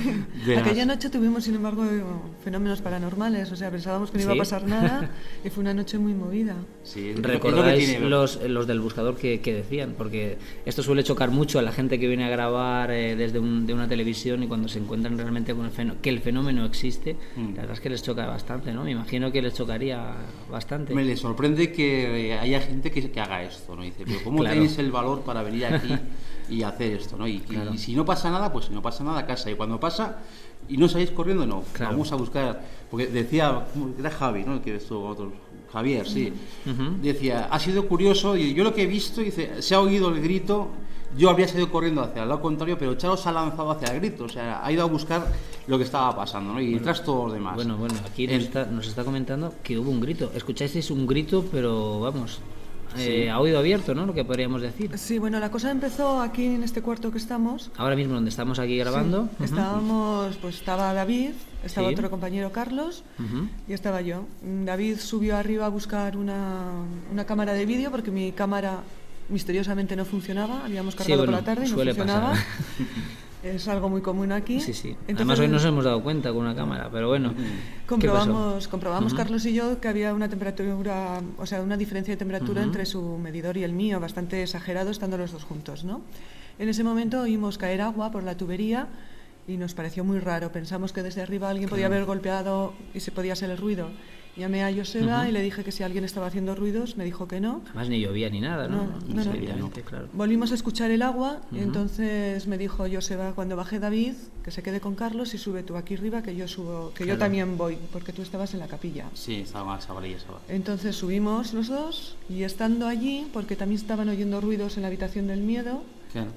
Aquella 0.58 0.86
noche 0.86 1.10
tuvimos, 1.10 1.44
sin 1.44 1.56
embargo, 1.56 1.84
fenómenos 2.42 2.80
paranormales. 2.80 3.52
O 3.52 3.56
sea, 3.56 3.70
pensábamos 3.70 4.10
que 4.10 4.16
no 4.16 4.24
iba 4.24 4.32
a 4.32 4.36
pasar 4.36 4.66
nada 4.66 5.10
y 5.44 5.50
fue 5.50 5.60
una 5.60 5.74
noche 5.74 5.98
muy 5.98 6.14
movida. 6.14 6.56
Sí, 6.84 7.12
¿Recordáis 7.16 8.00
los, 8.00 8.42
los 8.42 8.66
del 8.66 8.80
buscador 8.80 9.18
que, 9.18 9.38
decían? 9.44 9.94
Porque 9.98 10.38
esto 10.64 10.82
suele 10.82 11.04
chocar 11.04 11.30
mucho 11.30 11.58
a 11.58 11.62
la 11.62 11.72
gente 11.72 12.00
que 12.00 12.08
viene 12.08 12.24
a 12.24 12.30
grabar 12.30 12.90
eh, 12.92 13.14
desde 13.14 13.40
de 13.40 13.74
una 13.74 13.88
televisión 13.88 14.42
y 14.42 14.48
cuando 14.48 14.68
se 14.68 14.78
encuentran 14.78 15.18
realmente 15.18 15.54
con 15.54 15.66
el 15.66 15.70
fenómeno, 15.70 16.00
que 16.00 16.08
el 16.08 16.20
fenómeno 16.20 16.64
existe, 16.64 17.18
mm. 17.36 17.48
la 17.56 17.60
verdad 17.60 17.72
es 17.72 17.80
que 17.80 17.90
les 17.90 18.02
choca 18.02 18.26
bastante, 18.26 18.72
¿no? 18.72 18.84
Me 18.84 18.92
imagino 18.92 19.30
que 19.30 19.42
les 19.42 19.52
chocaría 19.52 20.14
bastante. 20.50 20.61
Me 20.94 21.16
sorprende 21.16 21.72
que 21.72 22.38
haya 22.40 22.60
gente 22.60 22.90
que, 22.90 23.10
que 23.10 23.20
haga 23.20 23.42
esto, 23.42 23.76
¿no? 23.76 23.82
Dice, 23.82 24.04
pero 24.06 24.20
¿cómo 24.24 24.42
tenéis 24.44 24.78
el 24.78 24.90
valor 24.90 25.22
para 25.22 25.42
venir 25.42 25.66
aquí 25.66 25.94
y 26.48 26.62
hacer 26.62 26.92
esto, 26.92 27.16
¿no? 27.16 27.26
Y, 27.26 27.42
si 27.76 27.94
no 27.94 28.04
pasa 28.04 28.30
nada, 28.30 28.52
pues 28.52 28.66
si 28.66 28.72
no 28.72 28.82
pasa 28.82 29.04
nada, 29.04 29.20
a 29.20 29.26
casa. 29.26 29.50
Y 29.50 29.54
cuando 29.54 29.78
pasa 29.78 30.18
y 30.68 30.76
no 30.76 30.88
salís 30.88 31.10
corriendo, 31.10 31.46
no. 31.46 31.64
Vamos 31.78 32.12
a 32.12 32.16
buscar. 32.16 32.62
Porque 32.90 33.06
decía, 33.06 33.66
era 33.98 34.10
Javi, 34.10 34.44
¿no? 34.44 34.62
Que 34.62 34.76
esto 34.76 35.02
otro. 35.02 35.32
Javier, 35.72 36.06
sí. 36.06 36.32
Decía, 37.00 37.48
ha 37.50 37.58
sido 37.58 37.88
curioso 37.88 38.36
y 38.36 38.52
yo 38.54 38.62
lo 38.62 38.74
que 38.74 38.82
he 38.82 38.86
visto, 38.86 39.22
dice, 39.22 39.62
se 39.62 39.74
ha 39.74 39.80
oído 39.80 40.10
el 40.10 40.20
grito 40.20 40.68
yo 41.16 41.30
habría 41.30 41.48
salido 41.48 41.70
corriendo 41.70 42.02
hacia 42.02 42.22
el 42.22 42.28
lado 42.28 42.40
contrario, 42.40 42.78
pero 42.78 42.94
Charo 42.94 43.16
se 43.16 43.28
ha 43.28 43.32
lanzado 43.32 43.70
hacia 43.70 43.92
el 43.92 44.00
grito, 44.00 44.24
o 44.24 44.28
sea, 44.28 44.64
ha 44.64 44.72
ido 44.72 44.82
a 44.82 44.86
buscar 44.86 45.26
lo 45.66 45.78
que 45.78 45.84
estaba 45.84 46.14
pasando, 46.14 46.54
¿no? 46.54 46.60
Y 46.60 46.78
tras 46.80 47.04
todo 47.04 47.28
lo 47.28 47.32
demás. 47.32 47.54
Bueno, 47.54 47.76
bueno, 47.76 47.94
aquí 48.06 48.26
nos, 48.26 48.42
está, 48.42 48.66
nos, 48.66 48.86
está, 48.86 49.04
comentando 49.04 49.54
que 49.62 49.78
hubo 49.78 49.90
un 49.90 50.00
grito. 50.00 50.30
Escuchasteis 50.34 50.90
un 50.90 51.06
grito, 51.06 51.44
pero 51.50 52.00
vamos, 52.00 52.40
eh, 52.98 53.30
a 53.30 53.40
oído 53.40 53.58
abierto, 53.58 53.94
¿no? 53.94 54.06
Lo 54.06 54.14
que 54.14 54.24
podríamos 54.24 54.60
decir. 54.60 54.90
Sí, 54.98 55.18
bueno, 55.18 55.40
la 55.40 55.50
cosa 55.50 55.70
empezó 55.70 56.20
aquí 56.20 56.46
en 56.46 56.62
este 56.62 56.82
cuarto 56.82 57.10
que 57.10 57.18
estamos. 57.18 57.70
Ahora 57.76 57.96
mismo 57.96 58.14
donde 58.14 58.30
estamos 58.30 58.58
aquí 58.58 58.76
grabando. 58.76 59.28
Estábamos, 59.40 60.36
pues 60.36 60.56
estaba 60.56 60.92
David, 60.92 61.30
estaba 61.64 61.88
otro 61.88 62.10
compañero 62.10 62.52
Carlos 62.52 63.02
y 63.68 63.72
estaba 63.72 64.00
yo. 64.00 64.24
David 64.42 64.98
subió 64.98 65.36
arriba 65.36 65.66
a 65.66 65.70
buscar 65.70 66.16
una, 66.16 66.70
una 67.10 67.24
cámara 67.24 67.52
de 67.52 67.66
vídeo 67.66 67.90
porque 67.90 68.10
mi 68.10 68.32
cámara 68.32 68.80
misteriosamente 69.28 69.96
no 69.96 70.04
funcionaba, 70.04 70.64
habíamos 70.64 70.94
cargado 70.94 71.24
por 71.24 71.32
la 71.32 71.44
tarde 71.44 71.66
y 71.66 71.70
no 71.70 71.76
funcionaba. 71.76 72.34
es 73.42 73.68
algo 73.68 73.88
muy 73.88 74.00
común 74.00 74.32
aquí. 74.32 74.60
Sí, 74.60 74.72
sí. 74.72 74.96
Además 75.12 75.38
hoy 75.38 75.48
nos 75.48 75.64
hemos 75.64 75.84
dado 75.84 76.02
cuenta 76.02 76.30
con 76.30 76.42
una 76.42 76.54
cámara, 76.54 76.88
pero 76.90 77.08
bueno. 77.08 77.34
Comprobamos, 77.86 78.68
comprobamos 78.68 79.14
Carlos 79.14 79.44
y 79.46 79.54
yo 79.54 79.80
que 79.80 79.88
había 79.88 80.14
una 80.14 80.28
temperatura, 80.28 81.20
o 81.38 81.46
sea, 81.46 81.62
una 81.62 81.76
diferencia 81.76 82.12
de 82.14 82.18
temperatura 82.18 82.62
entre 82.62 82.86
su 82.86 83.18
medidor 83.18 83.56
y 83.56 83.64
el 83.64 83.72
mío, 83.72 84.00
bastante 84.00 84.42
exagerado 84.42 84.90
estando 84.90 85.18
los 85.18 85.32
dos 85.32 85.44
juntos, 85.44 85.84
¿no? 85.84 86.02
En 86.58 86.68
ese 86.68 86.84
momento 86.84 87.22
oímos 87.22 87.58
caer 87.58 87.80
agua 87.80 88.10
por 88.10 88.22
la 88.22 88.36
tubería 88.36 88.88
y 89.48 89.56
nos 89.56 89.74
pareció 89.74 90.04
muy 90.04 90.20
raro. 90.20 90.52
Pensamos 90.52 90.92
que 90.92 91.02
desde 91.02 91.22
arriba 91.22 91.50
alguien 91.50 91.68
podía 91.68 91.86
haber 91.86 92.04
golpeado 92.04 92.74
y 92.94 93.00
se 93.00 93.10
podía 93.10 93.34
ser 93.34 93.50
el 93.50 93.58
ruido. 93.58 93.88
Llamé 94.36 94.64
a 94.64 94.74
Joseba 94.74 95.28
y 95.28 95.32
le 95.32 95.42
dije 95.42 95.62
que 95.62 95.72
si 95.72 95.82
alguien 95.82 96.04
estaba 96.04 96.26
haciendo 96.26 96.54
ruidos, 96.54 96.96
me 96.96 97.04
dijo 97.04 97.28
que 97.28 97.40
no. 97.40 97.60
Además 97.66 97.88
ni 97.90 98.00
llovía 98.00 98.30
ni 98.30 98.40
nada, 98.40 98.66
¿no? 98.66 98.86
no, 99.08 99.24
no, 99.24 99.70
Claro. 99.70 100.08
Volvimos 100.12 100.52
a 100.52 100.54
escuchar 100.54 100.90
el 100.90 101.02
agua 101.02 101.40
y 101.50 101.58
entonces 101.58 102.46
me 102.46 102.56
dijo 102.56 102.84
Joseba, 102.90 103.32
cuando 103.32 103.56
baje 103.56 103.78
David, 103.78 104.14
que 104.42 104.50
se 104.50 104.62
quede 104.62 104.80
con 104.80 104.94
Carlos 104.94 105.34
y 105.34 105.38
sube 105.38 105.62
tú 105.62 105.76
aquí 105.76 105.94
arriba, 105.94 106.22
que 106.22 106.34
yo 106.34 106.48
subo, 106.48 106.92
que 106.94 107.06
yo 107.06 107.18
también 107.18 107.58
voy, 107.58 107.78
porque 107.92 108.12
tú 108.12 108.22
estabas 108.22 108.54
en 108.54 108.60
la 108.60 108.68
capilla. 108.68 109.06
Sí, 109.14 109.36
estaba 109.36 109.78
estaba 109.78 110.06
estaba. 110.06 110.40
Entonces 110.48 110.96
subimos 110.96 111.52
los 111.52 111.68
dos 111.68 112.16
y 112.28 112.44
estando 112.44 112.86
allí, 112.86 113.26
porque 113.32 113.56
también 113.56 113.80
estaban 113.80 114.08
oyendo 114.08 114.40
ruidos 114.40 114.76
en 114.76 114.82
la 114.82 114.88
habitación 114.88 115.26
del 115.26 115.40
miedo, 115.40 115.82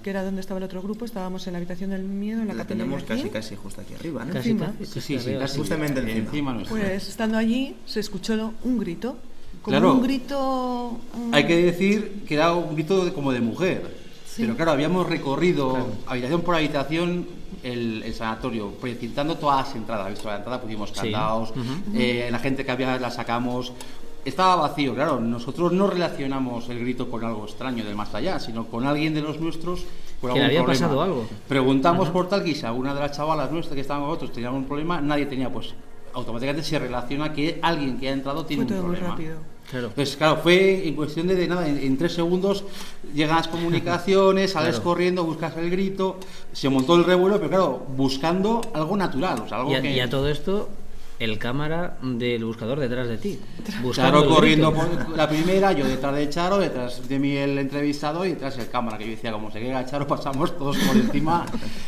que 0.03 0.09
era 0.09 0.23
donde 0.23 0.41
estaba 0.41 0.57
el 0.57 0.63
otro 0.63 0.81
grupo, 0.81 1.05
estábamos 1.05 1.45
en 1.47 1.53
la 1.53 1.57
habitación 1.57 1.89
del 1.89 2.03
miedo, 2.03 2.41
en 2.41 2.47
la, 2.47 2.53
la 2.53 2.65
tenemos 2.65 3.03
casi 3.03 3.29
casi 3.29 3.55
justo 3.55 3.81
aquí 3.81 3.93
arriba, 3.93 4.23
¿no? 4.25 4.33
Casi, 4.33 4.57
sí, 4.83 5.01
sí, 5.01 5.19
sí, 5.19 5.35
justamente 5.57 5.99
encima. 6.11 6.63
Pues 6.67 7.09
estando 7.09 7.37
allí 7.37 7.75
se 7.85 7.99
escuchó 7.99 8.53
un 8.63 8.77
grito, 8.77 9.17
como 9.61 9.93
un 9.93 10.01
grito... 10.01 10.99
Hay 11.31 11.45
que 11.45 11.57
decir 11.57 12.23
que 12.27 12.35
era 12.35 12.53
un 12.53 12.75
grito 12.75 13.13
como 13.13 13.31
de 13.31 13.41
mujer. 13.41 14.05
Pero 14.37 14.55
claro, 14.55 14.71
habíamos 14.71 15.07
recorrido 15.07 15.87
habitación 16.05 16.41
por 16.41 16.55
habitación 16.55 17.25
el, 17.63 18.13
sanatorio, 18.13 18.71
precintando 18.71 19.37
todas 19.37 19.67
las 19.67 19.75
entradas. 19.75 20.09
Visto 20.09 20.27
la 20.27 20.37
entrada, 20.37 20.61
pusimos 20.61 20.91
candados, 20.91 21.53
eh, 21.93 22.27
la 22.31 22.39
gente 22.39 22.65
que 22.65 22.71
había 22.71 22.99
la 22.99 23.11
sacamos, 23.11 23.73
estaba 24.25 24.55
vacío, 24.55 24.93
claro. 24.95 25.19
Nosotros 25.19 25.71
no 25.71 25.87
relacionamos 25.87 26.67
el 26.69 26.79
grito 26.79 27.09
con 27.09 27.23
algo 27.23 27.45
extraño 27.45 27.85
del 27.85 27.95
más 27.95 28.13
allá, 28.13 28.39
sino 28.39 28.65
con 28.65 28.85
alguien 28.85 29.13
de 29.13 29.21
los 29.21 29.39
nuestros. 29.39 29.85
Por 30.19 30.33
que 30.33 30.43
había 30.43 30.65
pasado 30.65 31.01
algo. 31.01 31.27
Preguntamos 31.47 32.09
por 32.09 32.27
tal 32.27 32.43
quizá 32.43 32.71
una 32.71 32.93
de 32.93 32.99
las 32.99 33.15
chavalas 33.15 33.51
nuestras 33.51 33.75
que 33.75 33.81
estaban 33.81 34.01
con 34.01 34.09
nosotros 34.09 34.31
tenía 34.31 34.49
un 34.49 34.65
problema, 34.65 34.99
nadie 34.99 35.27
tenía, 35.27 35.51
pues 35.51 35.73
automáticamente 36.13 36.67
se 36.67 36.79
relaciona 36.79 37.31
que 37.33 37.59
alguien 37.61 37.99
que 37.99 38.09
ha 38.09 38.13
entrado 38.13 38.45
tiene 38.45 38.63
un 38.63 38.69
problema. 38.69 38.89
Muy 38.89 38.97
rápido. 38.97 39.37
Claro. 39.69 39.87
Entonces, 39.87 40.15
claro, 40.15 40.37
fue 40.37 40.87
en 40.87 40.95
cuestión 40.95 41.27
de, 41.27 41.47
nada, 41.47 41.67
en, 41.67 41.97
tres 41.97 42.13
segundos 42.13 42.63
llegan 43.13 43.35
las 43.37 43.47
comunicaciones, 43.47 44.51
sales 44.51 44.79
corriendo, 44.79 45.23
buscas 45.23 45.57
el 45.57 45.71
grito, 45.71 46.17
se 46.53 46.69
montó 46.69 46.95
el 46.95 47.03
revuelo, 47.03 47.37
pero 47.37 47.49
claro, 47.49 47.85
buscando 47.95 48.61
algo 48.73 48.95
natural. 48.95 49.41
O 49.41 49.47
sea, 49.47 49.57
algo 49.57 49.71
que... 49.81 49.91
y 49.91 49.99
a 49.99 50.09
todo 50.09 50.29
esto, 50.29 50.69
el 51.19 51.39
cámara 51.39 51.97
del 52.01 52.43
buscador 52.43 52.79
detrás 52.79 53.07
de 53.07 53.17
ti. 53.17 53.39
Charo 53.91 54.27
corriendo 54.27 54.73
por 54.73 55.17
la 55.17 55.29
primera, 55.29 55.71
yo 55.71 55.87
detrás 55.87 56.15
de 56.15 56.29
Charo, 56.29 56.57
detrás 56.57 57.07
de 57.07 57.19
mí 57.19 57.35
el 57.37 57.57
entrevistado 57.57 58.25
y 58.25 58.29
detrás 58.29 58.57
el 58.57 58.69
cámara, 58.69 58.97
que 58.97 59.05
yo 59.05 59.11
decía, 59.11 59.31
como 59.31 59.51
se 59.51 59.59
queda 59.59 59.85
Charo, 59.85 60.07
pasamos 60.07 60.57
todos 60.57 60.77
por 60.77 60.95
encima 60.95 61.45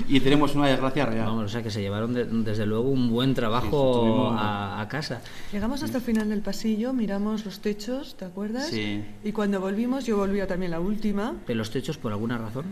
y 0.08 0.20
tenemos 0.20 0.56
una 0.56 0.68
desgracia 0.68 1.06
real. 1.06 1.28
Vamos, 1.28 1.46
o 1.46 1.50
sea 1.50 1.64
que 1.64 1.72
se 1.72 1.82
llevaron 1.82 2.44
desde 2.44 2.66
luego 2.66 2.90
un 2.90 3.10
buen 3.10 3.34
trabajo 3.34 4.30
a, 4.38 4.86
casa. 4.90 5.22
Llegamos 5.52 5.84
hasta 5.84 5.98
el 5.98 6.04
final 6.04 6.30
del 6.30 6.42
pasillo, 6.42 6.94
miramos 6.94 7.44
los 7.44 7.60
techos, 7.60 8.16
¿te 8.16 8.24
acuerdas? 8.24 8.68
Sí. 8.68 9.04
Y 9.24 9.34
cuando 9.34 9.60
volvimos, 9.60 10.06
yo 10.06 10.16
volvía 10.16 10.48
también 10.48 10.72
la 10.72 10.80
última. 10.80 11.36
¿Pero 11.46 11.58
los 11.58 11.72
techos 11.72 11.98
por 11.98 12.14
alguna 12.14 12.38
razón? 12.38 12.66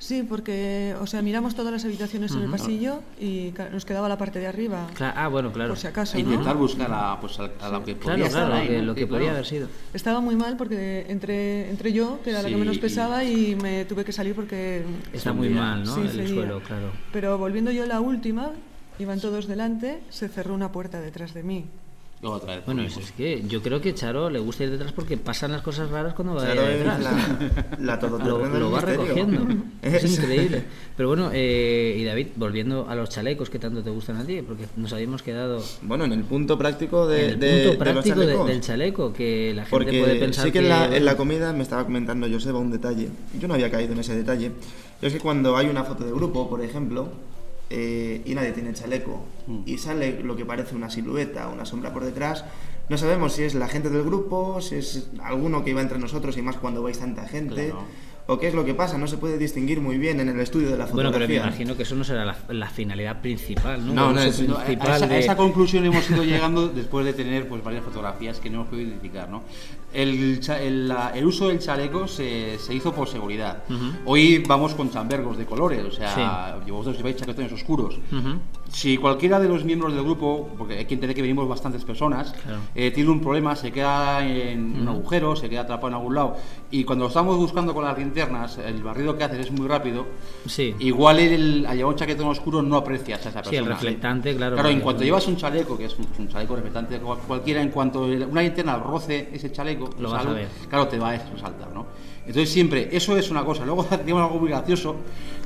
Sí, 0.00 0.22
porque, 0.22 0.96
o 0.98 1.06
sea, 1.06 1.20
miramos 1.20 1.54
todas 1.54 1.70
las 1.70 1.84
habitaciones 1.84 2.32
en 2.32 2.40
el 2.40 2.50
pasillo 2.50 3.02
y 3.20 3.52
nos 3.70 3.84
quedaba 3.84 4.08
la 4.08 4.16
parte 4.16 4.38
de 4.38 4.46
arriba. 4.46 4.88
ah, 4.98 5.28
bueno, 5.28 5.52
claro. 5.52 5.72
Por 5.72 5.78
si 5.78 5.86
acaso. 5.86 6.18
intentar 6.18 6.56
buscar 6.56 6.90
a, 6.90 7.20
pues, 7.20 7.38
a, 7.38 7.68
lo 7.68 7.84
que 7.84 7.94
podía 7.94 8.30
claro, 8.30 8.66
claro, 8.66 8.82
lo 8.82 8.94
que, 8.94 9.06
podía 9.06 9.32
haber 9.32 9.44
sido. 9.44 9.68
Estaba 9.92 10.20
muy 10.20 10.36
mal 10.36 10.56
porque 10.56 11.04
entre, 11.10 11.68
entre 11.68 11.92
yo, 11.92 12.18
que 12.24 12.30
era 12.30 12.40
la 12.40 12.48
que 12.48 12.56
menos 12.56 12.78
pesaba, 12.78 13.24
y 13.24 13.54
me 13.56 13.84
tuve 13.84 14.06
que 14.06 14.12
salir 14.12 14.34
porque. 14.34 14.82
Está 15.12 15.34
muy 15.34 15.50
mal, 15.50 15.84
¿no? 15.84 15.96
el 16.02 16.28
suelo, 16.28 16.62
claro. 16.62 16.92
Pero 17.12 17.36
volviendo 17.36 17.70
yo 17.70 17.84
la 17.84 18.00
última, 18.00 18.52
iban 18.98 19.20
todos 19.20 19.46
delante, 19.46 20.00
se 20.08 20.30
cerró 20.30 20.54
una 20.54 20.72
puerta 20.72 21.02
detrás 21.02 21.34
de 21.34 21.42
mí. 21.42 21.66
Bueno, 22.22 22.82
es, 22.82 23.12
que 23.12 23.42
yo 23.48 23.62
creo 23.62 23.80
que 23.80 23.94
Charo 23.94 24.28
le 24.28 24.38
gusta 24.40 24.64
ir 24.64 24.70
detrás 24.70 24.92
porque 24.92 25.16
pasan 25.16 25.52
las 25.52 25.62
cosas 25.62 25.88
raras 25.88 26.12
cuando 26.12 26.34
va 26.34 26.44
detrás. 26.44 27.00
La, 27.78 27.96
lo, 27.96 28.70
va 28.70 28.80
recogiendo. 28.82 29.46
es 29.82 30.18
increíble. 30.18 30.62
Pero 30.98 31.08
bueno, 31.08 31.30
eh, 31.32 31.96
y 31.98 32.04
David, 32.04 32.28
volviendo 32.36 32.86
a 32.90 32.94
los 32.94 33.08
chalecos 33.08 33.48
que 33.48 33.58
tanto 33.58 33.82
te 33.82 33.88
gustan 33.88 34.18
a 34.18 34.26
ti, 34.26 34.42
porque 34.42 34.66
nos 34.76 34.92
habíamos 34.92 35.22
quedado. 35.22 35.62
Bueno, 35.80 36.04
en 36.04 36.12
el 36.12 36.24
punto 36.24 36.58
práctico 36.58 37.06
de, 37.06 37.64
punto 37.64 37.78
práctico 37.78 38.44
del 38.44 38.60
chaleco, 38.60 39.14
que 39.14 39.54
la 39.54 39.64
gente 39.64 40.00
puede 40.00 40.16
pensar. 40.16 40.44
Sí 40.44 40.52
que, 40.52 40.58
En, 40.58 40.68
la, 40.68 40.94
en 40.94 41.04
la 41.06 41.16
comida 41.16 41.54
me 41.54 41.62
estaba 41.62 41.84
comentando 41.84 42.28
Joseba 42.30 42.58
un 42.58 42.70
detalle. 42.70 43.08
Yo 43.40 43.48
no 43.48 43.54
había 43.54 43.70
caído 43.70 43.94
en 43.94 44.00
ese 44.00 44.14
detalle. 44.14 44.52
es 45.00 45.12
que 45.14 45.20
cuando 45.20 45.56
hay 45.56 45.68
una 45.68 45.84
foto 45.84 46.04
de 46.04 46.12
grupo, 46.12 46.50
por 46.50 46.62
ejemplo, 46.62 47.08
eh, 47.70 48.20
y 48.24 48.34
nadie 48.34 48.52
tiene 48.52 48.74
chaleco 48.74 49.24
mm. 49.46 49.60
y 49.64 49.78
sale 49.78 50.20
lo 50.22 50.36
que 50.36 50.44
parece 50.44 50.74
una 50.74 50.90
silueta, 50.90 51.48
una 51.48 51.64
sombra 51.64 51.92
por 51.92 52.04
detrás, 52.04 52.44
no 52.88 52.98
sabemos 52.98 53.34
si 53.34 53.44
es 53.44 53.54
la 53.54 53.68
gente 53.68 53.88
del 53.88 54.02
grupo, 54.02 54.60
si 54.60 54.74
es 54.74 55.08
alguno 55.22 55.62
que 55.62 55.70
iba 55.70 55.80
entre 55.80 55.98
nosotros 55.98 56.36
y 56.36 56.42
más 56.42 56.56
cuando 56.56 56.82
vais 56.82 56.98
tanta 56.98 57.26
gente. 57.28 57.72
¿O 58.26 58.38
qué 58.38 58.48
es 58.48 58.54
lo 58.54 58.64
que 58.64 58.74
pasa? 58.74 58.98
No 58.98 59.06
se 59.06 59.16
puede 59.16 59.38
distinguir 59.38 59.80
muy 59.80 59.98
bien 59.98 60.20
en 60.20 60.28
el 60.28 60.38
estudio 60.38 60.70
de 60.70 60.76
la 60.76 60.86
fotografía. 60.86 61.10
Bueno, 61.10 61.26
pero 61.26 61.28
me 61.28 61.48
imagino 61.48 61.76
que 61.76 61.82
eso 61.84 61.96
no 61.96 62.04
será 62.04 62.24
la, 62.24 62.68
finalidad 62.68 63.20
principal, 63.20 63.84
¿no? 63.84 63.92
No, 63.92 64.12
no, 64.12 64.20
es, 64.20 64.40
a, 64.40 65.18
esa, 65.18 65.36
conclusión 65.36 65.84
hemos 65.84 66.08
ido 66.10 66.22
llegando 66.22 66.68
después 66.68 67.04
de 67.06 67.12
tener 67.12 67.48
pues 67.48 67.62
varias 67.64 67.84
fotografías 67.84 68.38
que 68.38 68.50
no 68.50 68.58
hemos 68.58 68.68
podido 68.68 68.88
identificar, 68.88 69.28
¿no? 69.28 69.42
El, 69.92 70.40
el, 71.14 71.26
uso 71.26 71.48
del 71.48 71.58
chaleco 71.58 72.06
se, 72.06 72.58
se 72.58 72.74
hizo 72.74 72.92
por 72.92 73.08
seguridad. 73.08 73.64
Hoy 74.04 74.38
vamos 74.46 74.74
con 74.74 74.90
chambergos 74.90 75.36
de 75.36 75.46
colores, 75.46 75.84
o 75.84 75.90
sea, 75.90 76.58
vosotros 76.68 76.96
lleváis 76.96 77.16
chaquetones 77.16 77.52
oscuros. 77.52 77.98
Si 78.72 78.96
cualquiera 78.96 79.40
de 79.40 79.48
los 79.48 79.64
miembros 79.64 79.92
del 79.92 80.04
grupo, 80.04 80.48
porque 80.56 80.78
hay 80.78 80.84
que 80.84 80.94
entender 80.94 81.14
que 81.14 81.22
venimos 81.22 81.48
bastantes 81.48 81.84
personas, 81.84 82.34
eh, 82.74 82.90
tiene 82.92 83.10
un 83.10 83.20
problema, 83.20 83.56
se 83.56 83.72
queda 83.72 84.26
en 84.26 84.80
un 84.80 84.88
agujero, 84.88 85.34
se 85.34 85.48
queda 85.48 85.62
atrapado 85.62 85.88
en 85.88 85.94
algún 85.94 86.14
lado, 86.14 86.36
y 86.70 86.84
cuando 86.84 87.06
estamos 87.06 87.36
buscando 87.36 87.74
con 87.74 87.84
las 87.84 87.98
linternas, 87.98 88.58
el 88.58 88.82
barrido 88.82 89.16
que 89.18 89.24
haces 89.24 89.46
es 89.46 89.50
muy 89.50 89.66
rápido, 89.66 90.06
sí. 90.46 90.74
igual 90.78 91.18
el, 91.18 91.66
al 91.66 91.76
llevar 91.76 91.92
un 91.92 91.98
chaquetón 91.98 92.28
oscuro 92.28 92.62
no 92.62 92.76
aprecias 92.76 93.26
a 93.26 93.28
esa 93.30 93.42
persona. 93.42 93.50
Sí, 93.50 93.56
el 93.56 93.66
reflectante, 93.66 94.36
claro. 94.36 94.54
Claro, 94.54 94.68
en 94.68 94.80
cuanto 94.80 95.02
llevas 95.02 95.26
un 95.26 95.36
chaleco, 95.36 95.76
que 95.76 95.86
es 95.86 95.96
un, 96.18 96.28
chaleco 96.28 96.54
reflectante 96.54 97.00
cualquiera, 97.00 97.60
en 97.62 97.70
cuanto 97.70 98.04
una 98.04 98.42
linterna 98.42 98.76
roce 98.76 99.30
ese 99.32 99.50
chaleco, 99.50 99.90
lo 99.98 100.10
vas 100.10 100.24
a 100.24 100.30
ver. 100.30 100.48
claro, 100.68 100.86
te 100.86 100.98
va 100.98 101.10
a 101.10 101.18
resaltar, 101.18 101.72
¿no? 101.74 101.86
Entonces 102.26 102.50
siempre, 102.50 102.88
eso 102.92 103.16
es 103.16 103.30
una 103.30 103.44
cosa. 103.44 103.64
Luego 103.64 103.84
tenemos 103.84 104.22
algo 104.22 104.38
muy 104.38 104.50
gracioso, 104.50 104.96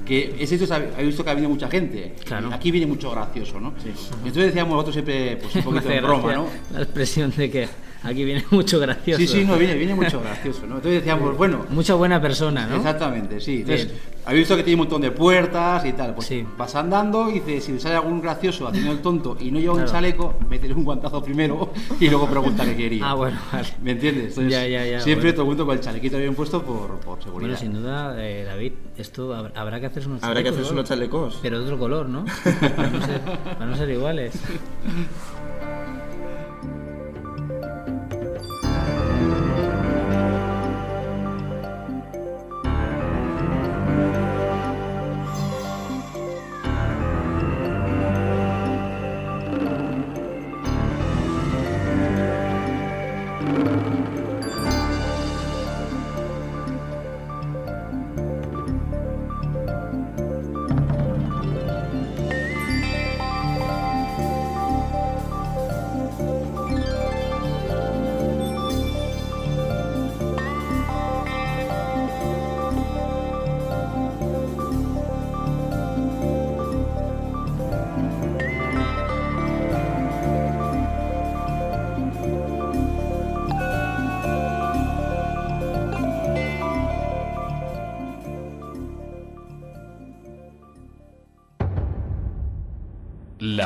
que 0.04 0.36
es 0.38 0.52
esto, 0.52 0.74
he 0.98 1.04
visto 1.04 1.24
que 1.24 1.30
ha 1.30 1.34
venido 1.34 1.50
mucha 1.50 1.68
gente. 1.68 2.14
Claro. 2.24 2.52
Aquí 2.52 2.70
viene 2.70 2.86
mucho 2.86 3.10
gracioso, 3.10 3.60
¿no? 3.60 3.74
Entonces 3.78 4.46
decíamos 4.46 4.72
nosotros 4.72 4.94
siempre, 4.94 5.36
pues 5.36 5.56
un 5.56 5.62
poquito 5.64 5.88
de 5.88 6.00
broma, 6.00 6.34
¿no? 6.34 6.46
La 6.72 6.82
expresión 6.82 7.32
de 7.36 7.50
que 7.50 7.68
Aquí 8.04 8.22
viene 8.24 8.44
mucho 8.50 8.78
gracioso. 8.78 9.18
Sí, 9.18 9.26
sí, 9.26 9.44
no, 9.44 9.56
viene, 9.56 9.74
viene 9.74 9.94
mucho 9.94 10.20
gracioso, 10.20 10.66
¿no? 10.66 10.76
Entonces 10.76 11.00
decíamos, 11.00 11.36
bueno... 11.36 11.64
Mucha 11.70 11.94
buena 11.94 12.20
persona, 12.20 12.66
¿no? 12.66 12.76
Exactamente, 12.76 13.40
sí. 13.40 13.60
Entonces, 13.60 13.88
habéis 14.24 14.42
visto 14.42 14.56
que 14.56 14.62
tiene 14.62 14.74
un 14.74 14.86
montón 14.86 15.02
de 15.02 15.10
puertas 15.10 15.84
y 15.84 15.92
tal. 15.92 16.14
Pues 16.14 16.26
sí. 16.26 16.46
vas 16.56 16.74
andando 16.74 17.28
y 17.30 17.40
dice, 17.40 17.60
si 17.60 17.72
le 17.72 17.80
sale 17.80 17.96
algún 17.96 18.20
gracioso 18.20 18.66
haciendo 18.66 18.92
el 18.92 19.00
tonto 19.00 19.36
y 19.38 19.50
no 19.50 19.58
lleva 19.58 19.74
un 19.74 19.84
chaleco, 19.84 20.34
métele 20.48 20.74
un 20.74 20.84
guantazo 20.84 21.22
primero 21.22 21.70
y 22.00 22.08
luego 22.08 22.28
pregunta 22.28 22.64
qué 22.64 22.76
quería. 22.76 23.10
Ah, 23.10 23.14
bueno, 23.14 23.38
vale. 23.52 23.68
¿Me 23.82 23.92
entiendes? 23.92 24.28
Entonces, 24.28 24.52
ya, 24.52 24.66
ya, 24.66 24.84
ya, 24.86 25.00
siempre 25.00 25.30
el 25.30 25.44
mundo 25.44 25.66
con 25.66 25.76
el 25.76 25.82
chalequito 25.82 26.16
bien 26.18 26.34
puesto 26.34 26.62
por, 26.62 26.98
por 27.00 27.22
seguridad. 27.22 27.50
Bueno, 27.50 27.60
sin 27.60 27.74
duda, 27.74 28.14
eh, 28.18 28.44
David, 28.44 28.72
esto 28.96 29.34
habrá 29.54 29.80
que 29.80 29.86
hacerse 29.86 30.08
unos 30.08 30.20
chalecos. 30.20 30.38
Habrá 30.38 30.42
que 30.42 30.48
hacerse 30.48 30.72
unos 30.72 30.88
chalecos. 30.88 31.38
Pero 31.42 31.58
de 31.58 31.64
otro 31.64 31.78
color, 31.78 32.08
¿no? 32.08 32.24
para, 32.76 32.88
no 32.88 33.04
ser, 33.04 33.20
para 33.20 33.66
no 33.66 33.76
ser 33.76 33.90
iguales. 33.90 34.34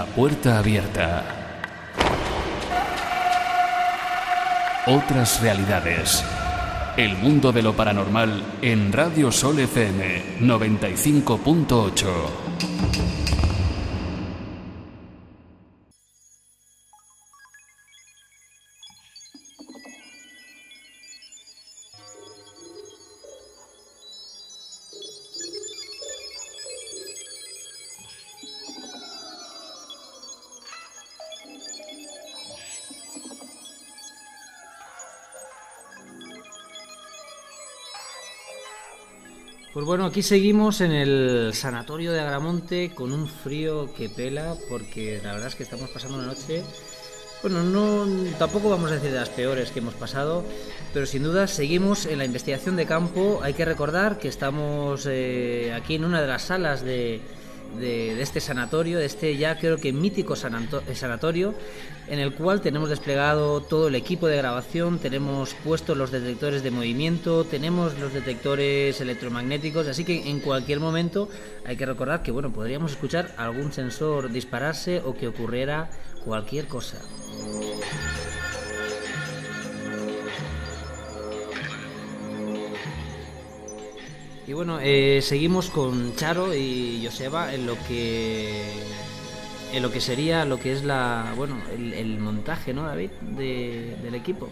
Puerta 0.07 0.59
abierta. 0.59 1.25
Otras 4.87 5.41
realidades. 5.41 6.25
El 6.97 7.17
mundo 7.17 7.53
de 7.53 7.63
lo 7.63 7.75
paranormal 7.75 8.43
en 8.63 8.93
Radio 8.93 9.31
Sol 9.31 9.59
FM 9.59 10.41
95.8. 10.41 13.18
Pues 39.75 39.85
bueno, 39.85 40.07
aquí 40.07 40.23
seguimos 40.23 40.81
en 40.81 40.93
el 40.93 41.51
sanatorio 41.53 42.13
de 42.13 42.21
Agramonte 42.21 42.91
con 42.95 43.13
un 43.13 43.29
frío 43.29 43.93
que 43.95 44.09
pela 44.09 44.57
porque 44.69 45.21
la 45.23 45.33
verdad 45.33 45.49
es 45.49 45.55
que 45.55 45.63
estamos 45.63 45.91
pasando 45.91 46.17
una 46.17 46.27
noche, 46.27 46.65
bueno, 47.43 47.63
no 47.63 48.07
tampoco 48.39 48.71
vamos 48.71 48.91
a 48.91 48.95
decir 48.95 49.11
de 49.11 49.19
las 49.19 49.29
peores 49.29 49.71
que 49.71 49.81
hemos 49.81 49.95
pasado, 49.95 50.43
pero 50.95 51.05
sin 51.05 51.23
duda 51.23 51.47
seguimos 51.47 52.07
en 52.07 52.19
la 52.19 52.25
investigación 52.25 52.77
de 52.77 52.87
campo. 52.87 53.41
Hay 53.43 53.53
que 53.53 53.67
recordar 53.67 54.19
que 54.19 54.29
estamos 54.29 55.07
eh, 55.07 55.73
aquí 55.77 55.97
en 55.97 56.05
una 56.05 56.23
de 56.23 56.27
las 56.27 56.43
salas 56.43 56.83
de, 56.83 57.21
de, 57.77 58.21
este 58.21 58.41
sanatorio, 58.41 58.99
de 58.99 59.07
este 59.07 59.37
ya 59.37 59.59
creo 59.59 59.79
que 59.79 59.93
mítico 59.93 60.37
sanatorio, 60.37 61.55
en 62.09 62.19
el 62.19 62.35
cual 62.35 62.61
tenemos 62.61 62.89
desplegado 62.89 63.61
todo 63.61 63.89
el 63.89 63.95
equipo 63.95 64.27
de 64.27 64.37
grabación, 64.37 64.99
tenemos 64.99 65.55
puestos 65.65 65.97
los 65.97 66.11
detectores 66.11 66.63
de 66.63 66.71
movimiento, 66.71 67.45
tenemos 67.45 67.99
los 67.99 68.13
detectores 68.13 69.01
electromagnéticos, 69.01 69.87
así 69.89 70.05
que 70.05 70.29
en 70.31 70.41
cualquier 70.41 70.81
momento 70.81 71.29
hay 71.65 71.77
que 71.77 71.87
recordar 71.87 72.23
que 72.23 72.31
bueno, 72.31 72.53
podríamos 72.53 72.93
escuchar 72.93 73.35
algún 73.37 73.73
sensor 73.73 74.31
dispararse 74.31 75.03
o 75.05 75.15
que 75.15 75.29
ocurriera 75.29 75.91
cualquier 76.25 76.67
cosa. 76.67 76.99
Y 84.49 84.55
bueno, 84.55 84.79
eh, 84.81 85.21
seguimos 85.21 85.69
con 85.69 86.17
Charo 86.17 86.55
y 86.55 87.03
Joseba 87.05 87.53
en 87.53 87.67
lo 87.67 87.77
que 87.87 88.65
en 89.75 89.83
lo 89.83 89.93
que 89.93 90.01
sería 90.01 90.47
lo 90.47 90.59
que 90.59 90.73
es 90.73 90.85
la 90.85 91.35
bueno 91.37 91.59
el, 91.71 92.19
montaje, 92.19 92.73
¿no, 92.73 92.85
David, 92.85 93.11
del 93.37 94.15
equipo. 94.15 94.49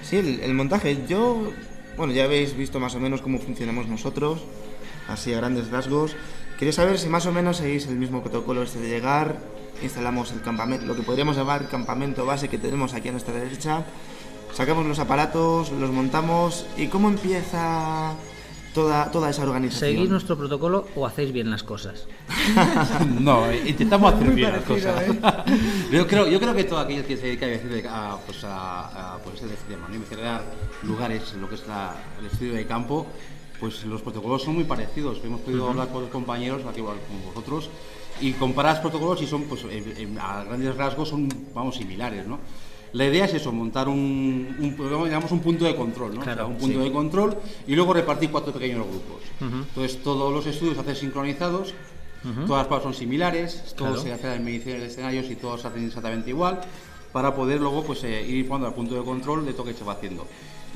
Sí, 0.00 0.16
el, 0.16 0.54
montaje. 0.54 0.96
Yo 1.06 1.52
bueno 1.98 2.14
ya 2.14 2.24
habéis 2.24 2.56
visto 2.56 2.80
más 2.80 2.94
o 2.94 3.00
menos 3.00 3.20
cómo 3.20 3.38
funcionamos 3.38 3.86
nosotros, 3.86 4.40
así 5.08 5.34
a 5.34 5.36
grandes 5.36 5.70
rasgos. 5.70 6.16
Quería 6.58 6.72
saber 6.72 6.98
si 6.98 7.10
más 7.10 7.26
o 7.26 7.32
menos 7.32 7.58
seguís 7.58 7.86
el 7.86 7.96
mismo 7.96 8.22
protocolo 8.22 8.62
este 8.62 8.80
de 8.80 8.88
llegar, 8.88 9.36
instalamos 9.82 10.32
el 10.32 10.40
campamento, 10.40 10.86
lo 10.86 10.96
que 10.96 11.02
podríamos 11.02 11.36
llamar 11.36 11.68
campamento 11.68 12.24
base 12.24 12.48
que 12.48 12.56
tenemos 12.56 12.94
aquí 12.94 13.10
a 13.10 13.12
nuestra 13.12 13.34
derecha, 13.34 13.84
sacamos 14.54 14.86
los 14.86 14.98
aparatos, 15.00 15.70
los 15.70 15.90
montamos 15.90 16.64
y 16.78 16.86
cómo 16.86 17.08
empieza 17.08 18.16
toda, 18.74 19.10
toda 19.10 19.30
esa 19.30 19.42
organización. 19.44 19.90
¿Seguís 19.92 20.10
nuestro 20.10 20.36
protocolo 20.36 20.86
o 20.94 21.06
hacéis 21.06 21.32
bien 21.32 21.50
las 21.50 21.62
cosas? 21.62 22.06
no, 23.20 23.50
intentamos 23.52 24.12
hacer 24.12 24.30
bien 24.32 24.52
las 24.52 24.64
cosas. 24.64 25.02
¿eh? 25.02 25.20
yo, 25.92 26.06
creo, 26.06 26.26
yo 26.26 26.38
creo 26.38 26.54
que 26.54 26.64
todo 26.64 26.80
aquello 26.80 27.06
que 27.06 27.16
se 27.16 27.36
dedica 27.36 28.12
a, 28.12 28.18
pues 28.18 28.40
a, 28.44 29.16
pues 29.24 29.36
ese 29.36 29.54
tema, 29.68 29.88
¿no? 29.88 30.04
crear 30.04 30.42
lugares, 30.82 31.32
lo 31.34 31.48
que 31.48 31.54
es 31.54 31.62
el 32.20 32.26
estudio 32.26 32.52
de 32.54 32.66
campo, 32.66 33.06
pues 33.58 33.84
los 33.84 34.02
protocolos 34.02 34.42
son 34.42 34.56
muy 34.56 34.64
parecidos. 34.64 35.20
Hemos 35.24 35.40
podido 35.40 35.70
hablar 35.70 35.88
con 35.88 36.06
compañeros, 36.08 36.62
aquí 36.68 36.80
igual 36.80 36.98
con 37.08 37.24
vosotros, 37.24 37.70
y 38.20 38.32
comparar 38.32 38.82
protocolos 38.82 39.22
y 39.22 39.26
son, 39.26 39.44
pues, 39.44 39.64
a 40.20 40.44
grandes 40.44 40.76
rasgos 40.76 41.08
son, 41.08 41.28
vamos, 41.54 41.76
similares, 41.76 42.26
¿no? 42.26 42.40
La 42.94 43.06
idea 43.06 43.24
es 43.24 43.34
eso, 43.34 43.50
montar 43.50 43.88
un, 43.88 44.56
digamos, 45.04 45.30
un 45.32 45.40
punto 45.40 45.64
de 45.64 45.74
control, 45.74 46.14
¿no? 46.14 46.46
un 46.46 46.56
punto 46.56 46.78
de 46.78 46.92
control 46.92 47.36
y 47.66 47.74
luego 47.74 47.92
repartir 47.92 48.30
cuatro 48.30 48.52
pequeños 48.52 48.86
grupos. 48.86 49.22
Entonces, 49.40 50.00
todos 50.02 50.32
los 50.32 50.46
estudios 50.46 50.76
se 50.76 50.80
hacen 50.80 50.96
sincronizados, 50.96 51.74
todas 52.46 52.60
las 52.60 52.66
pruebas 52.66 52.84
son 52.84 52.94
similares, 52.94 53.74
todos 53.76 54.00
se 54.00 54.12
hacen 54.12 54.32
en 54.32 54.44
mediciones 54.44 54.82
de 54.82 54.86
escenarios 54.86 55.28
y 55.28 55.34
todos 55.34 55.62
se 55.62 55.68
hacen 55.68 55.86
exactamente 55.86 56.30
igual, 56.30 56.60
para 57.12 57.34
poder 57.34 57.60
luego 57.60 57.82
pues, 57.82 58.04
eh, 58.04 58.24
ir 58.26 58.46
jugando 58.46 58.68
al 58.68 58.74
punto 58.74 58.94
de 58.94 59.02
control 59.02 59.44
de 59.44 59.52
todo 59.54 59.66
que 59.66 59.74
se 59.74 59.84
va 59.84 59.94
haciendo. 59.94 60.26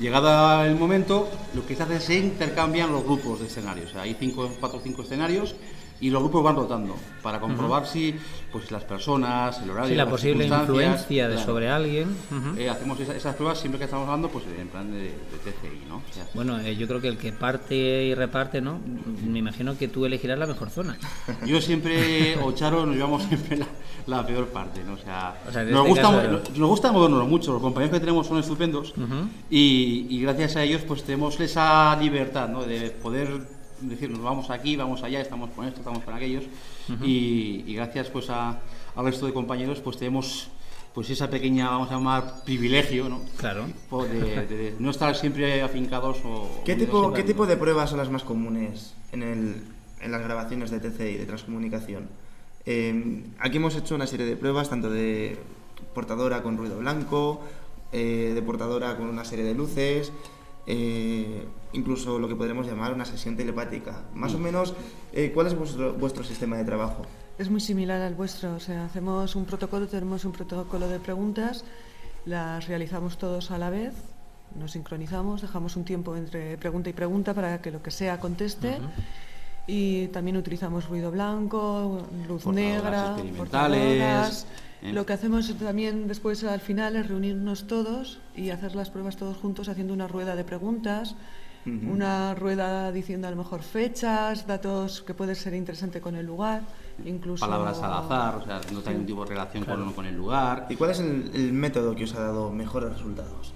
Llegada 0.00 0.66
el 0.66 0.74
momento, 0.74 1.28
lo 1.54 1.66
que 1.66 1.76
se 1.76 1.84
hace 1.84 1.96
es 1.96 2.04
se 2.04 2.18
intercambian 2.18 2.90
los 2.90 3.04
grupos 3.04 3.40
de 3.40 3.46
escenarios. 3.46 3.94
hay 3.94 4.16
cinco, 4.18 4.48
cuatro 4.58 4.78
o 4.78 4.82
cinco 4.82 5.02
escenarios 5.02 5.54
y 6.00 6.10
los 6.10 6.22
grupos 6.22 6.42
van 6.44 6.56
rotando 6.56 6.94
para 7.22 7.40
comprobar 7.40 7.86
si 7.86 8.14
pues 8.52 8.70
las 8.70 8.84
personas, 8.84 9.60
el 9.62 9.70
horario, 9.70 9.90
sí, 9.90 9.94
la 9.96 10.04
las 10.04 10.10
posible 10.10 10.46
influencia 10.46 11.28
de 11.28 11.34
claro. 11.34 11.46
sobre 11.52 11.68
alguien. 11.68 12.08
Ujú. 12.30 12.58
Eh, 12.58 12.70
hacemos 12.70 12.98
esa- 13.00 13.14
esas 13.16 13.34
pruebas 13.34 13.58
siempre 13.58 13.78
que 13.78 13.84
estamos 13.84 14.06
hablando 14.06 14.28
pues 14.30 14.44
en 14.58 14.68
plan 14.68 14.90
de, 14.90 15.00
de 15.02 15.10
TCI, 15.44 15.86
¿no? 15.88 15.96
O 15.96 16.12
sea, 16.12 16.26
Bueno, 16.34 16.58
eh, 16.60 16.74
yo 16.76 16.86
creo 16.88 17.00
que 17.00 17.08
el 17.08 17.18
que 17.18 17.32
parte 17.32 17.74
y 18.04 18.14
reparte, 18.14 18.60
¿no? 18.60 18.78
Me 19.26 19.40
imagino 19.40 19.76
que 19.76 19.88
tú 19.88 20.06
elegirás 20.06 20.38
la 20.38 20.46
mejor 20.46 20.70
zona. 20.70 20.96
Yo 21.46 21.60
siempre, 21.60 22.38
o 22.42 22.52
Charo, 22.52 22.86
nos 22.86 22.94
llevamos 22.96 23.24
siempre 23.24 23.56
la, 23.58 23.66
la 24.06 24.24
peor 24.26 24.46
parte, 24.48 24.82
¿no? 24.84 24.94
O 24.94 24.98
sea, 24.98 25.34
O 25.48 25.52
sea, 25.52 25.64
nos, 25.64 25.72
este 25.86 25.88
gusta, 25.88 26.02
caso- 26.02 26.30
nos, 26.30 26.58
nos 26.58 26.68
gusta 26.68 26.92
movernos 26.92 27.28
mucho, 27.28 27.52
los 27.52 27.60
compañeros 27.62 27.92
que 27.94 28.00
tenemos 28.00 28.26
son 28.26 28.38
estupendos 28.38 28.90
Ujú. 28.96 29.28
y, 29.50 30.06
y 30.08 30.22
gracias 30.22 30.56
a 30.56 30.62
ellos 30.62 30.82
pues 30.88 31.02
tenemos 31.02 31.38
esa 31.40 31.96
libertad, 32.00 32.48
¿no? 32.48 32.62
De 32.64 32.90
poder 32.90 33.57
decir, 33.80 34.10
nos 34.10 34.22
vamos 34.22 34.50
aquí, 34.50 34.76
vamos 34.76 35.02
allá, 35.02 35.20
estamos 35.20 35.50
con 35.50 35.66
esto, 35.66 35.80
estamos 35.80 36.02
con 36.04 36.14
aquellos 36.14 36.44
y, 37.02 37.64
y 37.66 37.74
gracias 37.74 38.08
pues 38.10 38.30
a- 38.30 38.60
al 38.96 39.04
resto 39.04 39.26
de 39.26 39.32
compañeros 39.32 39.80
pues 39.80 39.96
tenemos 39.98 40.48
pues 40.94 41.10
esa 41.10 41.30
pequeña, 41.30 41.68
vamos 41.70 41.90
a 41.90 41.94
llamar, 41.94 42.42
privilegio, 42.44 43.08
¿no? 43.08 43.20
Claro. 43.36 43.66
De, 44.08 44.08
de- 44.46 44.46
de 44.46 44.74
no 44.80 44.90
estar 44.90 45.14
siempre 45.14 45.62
afincados 45.62 46.18
o... 46.24 46.62
¿Qué 46.64 46.74
tipo, 46.74 47.12
¿Qué 47.12 47.22
tipo 47.22 47.46
de 47.46 47.56
pruebas 47.56 47.90
son 47.90 47.98
las 47.98 48.10
más 48.10 48.24
comunes 48.24 48.94
en, 49.12 49.22
el, 49.22 49.62
en 50.00 50.10
las 50.10 50.22
grabaciones 50.22 50.70
de 50.72 50.80
TCI, 50.80 51.18
de 51.18 51.26
transcomunicación? 51.26 52.08
Eh, 52.66 53.22
aquí 53.38 53.58
hemos 53.58 53.76
hecho 53.76 53.94
una 53.94 54.06
serie 54.06 54.26
de 54.26 54.36
pruebas, 54.36 54.70
tanto 54.70 54.90
de 54.90 55.38
portadora 55.94 56.42
con 56.42 56.56
ruido 56.56 56.78
blanco, 56.78 57.40
eh, 57.92 58.32
de 58.34 58.42
portadora 58.42 58.96
con 58.96 59.06
una 59.08 59.24
serie 59.24 59.44
de 59.44 59.54
luces, 59.54 60.12
eh, 60.66 61.44
incluso 61.72 62.18
lo 62.18 62.28
que 62.28 62.34
podremos 62.34 62.66
llamar 62.66 62.92
una 62.92 63.04
sesión 63.04 63.36
telepática. 63.36 64.02
Más 64.14 64.34
o 64.34 64.38
menos, 64.38 64.74
eh, 65.12 65.30
¿cuál 65.34 65.46
es 65.46 65.56
vuestro, 65.56 65.94
vuestro 65.94 66.24
sistema 66.24 66.56
de 66.56 66.64
trabajo? 66.64 67.02
Es 67.38 67.50
muy 67.50 67.60
similar 67.60 68.00
al 68.00 68.14
vuestro, 68.14 68.54
o 68.54 68.60
sea, 68.60 68.86
hacemos 68.86 69.36
un 69.36 69.44
protocolo, 69.44 69.86
tenemos 69.86 70.24
un 70.24 70.32
protocolo 70.32 70.88
de 70.88 70.98
preguntas, 70.98 71.64
las 72.26 72.66
realizamos 72.66 73.16
todos 73.16 73.50
a 73.50 73.58
la 73.58 73.70
vez, 73.70 73.94
nos 74.58 74.72
sincronizamos, 74.72 75.42
dejamos 75.42 75.76
un 75.76 75.84
tiempo 75.84 76.16
entre 76.16 76.56
pregunta 76.58 76.90
y 76.90 76.92
pregunta 76.92 77.34
para 77.34 77.60
que 77.60 77.70
lo 77.70 77.82
que 77.82 77.90
sea 77.90 78.18
conteste. 78.18 78.78
Y 79.66 80.08
también 80.08 80.36
utilizamos 80.38 80.88
ruido 80.88 81.10
blanco, 81.10 82.06
luz 82.26 82.42
Portadoras 82.42 82.82
negra, 82.82 83.06
experimentales, 83.10 83.36
portadoras. 83.36 84.46
¿eh? 84.82 84.92
Lo 84.92 85.04
que 85.04 85.12
hacemos 85.12 85.54
también 85.58 86.08
después 86.08 86.42
al 86.44 86.60
final 86.60 86.96
es 86.96 87.06
reunirnos 87.06 87.66
todos 87.66 88.20
y 88.34 88.50
hacer 88.50 88.74
las 88.74 88.90
pruebas 88.90 89.16
todos 89.16 89.36
juntos 89.36 89.68
haciendo 89.68 89.92
una 89.92 90.08
rueda 90.08 90.36
de 90.36 90.44
preguntas, 90.44 91.16
Ujú. 91.68 91.92
una 91.92 92.34
rueda 92.34 92.90
diciendo 92.92 93.28
a 93.28 93.30
lo 93.30 93.36
mejor 93.36 93.62
fechas, 93.62 94.46
datos 94.46 95.02
que 95.02 95.14
puede 95.14 95.34
ser 95.34 95.54
interesante 95.54 96.00
con 96.00 96.16
el 96.16 96.26
lugar, 96.26 96.62
incluso 97.04 97.44
Palabras 97.44 97.78
al 97.82 97.92
azar, 97.92 98.36
o 98.36 98.44
sea, 98.44 98.60
no 98.72 98.80
tiene 98.80 98.90
ningún 98.90 99.06
tipo 99.06 99.24
de 99.24 99.30
relación 99.30 99.64
con, 99.64 99.92
con 99.92 100.06
el 100.06 100.16
lugar. 100.16 100.66
¿Y 100.70 100.76
cuál 100.76 100.90
es 100.90 101.00
el, 101.00 101.30
el 101.34 101.52
método 101.52 101.94
que 101.94 102.04
os 102.04 102.14
ha 102.14 102.20
dado 102.20 102.50
mejores 102.50 102.90
resultados? 102.92 103.52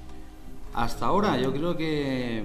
Hasta 0.75 1.07
ahora 1.07 1.39
yo 1.39 1.53
creo 1.53 1.77
que 1.77 2.45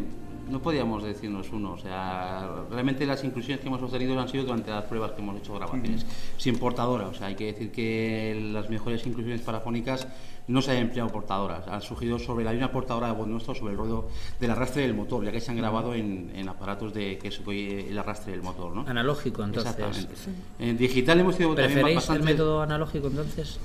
no 0.50 0.62
podíamos 0.62 1.04
decirnos 1.04 1.52
uno, 1.52 1.74
o 1.74 1.78
sea, 1.78 2.50
realmente 2.70 3.06
las 3.06 3.24
inclusiones 3.24 3.62
que 3.62 3.68
hemos 3.68 3.82
obtenido 3.82 4.20
han 4.20 4.30
sido 4.30 4.46
durante 4.46 4.72
las 4.72 4.86
pruebas 4.86 5.12
que 5.12 5.22
hemos 5.22 5.38
hecho 5.38 5.54
grabaciones, 5.56 6.06
sin 6.38 6.58
portadora, 6.58 7.08
o 7.08 7.14
sea, 7.14 7.28
hay 7.28 7.36
que 7.36 7.48
decir 7.48 7.72
que 7.72 8.50
las 8.54 8.70
mejores 8.70 9.06
inclusiones 9.06 9.42
parafónicas 9.42 10.08
no 10.48 10.62
se 10.62 10.72
han 10.72 10.78
empleado 10.78 11.10
portadoras, 11.10 11.68
han 11.68 11.82
surgido 11.82 12.18
sobre 12.20 12.46
la 12.46 12.54
línea 12.54 12.72
portadora 12.72 13.08
de 13.08 13.14
voz 13.14 13.28
nuestro, 13.28 13.54
sobre 13.54 13.74
el 13.74 13.78
ruedo 13.78 14.08
del 14.40 14.52
arrastre 14.52 14.84
del 14.84 14.94
motor, 14.94 15.26
ya 15.26 15.32
que 15.32 15.42
se 15.42 15.52
han 15.52 15.58
grabado 15.58 15.94
en, 15.94 16.32
en 16.36 16.48
aparatos 16.48 16.94
de 16.94 17.18
que 17.18 17.32
se 17.32 17.42
el 17.90 17.98
arrastre 17.98 18.32
del 18.32 18.42
motor, 18.42 18.74
¿no? 18.74 18.86
Analógico, 18.88 19.44
entonces. 19.44 19.72
Exactamente. 19.74 20.16
En 20.60 20.78
digital 20.78 21.20
hemos 21.20 21.36
sido 21.36 21.50
también 21.50 21.72
¿Preferéis 21.74 21.96
bastante... 21.98 22.20
el 22.22 22.26
método 22.26 22.62
analógico 22.62 23.08
entonces? 23.08 23.60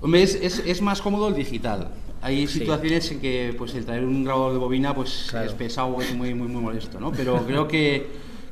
Hombre, 0.00 0.22
es, 0.22 0.34
es, 0.34 0.58
es 0.66 0.80
más 0.82 1.00
cómodo 1.02 1.28
el 1.28 1.34
digital. 1.34 1.88
Hay 2.22 2.46
Sí. 2.46 2.60
situaciones 2.60 3.10
en 3.10 3.20
que 3.20 3.54
pues 3.58 3.74
el 3.74 3.84
traer 3.84 4.04
un 4.04 4.24
grabador 4.24 4.52
de 4.52 4.58
bobina 4.58 4.94
pues 4.94 5.26
Claro. 5.30 5.46
es 5.46 5.52
pesado, 5.54 6.00
es 6.00 6.14
muy, 6.14 6.34
muy, 6.34 6.48
muy 6.48 6.62
molesto, 6.62 6.98
¿no? 6.98 7.12
Pero 7.12 7.36
creo 7.46 7.68
que, 7.68 8.06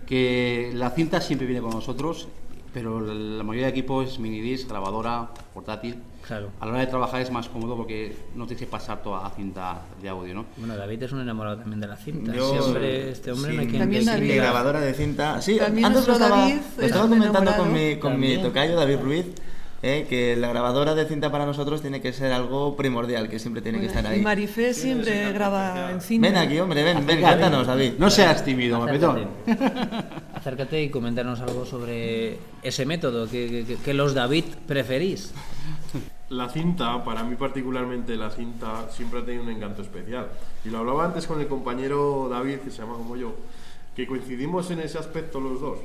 que 0.06 0.70
la 0.74 0.90
cinta 0.90 1.20
siempre 1.20 1.46
viene 1.46 1.62
con 1.62 1.70
nosotros, 1.70 2.28
pero 2.72 3.00
la 3.00 3.42
mayoría 3.42 3.66
de 3.66 3.70
equipos 3.72 4.06
es 4.12 4.18
minidisc, 4.18 4.68
grabadora, 4.68 5.28
portátil. 5.54 5.96
Claro. 6.26 6.50
A 6.60 6.66
la 6.66 6.72
hora 6.72 6.80
de 6.82 6.86
trabajar 6.86 7.20
es 7.22 7.30
más 7.32 7.48
cómodo 7.48 7.76
porque 7.76 8.14
no 8.36 8.46
tienes 8.46 8.60
que 8.64 8.70
pasar 8.70 9.02
toda 9.02 9.22
la 9.22 9.30
cinta 9.30 9.80
de 10.00 10.08
audio, 10.08 10.34
¿no? 10.34 10.44
Bueno, 10.58 10.76
David 10.76 11.02
es 11.02 11.12
un 11.12 11.20
enamorado 11.20 11.56
también 11.58 11.80
de 11.80 11.86
la 11.88 11.96
cinta. 11.96 12.32
Yo, 12.32 12.52
Este 12.54 12.60
hombre, 12.60 13.10
este 13.10 13.32
hombre 13.32 13.52
no 13.54 13.60
hay 13.62 13.66
quien 13.66 13.80
También 13.80 14.04
David. 14.04 14.28
mi 14.28 14.34
grabadora 14.36 14.80
de 14.80 14.94
cinta. 14.94 15.40
Sí, 15.42 15.56
También 15.58 15.86
antes 15.86 16.06
lo 16.06 16.12
estaba, 16.12 16.36
David 16.42 16.54
lo 16.76 16.82
es 16.82 16.86
estaba 16.86 17.04
un 17.06 17.10
comentando 17.10 17.56
con 17.56 17.72
mi, 17.72 17.96
con 17.96 18.20
mi 18.20 18.36
tocayo 18.38 18.76
David 18.76 18.98
Ruiz, 19.02 19.26
eh, 19.82 20.06
que 20.08 20.36
la 20.36 20.48
grabadora 20.48 20.94
de 20.94 21.06
cinta 21.06 21.32
para 21.32 21.46
nosotros 21.46 21.80
tiene 21.80 22.00
que 22.02 22.12
ser 22.12 22.32
algo 22.32 22.76
primordial, 22.76 23.28
que 23.30 23.38
siempre 23.38 23.62
tiene 23.62 23.80
que 23.80 23.86
estar 23.86 24.04
Y 24.04 24.08
ahí. 24.08 24.20
Marifé 24.20 24.74
siempre 24.74 25.32
graba 25.32 25.90
en 25.90 26.00
cinta. 26.02 26.28
Ven 26.28 26.36
aquí, 26.36 26.60
hombre, 26.60 26.84
ven, 26.84 26.98
ven, 26.98 27.16
Acércate. 27.18 27.38
cuéntanos, 27.38 27.66
David. 27.66 27.92
No 27.98 28.10
seas 28.10 28.44
tímido, 28.44 28.82
Acércate. 28.84 29.26
Acércate 30.40 30.82
y 30.82 30.88
coméntanos 30.88 31.40
algo 31.40 31.66
sobre 31.66 32.38
ese 32.62 32.86
método 32.86 33.28
que, 33.28 33.64
que- 33.66 33.76
que 33.76 33.92
los 33.92 34.14
David 34.14 34.44
preferís. 34.66 35.34
La 36.30 36.48
cinta, 36.48 37.04
para 37.04 37.22
mí 37.24 37.36
particularmente 37.36 38.16
la 38.16 38.30
cinta, 38.30 38.88
siempre 38.90 39.20
ha 39.20 39.24
tenido 39.24 39.42
un 39.44 39.50
encanto 39.50 39.82
especial. 39.82 40.28
Y 40.64 40.70
lo 40.70 40.78
hablaba 40.78 41.04
antes 41.04 41.26
con 41.26 41.40
el 41.40 41.46
compañero 41.46 42.28
David, 42.30 42.60
que 42.60 42.70
se 42.70 42.78
llama 42.78 42.94
como 42.94 43.16
yo, 43.16 43.34
que 43.94 44.06
coincidimos 44.06 44.70
en 44.70 44.80
ese 44.80 44.96
aspecto 44.96 45.40
los 45.40 45.60
dos. 45.60 45.78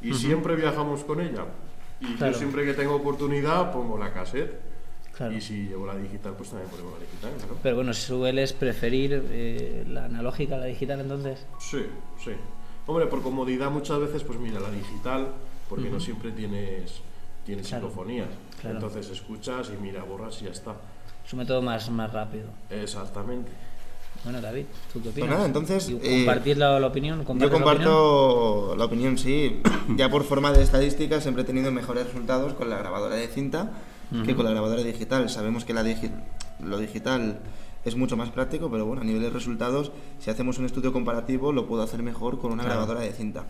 Y 0.00 0.14
siempre 0.14 0.56
viajamos 0.56 1.04
con 1.04 1.20
ella. 1.20 1.44
Y 2.00 2.14
Claro. 2.14 2.32
yo 2.32 2.38
siempre 2.38 2.64
que 2.64 2.72
tengo 2.72 2.94
oportunidad 2.94 3.72
pongo 3.72 3.98
la 3.98 4.12
cassette. 4.14 4.58
Claro. 5.16 5.34
Y 5.34 5.40
si 5.42 5.66
llevo 5.66 5.84
la 5.84 5.96
digital, 5.96 6.32
pues 6.38 6.48
también 6.50 6.70
ponemos 6.70 6.92
la 6.94 7.00
digital, 7.00 7.32
claro. 7.36 7.56
Pero 7.62 7.74
bueno, 7.76 7.92
sueles 7.92 8.52
preferir 8.54 9.20
eh, 9.32 9.84
la 9.88 10.04
analógica 10.04 10.54
a 10.54 10.58
la 10.58 10.66
digital, 10.66 11.00
entonces. 11.00 11.44
Sí, 11.58 11.84
sí. 12.24 12.30
Hombre, 12.88 13.06
por 13.06 13.22
comodidad 13.22 13.70
muchas 13.70 14.00
veces, 14.00 14.24
pues 14.24 14.38
mira, 14.40 14.58
la 14.58 14.70
digital, 14.70 15.28
porque 15.68 15.88
no 15.90 16.00
siempre 16.00 16.32
tienes, 16.32 17.00
tienes 17.46 17.68
Claro, 17.68 17.88
psicofonías. 17.88 18.28
claro. 18.60 18.76
Entonces 18.78 19.10
escuchas 19.10 19.70
y 19.72 19.80
mira, 19.80 20.02
borras 20.02 20.40
y 20.42 20.46
ya 20.46 20.50
está. 20.50 20.74
Es 21.24 21.32
un 21.34 21.38
método 21.40 21.62
más, 21.62 21.88
más 21.90 22.10
rápido. 22.12 22.46
Exactamente. 22.70 23.52
Bueno, 24.24 24.40
David, 24.40 24.64
¿tú 24.92 25.00
qué 25.00 25.10
opinas? 25.10 25.28
Pues 25.28 25.30
nada, 25.30 25.46
entonces, 25.46 25.88
¿Y 25.90 25.96
eh, 26.02 26.24
¿Compartir 26.24 26.56
la, 26.58 26.80
la 26.80 26.86
opinión? 26.88 27.20
Yo 27.20 27.24
¿Compartes 27.24 27.50
la 27.52 27.56
opinión? 27.58 27.92
comparto 27.92 28.74
la 28.76 28.84
opinión, 28.86 29.18
sí. 29.18 29.60
Ya 29.96 30.08
por 30.10 30.24
forma 30.24 30.50
de 30.52 30.62
estadística 30.62 31.20
siempre 31.20 31.42
he 31.44 31.46
tenido 31.46 31.70
mejores 31.70 32.06
resultados 32.06 32.54
con 32.54 32.68
la 32.70 32.78
grabadora 32.78 33.14
de 33.16 33.28
cinta 33.28 33.70
que 34.24 34.34
con 34.34 34.46
la 34.46 34.50
grabadora 34.52 34.82
digital. 34.82 35.28
Sabemos 35.28 35.66
que 35.66 35.74
la 35.74 35.84
digi- 35.84 36.10
lo 36.64 36.78
digital 36.78 37.38
es 37.88 37.96
mucho 37.96 38.16
más 38.16 38.30
práctico, 38.30 38.70
pero 38.70 38.86
bueno, 38.86 39.02
a 39.02 39.04
nivel 39.04 39.22
de 39.22 39.30
resultados, 39.30 39.90
si 40.18 40.30
hacemos 40.30 40.58
un 40.58 40.66
estudio 40.66 40.92
comparativo, 40.92 41.52
lo 41.52 41.66
puedo 41.66 41.82
hacer 41.82 42.02
mejor 42.02 42.38
con 42.38 42.52
una 42.52 42.62
Claro. 42.64 42.80
grabadora 42.80 43.00
de 43.00 43.12
cinta. 43.12 43.46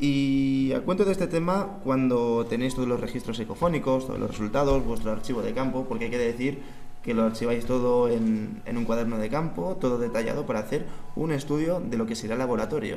Y 0.00 0.72
a 0.72 0.80
cuento 0.80 1.04
de 1.04 1.12
este 1.12 1.28
tema, 1.28 1.78
cuando 1.84 2.44
tenéis 2.48 2.74
todos 2.74 2.88
los 2.88 3.00
registros 3.00 3.38
ecofónicos, 3.38 4.06
todos 4.06 4.18
los 4.18 4.30
resultados, 4.30 4.84
vuestro 4.84 5.12
archivo 5.12 5.40
de 5.42 5.52
campo, 5.54 5.84
porque 5.88 6.06
hay 6.06 6.10
que 6.10 6.18
decir 6.18 6.62
que 7.02 7.14
lo 7.14 7.22
archiváis 7.24 7.64
todo 7.64 8.08
en, 8.08 8.62
en 8.66 8.76
un 8.76 8.84
cuaderno 8.86 9.18
de 9.18 9.28
campo, 9.28 9.76
todo 9.80 9.98
detallado 9.98 10.46
para 10.46 10.60
hacer 10.60 10.86
un 11.16 11.30
estudio 11.32 11.80
de 11.80 11.96
lo 11.96 12.06
que 12.06 12.16
será 12.16 12.32
el 12.34 12.38
laboratorio. 12.40 12.96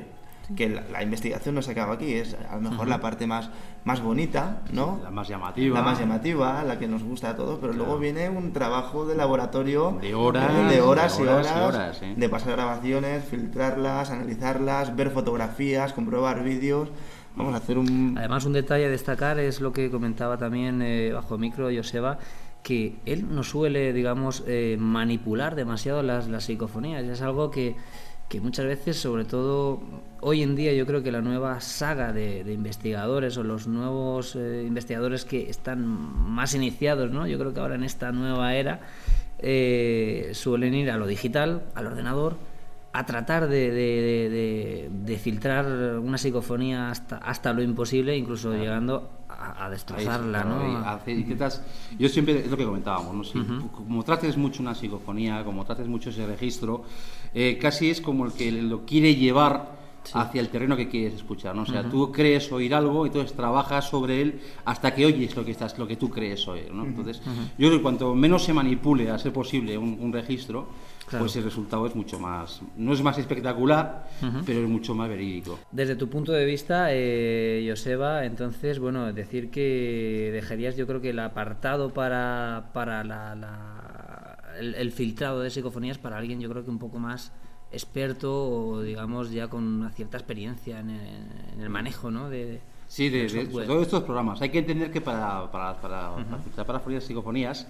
Que 0.56 0.70
la, 0.70 0.84
la 0.91 1.04
investigación 1.04 1.56
no 1.56 1.62
se 1.62 1.72
acaba 1.72 1.95
aquí, 1.95 2.14
es 2.14 2.38
a 2.50 2.56
lo 2.56 2.70
mejor 2.70 2.88
la 2.88 3.02
parte 3.02 3.28
más, 3.28 3.50
más 3.84 4.02
bonita, 4.02 4.62
¿no? 4.72 5.00
La 5.04 5.12
más 5.12 5.28
llamativa. 5.28 5.78
La 5.78 5.84
más 5.84 6.00
llamativa, 6.00 6.64
la 6.64 6.80
que 6.80 6.88
nos 6.88 7.04
gusta 7.04 7.32
a 7.32 7.36
todos, 7.36 7.60
pero 7.60 7.74
luego 7.74 8.00
viene 8.00 8.30
un 8.30 8.54
trabajo 8.54 9.06
de 9.06 9.16
laboratorio 9.16 9.98
De 10.02 10.16
horas, 10.16 10.52
eh, 10.54 10.76
de 10.76 10.82
horas, 10.82 11.18
de 11.18 11.24
y 11.24 11.28
horas 11.28 11.48
horas, 11.48 11.58
y 11.58 11.60
horas, 11.60 12.02
¿eh? 12.02 12.14
de 12.16 12.30
pasar 12.30 12.54
grabaciones, 12.54 13.26
filtrarlas, 13.26 14.10
analizarlas, 14.10 14.95
ver 14.95 15.10
fotografías, 15.12 15.91
comprobar 15.91 16.43
vídeos. 16.43 16.89
Vamos 17.36 17.54
a 17.54 17.58
hacer 17.58 17.78
un... 17.78 18.16
Además, 18.18 18.45
un 18.45 18.54
detalle 18.54 18.86
a 18.86 18.89
destacar 18.89 19.39
es 19.39 19.62
lo 19.62 19.72
que 19.72 19.91
comentaba 19.91 20.38
también 20.38 20.82
eh, 20.82 21.12
bajo 21.14 21.38
micro 21.38 21.70
Joseba, 21.76 22.18
que 22.64 22.95
él 23.06 23.28
no 23.30 23.43
suele, 23.43 23.93
digamos, 23.93 24.43
eh, 24.48 24.76
manipular 24.80 25.56
demasiado 25.56 26.02
las, 26.04 26.28
las 26.28 26.45
psicofonías. 26.45 27.04
Es 27.04 27.22
algo 27.22 27.52
que, 27.52 27.76
que 28.30 28.41
muchas 28.41 28.65
veces, 28.65 28.97
sobre 28.97 29.23
todo 29.23 29.80
hoy 30.21 30.43
en 30.43 30.55
día, 30.55 30.73
yo 30.73 30.86
creo 30.86 31.01
que 31.01 31.11
la 31.11 31.21
nueva 31.21 31.61
saga 31.61 32.11
de, 32.11 32.41
investigadores 32.51 33.38
o 33.38 33.43
los 33.43 33.67
nuevos 33.67 34.36
eh, 34.36 34.63
investigadores 34.67 35.23
que 35.23 35.49
están 35.49 35.86
más 35.88 36.53
iniciados, 36.53 37.11
¿no? 37.11 37.25
Yo 37.28 37.39
creo 37.39 37.53
que 37.53 37.59
ahora 37.59 37.75
en 37.75 37.84
esta 37.84 38.11
nueva 38.11 38.55
era 38.55 38.82
eh, 39.39 40.32
suelen 40.34 40.73
ir 40.73 40.91
a 40.91 40.97
lo 40.97 41.07
digital, 41.07 41.63
al 41.75 41.88
ordenador, 41.88 42.38
a 43.00 43.06
tratar 43.06 43.48
de, 43.48 43.72
de- 43.72 44.89
de- 44.91 45.18
filtrar 45.18 45.66
una 46.00 46.18
psicofonía 46.18 46.89
hasta, 46.89 47.18
hasta 47.18 47.54
lo 47.54 47.62
imposible, 47.62 48.16
incluso 48.18 48.54
llegando 48.54 49.10
a, 49.30 49.66
a 49.66 49.70
destrozarla, 49.70 50.43
¿no? 50.43 50.60
claro, 50.60 50.86
hace- 50.89 51.12
intentas- 51.12 51.62
yo 52.00 52.08
siempre, 52.10 52.39
es 52.39 52.50
lo 52.50 52.58
que 52.58 52.66
comentábamos, 52.66 53.14
¿no? 53.16 53.24
Si 53.24 53.39
como 53.72 54.04
trates 54.04 54.38
mucho 54.38 54.62
una 54.62 54.74
psicofonía, 54.76 55.43
como 55.43 55.66
trates 55.66 55.88
mucho 55.88 56.10
ese 56.10 56.26
registro, 56.26 56.84
eh, 57.34 57.58
casi 57.62 57.89
es 57.89 58.02
como 58.02 58.26
el 58.26 58.34
que 58.34 58.52
lo 58.52 58.86
quiere 58.86 59.16
llevar 59.16 59.76
hacia 60.14 60.41
el 60.41 60.49
terreno 60.49 60.76
que 60.76 60.88
quieres 60.88 61.14
escuchar, 61.14 61.55
¿no? 61.55 61.64
O 61.64 61.66
sea, 61.66 61.84
tú 61.89 62.12
crees 62.12 62.51
oír 62.51 62.74
algo 62.74 63.05
y 63.05 63.10
entonces 63.10 63.36
trabajas 63.36 63.89
sobre 63.89 64.22
él 64.22 64.39
hasta 64.66 64.93
que 64.93 65.05
oyes 65.05 65.36
lo 65.36 65.45
que 65.45 65.51
estás, 65.51 65.78
lo 65.78 65.88
que 65.88 65.95
tú 65.95 66.10
crees 66.10 66.47
oír, 66.47 66.72
¿no? 66.74 66.86
Entonces, 66.86 67.22
yo 67.58 67.68
creo 67.68 67.78
que 67.78 67.82
cuanto 67.82 68.16
menos 68.16 68.43
se 68.43 68.53
manipule 68.53 69.10
a 69.10 69.18
ser 69.18 69.34
posible 69.34 69.78
un, 69.78 70.12
registro, 70.12 70.70
pues 71.10 71.36
el 71.36 71.43
resultado 71.43 71.86
es 71.86 71.95
mucho 71.95 72.20
más, 72.20 72.62
no 72.76 72.93
es 72.93 73.01
más 73.01 73.18
espectacular, 73.18 74.08
pero 74.45 74.62
es 74.62 74.70
mucho 74.70 74.95
más 74.95 75.10
verídico. 75.10 75.60
Desde 75.72 75.95
tu 75.95 76.10
punto 76.10 76.32
de 76.32 76.45
vista, 76.45 76.88
eh, 76.91 77.66
Joseba, 77.68 78.26
entonces, 78.26 78.80
bueno, 78.80 79.12
decir 79.14 79.49
que 79.49 80.30
dejarías 80.34 80.76
yo 80.76 80.88
creo 80.88 81.01
que 81.01 81.10
el 81.10 81.20
apartado 81.20 81.93
para, 81.93 82.70
para 82.74 83.03
la, 83.03 83.36
el, 84.60 84.91
filtrado 84.91 85.41
de 85.41 85.49
psicofonías 85.49 85.97
para 85.97 86.18
alguien 86.18 86.39
yo 86.39 86.49
creo 86.49 86.64
que 86.64 86.70
un 86.70 86.80
poco 86.80 86.99
más 86.99 87.32
experto 87.72 88.49
o 88.49 88.82
digamos 88.82 89.32
ya 89.32 89.49
con 89.49 89.63
una 89.63 89.91
cierta 89.91 90.18
experiencia 90.18 90.80
en 90.80 90.89
el, 91.59 91.70
manejo 91.70 92.11
¿no? 92.11 92.30
de, 92.30 92.61
sí, 92.88 93.09
de, 93.09 93.28
todos 93.47 93.82
estos 93.84 94.03
programas. 94.03 94.41
Hay 94.41 94.49
que 94.49 94.59
entender 94.59 94.91
que 94.91 95.01
para, 95.01 95.51
para, 95.51 95.80
para, 95.82 96.15
para, 96.55 96.82
para 96.82 97.01
psicofonías 97.01 97.68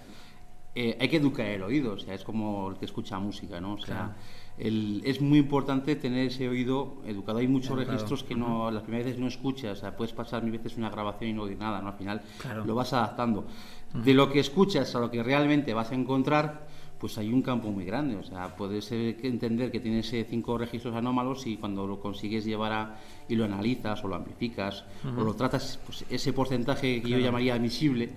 eh, 0.80 0.96
hay 1.00 1.10
que 1.10 1.18
educar 1.18 1.48
el 1.48 1.64
oído, 1.64 1.94
o 1.94 1.98
sea, 1.98 2.14
es 2.14 2.24
como 2.24 2.70
el 2.70 2.78
que 2.78 2.86
escucha 2.86 3.18
música, 3.18 3.60
¿no? 3.60 3.74
O 3.74 3.78
sea, 3.80 4.16
el, 4.60 5.02
es 5.06 5.20
muy 5.20 5.40
importante 5.40 5.96
tener 5.96 6.28
ese 6.28 6.48
oído 6.48 6.98
educado. 7.04 7.40
Hay 7.40 7.48
muchos 7.48 7.76
registros 7.76 8.24
que 8.24 8.36
no, 8.36 8.70
las 8.70 8.84
primeras 8.84 9.08
veces 9.08 9.20
no 9.20 9.28
escuchas, 9.28 9.80
o 9.80 9.82
sea, 9.82 9.98
puedes 9.98 10.14
pasar 10.14 10.44
mil 10.44 10.52
veces 10.52 10.78
una 10.78 10.92
grabación 10.92 11.32
y 11.32 11.34
no 11.34 11.42
oír 11.42 11.58
nada, 11.58 11.82
¿no? 11.82 11.88
Al 11.88 11.96
final 11.96 12.22
lo 12.64 12.76
vas 12.76 12.94
adaptando. 12.94 13.48
De 13.92 14.14
lo 14.14 14.32
que 14.32 14.40
escuchas 14.40 14.94
a 14.94 15.00
lo 15.00 15.10
que 15.10 15.24
realmente 15.24 15.74
vas 15.74 15.92
a 15.92 15.96
encontrar, 15.96 16.68
pues 17.00 17.18
hay 17.18 17.32
un 17.32 17.42
campo 17.42 17.70
muy 17.70 17.86
grande. 17.86 18.16
O 18.16 18.24
sea, 18.24 18.56
puedes 18.56 18.92
entender 18.92 19.72
que 19.72 19.80
tienes 19.80 20.14
cinco 20.30 20.58
registros 20.58 20.96
anómalos 20.96 21.46
y 21.48 21.58
cuando 21.58 21.86
lo 21.88 22.00
consigues 22.00 22.46
llevar 22.46 22.74
a, 22.74 22.96
y 23.28 23.36
lo 23.36 23.46
analizas 23.46 24.04
o 24.04 24.08
lo 24.08 24.16
amplificas 24.16 24.84
o 25.04 25.22
lo 25.22 25.34
tratas, 25.34 25.80
pues 25.86 26.06
ese 26.10 26.34
porcentaje 26.34 27.02
que 27.02 27.10
yo 27.10 27.18
llamaría 27.18 27.56
admisible, 27.56 28.10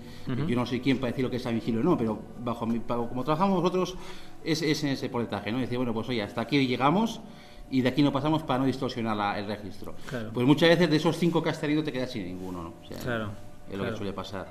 yo 0.47 0.55
no 0.55 0.65
soy 0.65 0.79
quien 0.79 0.97
para 0.97 1.11
decir 1.11 1.23
lo 1.23 1.31
que 1.31 1.37
es 1.37 1.45
admisible 1.45 1.81
o 1.81 1.83
no, 1.83 1.97
pero 1.97 2.19
bajo 2.43 2.65
mi, 2.65 2.79
como 2.79 3.23
trabajamos 3.23 3.61
nosotros, 3.61 3.95
es, 4.43 4.61
en 4.61 4.89
ese 4.89 5.09
porcentaje, 5.09 5.51
¿no? 5.51 5.59
Decir, 5.59 5.77
bueno, 5.77 5.93
pues 5.93 6.09
oye, 6.09 6.21
hasta 6.23 6.41
aquí 6.41 6.65
llegamos 6.65 7.21
y 7.69 7.81
de 7.81 7.89
aquí 7.89 8.03
no 8.03 8.11
pasamos 8.11 8.43
para 8.43 8.59
no 8.59 8.65
distorsionar 8.65 9.37
el 9.37 9.45
registro. 9.45 9.95
Pues 10.33 10.45
muchas 10.45 10.69
veces 10.69 10.89
de 10.89 10.97
esos 10.97 11.17
cinco 11.17 11.41
que 11.41 11.49
has 11.49 11.61
tenido 11.61 11.83
te 11.83 11.91
quedas 11.91 12.11
sin 12.11 12.25
ninguno, 12.25 12.63
¿no? 12.63 12.73
claro. 13.01 13.31
Es 13.71 13.77
lo 13.77 13.85
que 13.89 13.95
suele 13.95 14.11
pasar. 14.11 14.47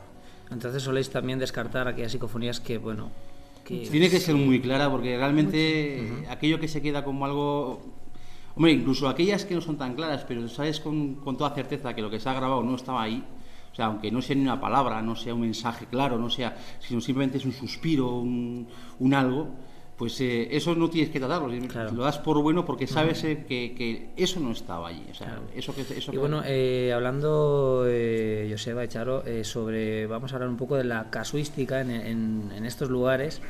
Entonces 0.50 0.82
soléis 0.82 1.10
también 1.10 1.38
descartar 1.38 1.86
aquellas 1.86 2.12
psicofonías 2.12 2.58
que, 2.58 2.78
bueno, 2.78 3.10
tiene 3.90 4.10
que 4.10 4.18
ser 4.18 4.34
muy 4.34 4.60
clara 4.60 4.90
porque 4.90 5.16
realmente 5.16 6.24
aquello 6.28 6.58
que 6.58 6.68
se 6.68 6.82
queda 6.82 7.04
como 7.04 7.24
algo... 7.24 7.80
Hombre, 8.56 8.72
incluso 8.72 9.08
aquellas 9.08 9.44
que 9.44 9.54
no 9.54 9.60
son 9.60 9.78
tan 9.78 9.94
claras, 9.94 10.24
pero 10.26 10.48
sabes 10.48 10.80
con, 10.80 11.14
con, 11.16 11.36
toda 11.36 11.50
certeza 11.54 11.94
que 11.94 12.02
lo 12.02 12.10
que 12.10 12.18
se 12.18 12.28
ha 12.28 12.34
grabado 12.34 12.62
no 12.62 12.74
estaba 12.74 13.02
ahí, 13.02 13.24
o 13.72 13.74
sea, 13.74 13.86
aunque 13.86 14.10
no 14.10 14.20
sea 14.20 14.34
ni 14.34 14.42
una 14.42 14.60
palabra, 14.60 15.00
no 15.00 15.14
sea 15.14 15.34
un 15.34 15.42
mensaje 15.42 15.86
claro, 15.86 16.18
no 16.18 16.28
sea, 16.28 16.56
sino 16.80 17.00
simplemente 17.00 17.38
es 17.38 17.44
un 17.44 17.52
suspiro, 17.52 18.16
un, 18.18 18.66
un 18.98 19.14
algo, 19.14 19.48
pues 20.00 20.18
eh, 20.22 20.48
eso 20.56 20.74
no 20.74 20.88
tienes 20.88 21.10
que 21.10 21.18
tratarlo, 21.18 21.46
lo 21.92 22.02
das 22.02 22.16
por 22.16 22.40
bueno 22.40 22.64
porque 22.64 22.86
sabes 22.86 23.22
eh, 23.22 23.44
que, 23.46 24.08
eso 24.16 24.40
no 24.40 24.52
estaba 24.52 24.88
allí. 24.88 25.04
eso 25.54 25.74
que, 25.74 25.82
eso 25.82 26.10
y 26.10 26.16
bueno, 26.16 26.40
eh, 26.42 26.90
hablando, 26.94 27.84
eh, 27.86 28.48
Joseba 28.50 28.82
Echaro, 28.82 29.22
sobre, 29.44 30.06
vamos 30.06 30.32
a 30.32 30.36
hablar 30.36 30.48
un 30.48 30.56
poco 30.56 30.76
de 30.78 30.84
la 30.84 31.10
casuística 31.10 31.82
en, 31.82 31.90
en, 31.90 32.64
estos 32.64 32.88
lugares. 32.88 33.42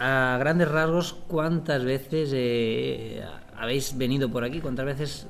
a 0.00 0.36
grandes 0.40 0.72
rasgos, 0.72 1.12
¿cuántas 1.28 1.84
veces 1.84 2.34
habéis 3.56 3.96
venido 3.96 4.28
por 4.28 4.42
aquí? 4.42 4.60
¿Cuántas 4.60 4.86
veces 4.86 5.28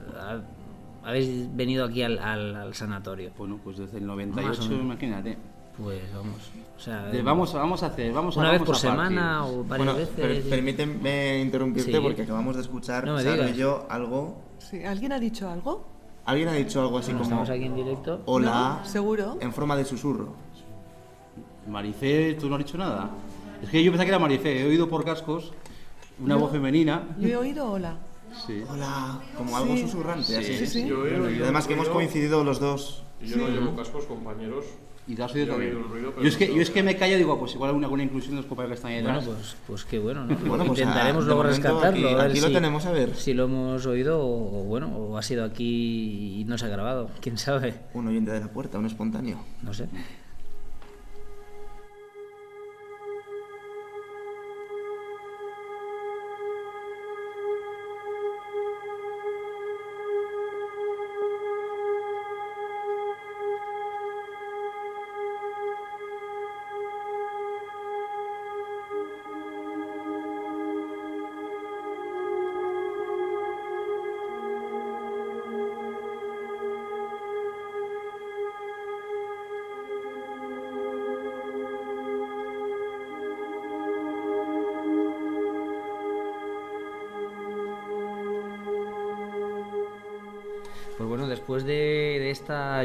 habéis 1.04 1.54
venido 1.54 1.84
aquí 1.84 2.00
al, 2.00 2.18
al, 2.18 2.74
sanatorio? 2.74 3.30
Bueno, 3.36 3.60
pues 3.62 3.76
desde 3.76 3.98
el 3.98 4.06
98, 4.06 4.72
imagínate. 4.72 5.36
Pues 5.78 6.00
vamos. 6.14 6.50
O 6.76 6.80
sea, 6.80 7.10
vamos, 7.22 7.52
vamos 7.52 7.82
a 7.82 7.86
hacer. 7.86 8.12
Vamos 8.12 8.36
una 8.36 8.52
vez 8.52 8.62
por 8.62 8.76
semana 8.76 9.46
o 9.46 9.64
varias 9.64 9.96
veces. 9.96 10.44
permíteme 10.46 11.40
interrumpirte 11.40 12.00
porque 12.00 12.22
acabamos 12.22 12.56
de 12.56 12.62
escuchar, 12.62 13.06
no 13.06 13.20
yo, 13.52 13.86
algo. 13.88 14.42
Sí, 14.58 14.84
¿Alguien 14.84 15.12
ha 15.12 15.18
dicho 15.18 15.48
algo? 15.48 15.86
¿Alguien 16.24 16.48
ha 16.48 16.52
dicho 16.54 16.80
algo 16.80 16.98
así 16.98 17.12
como. 17.12 17.24
Estamos 17.24 17.50
aquí 17.50 17.64
en 17.64 17.74
directo. 17.76 18.22
Hola. 18.26 18.80
¿Seguro? 18.84 19.38
En 19.40 19.52
forma 19.52 19.76
de 19.76 19.84
susurro. 19.84 20.34
Maricé, 21.68 22.36
¿tú 22.40 22.48
no 22.48 22.56
has 22.56 22.64
dicho 22.64 22.78
nada? 22.78 23.10
Es 23.62 23.70
que 23.70 23.82
yo 23.82 23.90
pensaba 23.90 24.04
que 24.04 24.10
era 24.10 24.18
Maricé, 24.18 24.62
he 24.62 24.66
oído 24.66 24.88
por 24.88 25.04
cascos 25.04 25.52
una 26.20 26.36
voz 26.36 26.52
femenina. 26.52 27.08
Yo 27.18 27.28
he 27.28 27.36
oído 27.36 27.70
hola. 27.70 27.96
Sí. 28.46 28.62
Hola, 28.68 29.20
como 29.36 29.56
algo 29.56 29.76
susurrante, 29.76 30.36
así. 30.36 30.66
Sí, 30.66 30.88
y 30.88 31.42
además 31.42 31.66
que 31.66 31.74
hemos 31.74 31.88
coincidido 31.88 32.44
los 32.44 32.60
dos. 32.60 33.02
Y 33.20 33.26
yo 33.28 33.36
no 33.38 33.48
llevo 33.48 33.74
cascos, 33.74 34.04
compañeros. 34.04 34.64
Y 35.08 35.14
te 35.14 35.22
has 35.22 35.32
oído 35.34 35.48
también. 35.48 35.72
yo, 36.20 36.28
es 36.28 36.36
que, 36.36 36.52
yo 36.52 36.60
es 36.60 36.70
que 36.70 36.82
me 36.82 36.96
callo 36.96 37.16
digo, 37.16 37.38
pues 37.38 37.54
igual 37.54 37.68
alguna, 37.68 37.86
alguna 37.86 38.02
inclusión 38.02 38.34
de 38.34 38.38
los 38.38 38.46
compañeros 38.46 38.80
que 38.80 38.88
están 38.88 38.92
ahí 38.92 39.02
Bueno, 39.02 39.20
pues, 39.24 39.56
pues 39.66 39.84
qué 39.84 39.98
bueno, 40.00 40.26
¿no? 40.26 40.36
bueno, 40.46 40.64
pues 40.66 40.80
Intentaremos 40.80 41.24
luego 41.26 41.42
rescatarlo. 41.44 42.20
Aquí, 42.20 42.30
aquí 42.30 42.40
lo 42.40 42.50
tenemos 42.50 42.86
a 42.86 42.92
ver. 42.92 43.14
Si 43.14 43.32
lo 43.32 43.44
hemos 43.44 43.86
oído 43.86 44.18
o, 44.20 44.64
bueno, 44.64 44.88
o 44.88 45.16
ha 45.16 45.22
sido 45.22 45.44
aquí 45.44 46.40
y 46.40 46.44
no 46.44 46.58
se 46.58 46.66
ha 46.66 46.68
grabado. 46.68 47.10
¿Quién 47.20 47.38
sabe? 47.38 47.74
Un 47.94 48.08
oyente 48.08 48.32
de 48.32 48.40
la 48.40 48.48
puerta, 48.48 48.78
un 48.78 48.86
espontáneo. 48.86 49.38
No 49.62 49.72
sé. 49.72 49.88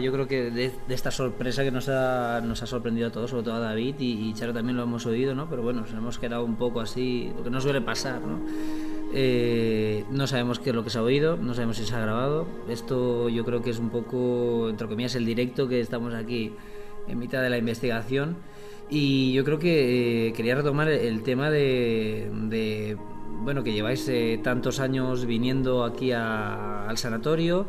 Yo 0.01 0.11
creo 0.11 0.27
que 0.27 0.51
de, 0.51 0.71
esta 0.89 1.11
sorpresa 1.11 1.63
que 1.63 1.71
nos 1.71 1.87
ha, 1.89 2.41
nos 2.41 2.61
ha 2.61 2.65
sorprendido 2.65 3.07
a 3.07 3.11
todos, 3.11 3.29
sobre 3.29 3.43
todo 3.43 3.55
a 3.55 3.59
David 3.59 3.95
y, 3.99 4.33
Charo 4.33 4.53
también 4.53 4.77
lo 4.77 4.83
hemos 4.83 5.05
oído, 5.05 5.35
¿no? 5.35 5.49
Pero 5.49 5.61
bueno, 5.61 5.81
nos 5.81 5.91
hemos 5.91 6.19
quedado 6.19 6.43
un 6.43 6.55
poco 6.55 6.81
así, 6.81 7.31
porque 7.35 7.49
no 7.49 7.61
suele 7.61 7.81
pasar, 7.81 8.21
¿no? 8.21 8.39
Eh, 9.13 10.05
no 10.09 10.25
sabemos 10.27 10.59
qué 10.59 10.69
es 10.69 10.75
lo 10.75 10.83
que 10.83 10.89
se 10.89 10.97
ha 10.97 11.03
oído, 11.03 11.37
no 11.37 11.53
sabemos 11.53 11.77
si 11.77 11.85
se 11.85 11.95
ha 11.95 11.99
grabado. 11.99 12.47
Esto 12.69 13.29
yo 13.29 13.43
creo 13.45 13.61
que 13.61 13.69
es 13.69 13.79
un 13.79 13.89
poco, 13.89 14.69
entre 14.69 14.87
comillas, 14.87 15.15
el 15.15 15.25
directo 15.25 15.67
que 15.67 15.79
estamos 15.79 16.13
aquí 16.13 16.53
en 17.07 17.19
mitad 17.19 17.41
de 17.41 17.49
la 17.49 17.57
investigación. 17.57 18.37
Y 18.89 19.31
yo 19.33 19.45
creo 19.45 19.59
que 19.59 20.27
eh, 20.27 20.33
quería 20.33 20.55
retomar 20.55 20.89
el 20.89 21.23
tema 21.23 21.49
de, 21.49 22.97
bueno, 23.43 23.63
que 23.63 23.71
lleváis 23.71 24.07
eh, 24.09 24.39
tantos 24.43 24.79
años 24.79 25.25
viniendo 25.25 25.85
aquí 25.85 26.11
al 26.11 26.97
sanatorio 26.97 27.67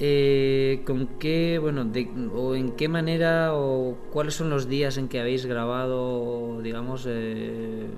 eh, 0.00 0.82
¿Con 0.86 1.06
qué, 1.18 1.58
bueno, 1.60 1.90
o 2.34 2.54
en 2.54 2.72
qué 2.72 2.88
manera 2.88 3.54
o 3.54 3.96
cuáles 4.12 4.34
son 4.34 4.48
los 4.48 4.68
días 4.68 4.96
en 4.96 5.08
que 5.08 5.20
habéis 5.20 5.44
grabado, 5.46 6.60
digamos, 6.62 7.04
eh, 7.08 7.88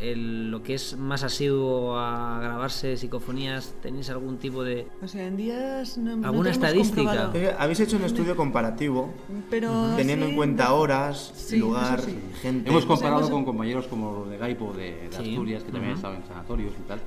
lo 0.00 0.62
que 0.62 0.74
es 0.74 0.96
más 0.96 1.24
asiduo 1.24 1.98
a 1.98 2.40
grabarse 2.40 2.96
psicofonías? 2.96 3.74
¿Tenéis 3.82 4.08
algún 4.08 4.38
tipo 4.38 4.64
de... 4.64 4.86
O 5.02 5.08
sea, 5.08 5.26
en 5.26 5.36
días... 5.36 5.98
¿Alguna 6.22 6.50
estadística? 6.50 7.30
Eh, 7.34 7.54
habéis 7.58 7.80
hecho 7.80 7.98
un 7.98 8.04
estudio 8.04 8.34
comparativo, 8.34 9.12
pero 9.50 9.96
teniendo 9.96 10.24
en 10.24 10.34
cuenta 10.34 10.72
horas, 10.72 11.52
lugar, 11.52 12.00
gente... 12.40 12.70
Hemos 12.70 12.86
comparado 12.86 13.30
con 13.30 13.44
compañeros 13.44 13.86
como 13.86 14.24
de 14.24 14.38
Gaipo, 14.38 14.72
de, 14.72 15.10
Asturias, 15.14 15.62
que 15.62 15.72
también 15.72 15.92
han 15.92 15.96
estado 15.96 16.14
en 16.14 16.26
sanatorios 16.26 16.72
y 16.78 16.88
tal. 16.88 17.00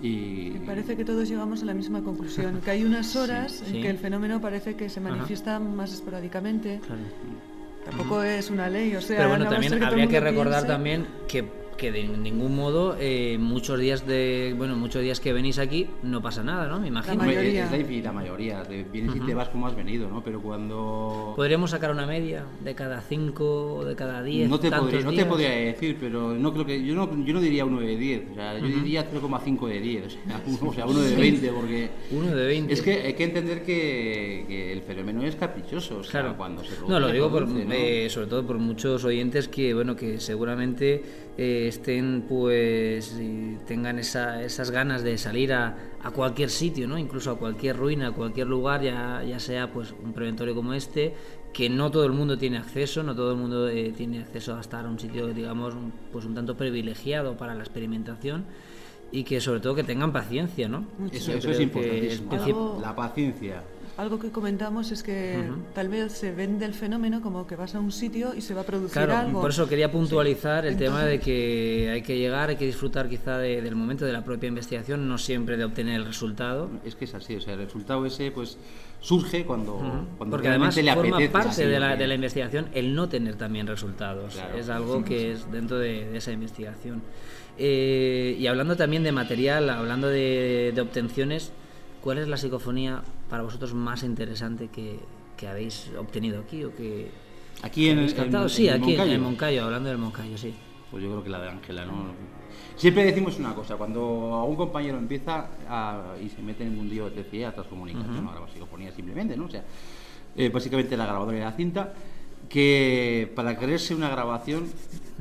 Y... 0.00 0.50
Me 0.54 0.66
parece 0.66 0.96
que 0.96 1.04
todos 1.04 1.28
llegamos 1.28 1.62
a 1.62 1.64
la 1.64 1.74
misma 1.74 2.02
conclusión, 2.02 2.60
que 2.62 2.70
hay 2.70 2.84
unas 2.84 3.16
horas 3.16 3.62
en 3.66 3.82
que 3.82 3.88
el 3.88 3.98
fenómeno 3.98 4.40
parece 4.40 4.74
que 4.74 4.88
se 4.88 5.00
manifiesta 5.00 5.58
más 5.58 5.92
esporádicamente. 5.92 6.80
Tampoco 7.84 8.22
es 8.22 8.50
una 8.50 8.68
ley, 8.68 8.94
o 8.96 9.00
sea... 9.00 9.16
Pero 9.18 9.28
bueno, 9.30 9.48
también 9.48 9.82
habría 9.82 10.06
que 10.08 10.20
recordar 10.20 10.66
también 10.66 11.06
que 11.28 11.44
que 11.76 11.92
de 11.92 12.04
ningún 12.04 12.56
modo 12.56 12.96
eh, 12.98 13.36
muchos 13.38 13.78
días 13.78 14.06
de 14.06 14.54
bueno 14.56 14.76
muchos 14.76 15.02
días 15.02 15.20
que 15.20 15.32
venís 15.32 15.58
aquí 15.58 15.86
no 16.02 16.22
pasa 16.22 16.42
nada 16.42 16.66
no 16.68 16.80
me 16.80 16.88
imagino 16.88 17.16
La 17.16 17.24
mayoría. 17.26 17.64
Es 17.64 17.70
la 17.70 17.78
infinita 17.78 18.12
mayoría. 18.12 18.62
Te 18.62 18.82
vienes 18.84 19.16
y 19.16 19.20
te 19.20 19.34
vas 19.34 19.48
como 19.48 19.66
has 19.66 19.76
venido, 19.76 20.08
¿no? 20.08 20.22
Pero 20.22 20.40
cuando. 20.40 21.34
podríamos 21.36 21.70
sacar 21.70 21.90
una 21.90 22.06
media 22.06 22.44
de 22.62 22.74
cada 22.74 23.00
cinco 23.00 23.84
de 23.84 23.94
cada 23.94 24.22
diez 24.22 24.48
No 24.48 24.58
te, 24.58 24.70
podría, 24.70 25.00
no 25.00 25.10
te 25.10 25.16
días? 25.16 25.26
podría 25.28 25.50
decir, 25.50 25.96
pero 26.00 26.34
no 26.34 26.52
creo 26.52 26.64
que 26.66 26.84
yo 26.84 26.94
no, 26.94 27.24
yo 27.24 27.34
no 27.34 27.40
diría 27.40 27.64
uno 27.64 27.80
de 27.80 27.96
10, 27.96 28.22
o 28.32 28.34
sea, 28.34 28.58
yo 28.58 28.66
diría 28.66 29.06
0,5 29.10 29.68
de 29.68 29.80
10, 29.80 30.06
o 30.06 30.10
sea, 30.10 30.42
uno, 30.46 30.70
o 30.70 30.74
sea, 30.74 30.86
uno 30.86 31.00
de 31.00 31.16
20, 31.16 31.52
porque 31.52 31.88
uno 32.10 32.34
de 32.34 32.46
20 32.46 32.72
es 32.72 32.82
que 32.82 32.92
hay 33.02 33.14
que 33.14 33.24
entender 33.24 33.62
que, 33.64 34.44
que 34.48 34.72
el 34.72 34.82
fenómeno 34.82 35.22
es 35.24 35.36
caprichoso, 35.36 35.98
o 35.98 36.02
sea, 36.04 36.20
Claro. 36.22 36.36
cuando 36.36 36.64
se 36.64 36.70
no, 36.80 36.86
lo 37.00 37.08
produce, 37.08 37.12
digo 37.14 37.30
por, 37.30 37.44
produce, 37.44 37.64
¿no? 37.64 37.74
eh, 37.74 38.08
sobre 38.10 38.26
todo 38.28 38.46
por 38.46 38.58
muchos 38.58 39.04
oyentes 39.04 39.48
que, 39.48 39.74
bueno, 39.74 39.94
que 39.96 40.18
seguramente 40.20 41.02
eh, 41.38 41.66
estén, 41.68 42.24
pues, 42.28 43.18
y 43.20 43.58
tengan 43.66 43.98
esa- 43.98 44.42
esas 44.42 44.70
ganas 44.70 45.02
de 45.02 45.18
salir 45.18 45.52
a, 45.52 45.76
a 46.02 46.10
cualquier 46.10 46.48
sitio, 46.50 46.88
¿no? 46.88 46.96
Incluso 46.98 47.30
a 47.30 47.38
cualquier 47.38 47.76
ruina, 47.76 48.08
a 48.08 48.12
cualquier 48.12 48.46
lugar, 48.46 48.82
ya, 48.82 49.22
ya 49.22 49.38
sea, 49.38 49.70
pues, 49.72 49.94
un 50.02 50.12
preventorio 50.12 50.54
como 50.54 50.72
este, 50.72 51.14
que 51.52 51.68
no 51.68 51.90
todo 51.90 52.04
el 52.06 52.12
mundo 52.12 52.36
tiene 52.38 52.58
acceso, 52.58 53.02
no 53.02 53.14
todo 53.14 53.32
el 53.32 53.36
mundo 53.38 53.68
eh, 53.68 53.92
tiene 53.96 54.20
acceso 54.20 54.56
a 54.56 54.60
estar 54.60 54.86
a 54.86 54.88
un 54.88 54.98
sitio, 54.98 55.26
digamos, 55.28 55.74
un- 55.74 55.92
pues, 56.12 56.24
un 56.24 56.34
tanto 56.34 56.56
privilegiado 56.56 57.36
para 57.36 57.54
la 57.54 57.60
experimentación 57.62 58.44
y 59.12 59.24
que, 59.24 59.40
sobre 59.40 59.60
todo, 59.60 59.74
que 59.74 59.84
tengan 59.84 60.12
paciencia, 60.12 60.68
¿no? 60.68 60.84
Eso, 61.12 61.32
eso 61.38 61.50
es 61.50 61.56
importantísimo, 61.60 62.30
la 62.80 62.96
paciencia. 62.96 63.62
Algo 63.96 64.18
que 64.18 64.30
comentamos 64.30 64.92
es 64.92 65.02
que 65.02 65.42
tal 65.74 65.88
vez 65.88 66.12
se 66.12 66.30
vende 66.30 66.66
el 66.66 66.74
fenómeno 66.74 67.22
como 67.22 67.46
que 67.46 67.56
vas 67.56 67.74
a 67.74 67.80
un 67.80 67.90
sitio 67.90 68.34
y 68.34 68.42
se 68.42 68.52
va 68.52 68.60
a 68.60 68.64
producir 68.64 68.92
Claro, 68.92 69.16
algo. 69.16 69.40
por 69.40 69.50
eso 69.50 69.66
quería 69.66 69.90
puntualizar 69.90 70.66
el 70.66 70.76
tema 70.76 71.02
de 71.04 71.18
que 71.18 71.88
hay 71.90 72.02
que 72.02 72.18
llegar, 72.18 72.50
hay 72.50 72.56
que 72.56 72.66
disfrutar 72.66 73.08
quizá 73.08 73.38
de- 73.38 73.62
del 73.62 73.74
momento 73.74 74.04
de 74.04 74.12
la 74.12 74.22
propia 74.22 74.48
investigación, 74.48 75.08
no 75.08 75.16
siempre 75.16 75.56
de 75.56 75.64
obtener 75.64 75.94
el 75.94 76.04
resultado. 76.04 76.68
Es 76.84 76.94
que 76.94 77.06
es 77.06 77.14
así, 77.14 77.36
o 77.36 77.40
sea, 77.40 77.54
el 77.54 77.60
resultado 77.60 78.04
ese 78.04 78.30
pues 78.32 78.58
surge 79.00 79.46
cuando, 79.46 79.78
cuando 80.18 80.36
Porque 80.36 80.48
además 80.48 80.76
le 80.76 80.92
forma 80.92 81.16
apetece. 81.16 81.32
parte 81.32 81.48
así, 81.48 81.62
de 81.64 81.80
la, 81.80 81.96
de 81.96 82.06
la 82.06 82.14
investigación 82.16 82.66
el 82.74 82.94
no 82.94 83.08
tener 83.08 83.36
también 83.36 83.66
resultados. 83.66 84.34
Claro. 84.34 84.58
Es 84.58 84.68
algo 84.68 85.02
que 85.04 85.32
es 85.32 85.50
dentro 85.50 85.78
de, 85.78 86.06
de 86.10 86.18
esa 86.18 86.32
investigación. 86.32 87.00
Eh, 87.56 88.36
y 88.38 88.46
hablando 88.46 88.76
también 88.76 89.02
de 89.04 89.12
material, 89.12 89.70
hablando 89.70 90.08
de, 90.08 90.72
de 90.74 90.80
obtenciones, 90.82 91.50
¿cuál 92.06 92.18
es 92.18 92.28
la 92.28 92.36
psicofonía 92.36 93.02
para 93.28 93.42
vosotros 93.42 93.74
más 93.74 94.04
interesante 94.04 94.68
que, 94.68 95.00
que 95.36 95.48
habéis 95.48 95.90
obtenido 95.98 96.38
aquí 96.40 96.62
o 96.62 96.72
que 96.72 97.10
Aquí 97.62 97.88
en, 97.88 97.98
en 97.98 98.48
sí, 98.48 98.68
aquí 98.68 98.68
en- 98.68 98.80
Moncayo. 98.80 99.12
en 99.12 99.20
Moncayo, 99.22 99.64
hablando 99.64 99.88
del 99.88 99.98
Moncayo, 99.98 100.38
sí. 100.38 100.54
Pues 100.88 101.02
yo 101.02 101.10
creo 101.10 101.24
que 101.24 101.30
la 101.30 101.40
de 101.40 101.48
Ángela, 101.48 101.84
¿no? 101.84 102.12
Siempre 102.76 103.04
decimos 103.06 103.40
una 103.40 103.56
cosa, 103.56 103.74
cuando 103.74 104.44
un 104.44 104.54
compañero 104.54 104.98
empieza 104.98 105.48
a- 105.68 106.14
y 106.24 106.28
se 106.28 106.42
mete 106.42 106.62
en 106.62 106.70
el 106.70 106.76
mundillo 106.76 107.10
de 107.10 107.24
TCE, 107.24 107.44
a 107.44 107.52
transcomunicación, 107.52 108.24
no 108.24 108.30
graba 108.30 108.48
psicofonía 108.52 108.92
simplemente, 108.92 109.36
¿no? 109.36 109.46
O 109.46 109.48
sea, 109.48 109.64
eh, 110.36 110.48
básicamente 110.48 110.96
la 110.96 111.06
grabadora 111.06 111.36
y 111.38 111.40
la 111.40 111.52
cinta, 111.52 111.92
que 112.48 113.32
para 113.34 113.58
creerse 113.58 113.96
una 113.96 114.10
grabación 114.10 114.68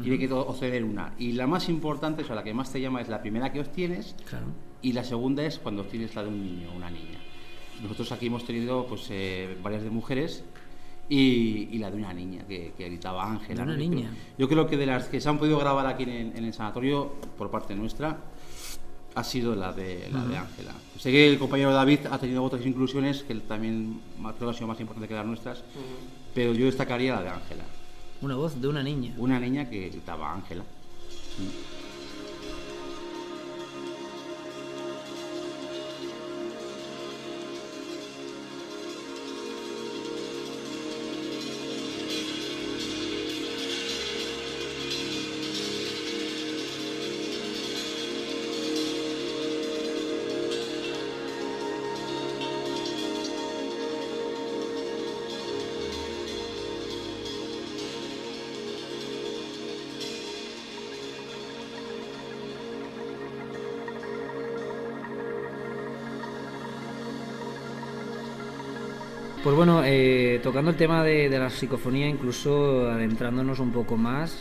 tiene 0.04 0.20
que 0.20 0.32
obtener 0.32 0.84
una. 0.84 1.16
Y 1.18 1.32
la 1.32 1.48
más 1.48 1.68
importante, 1.68 2.22
o 2.22 2.26
sea, 2.28 2.36
la 2.36 2.44
que 2.44 2.54
más 2.54 2.72
te 2.72 2.80
llama 2.80 3.02
es 3.02 3.08
la 3.10 3.22
primera 3.24 3.52
que 3.52 3.60
obtienes 3.62 4.16
Claro. 4.30 4.46
Y 4.82 4.94
la 4.94 5.04
segunda 5.04 5.44
es 5.44 5.60
cuando 5.60 5.82
obtienes 5.84 6.16
la 6.16 6.24
de 6.24 6.30
un 6.30 6.44
niño 6.44 6.70
o 6.72 6.76
una 6.76 6.90
niña. 6.90 7.20
Nosotros 7.82 8.12
aquí 8.12 8.28
hemos 8.28 8.46
tenido 8.46 8.86
pues 8.88 9.08
eh, 9.10 9.58
varias 9.62 9.84
de 9.84 9.90
mujeres 9.90 10.44
y, 11.10 11.68
y 11.72 11.78
la 11.78 11.92
de 11.92 11.98
una 11.98 12.14
niña 12.14 12.46
que, 12.48 12.74
que 12.78 12.86
gritaba 12.86 13.30
Ángela. 13.30 13.64
Una 13.64 13.76
niña. 13.78 14.10
Yo 14.38 14.48
creo 14.48 14.66
que 14.68 14.78
de 14.78 14.86
las 14.86 15.08
que 15.08 15.20
se 15.22 15.28
han 15.30 15.38
podido 15.38 15.60
grabar 15.60 15.86
aquí 15.88 16.04
en, 16.04 16.10
el- 16.10 16.38
en 16.38 16.46
el 16.46 16.54
sanatorio 16.54 17.14
por 17.38 17.52
parte 17.52 17.76
nuestra 17.76 18.18
ha 19.14 19.24
sido 19.24 19.56
la 19.56 19.72
de 19.72 20.10
la 20.12 20.26
de 20.26 20.38
Ángela. 20.38 20.72
Sé 21.00 21.10
que 21.12 21.28
el 21.28 21.38
compañero 21.40 21.72
David 21.74 22.00
ha 22.12 22.18
tenido 22.18 22.44
otras 22.44 22.66
inclusiones 22.66 23.24
que 23.24 23.36
también 23.36 24.02
creo 24.38 24.50
que 24.50 24.50
ha 24.50 24.54
sido 24.54 24.68
más 24.68 24.80
importante 24.80 25.08
que 25.08 25.14
las 25.14 25.26
nuestras, 25.26 25.64
pero 26.34 26.54
yo 26.54 26.66
destacaría 26.66 27.16
la 27.16 27.22
de 27.24 27.30
Ángela. 27.30 27.64
Una 28.22 28.36
voz 28.36 28.60
de 28.60 28.68
una 28.68 28.84
niña. 28.84 29.14
Una 29.18 29.40
niña 29.40 29.70
que 29.70 29.90
gritaba 29.90 30.34
Ángela. 30.34 30.64
Pues 69.46 69.56
bueno, 69.56 69.84
eh, 69.86 70.40
tocando 70.42 70.72
el 70.72 70.76
tema 70.76 71.04
de, 71.04 71.30
de 71.30 71.38
la 71.38 71.52
psicofonía, 71.52 72.10
incluso 72.10 72.90
adentrándonos 72.90 73.60
un 73.60 73.72
poco 73.72 73.96
más, 73.96 74.36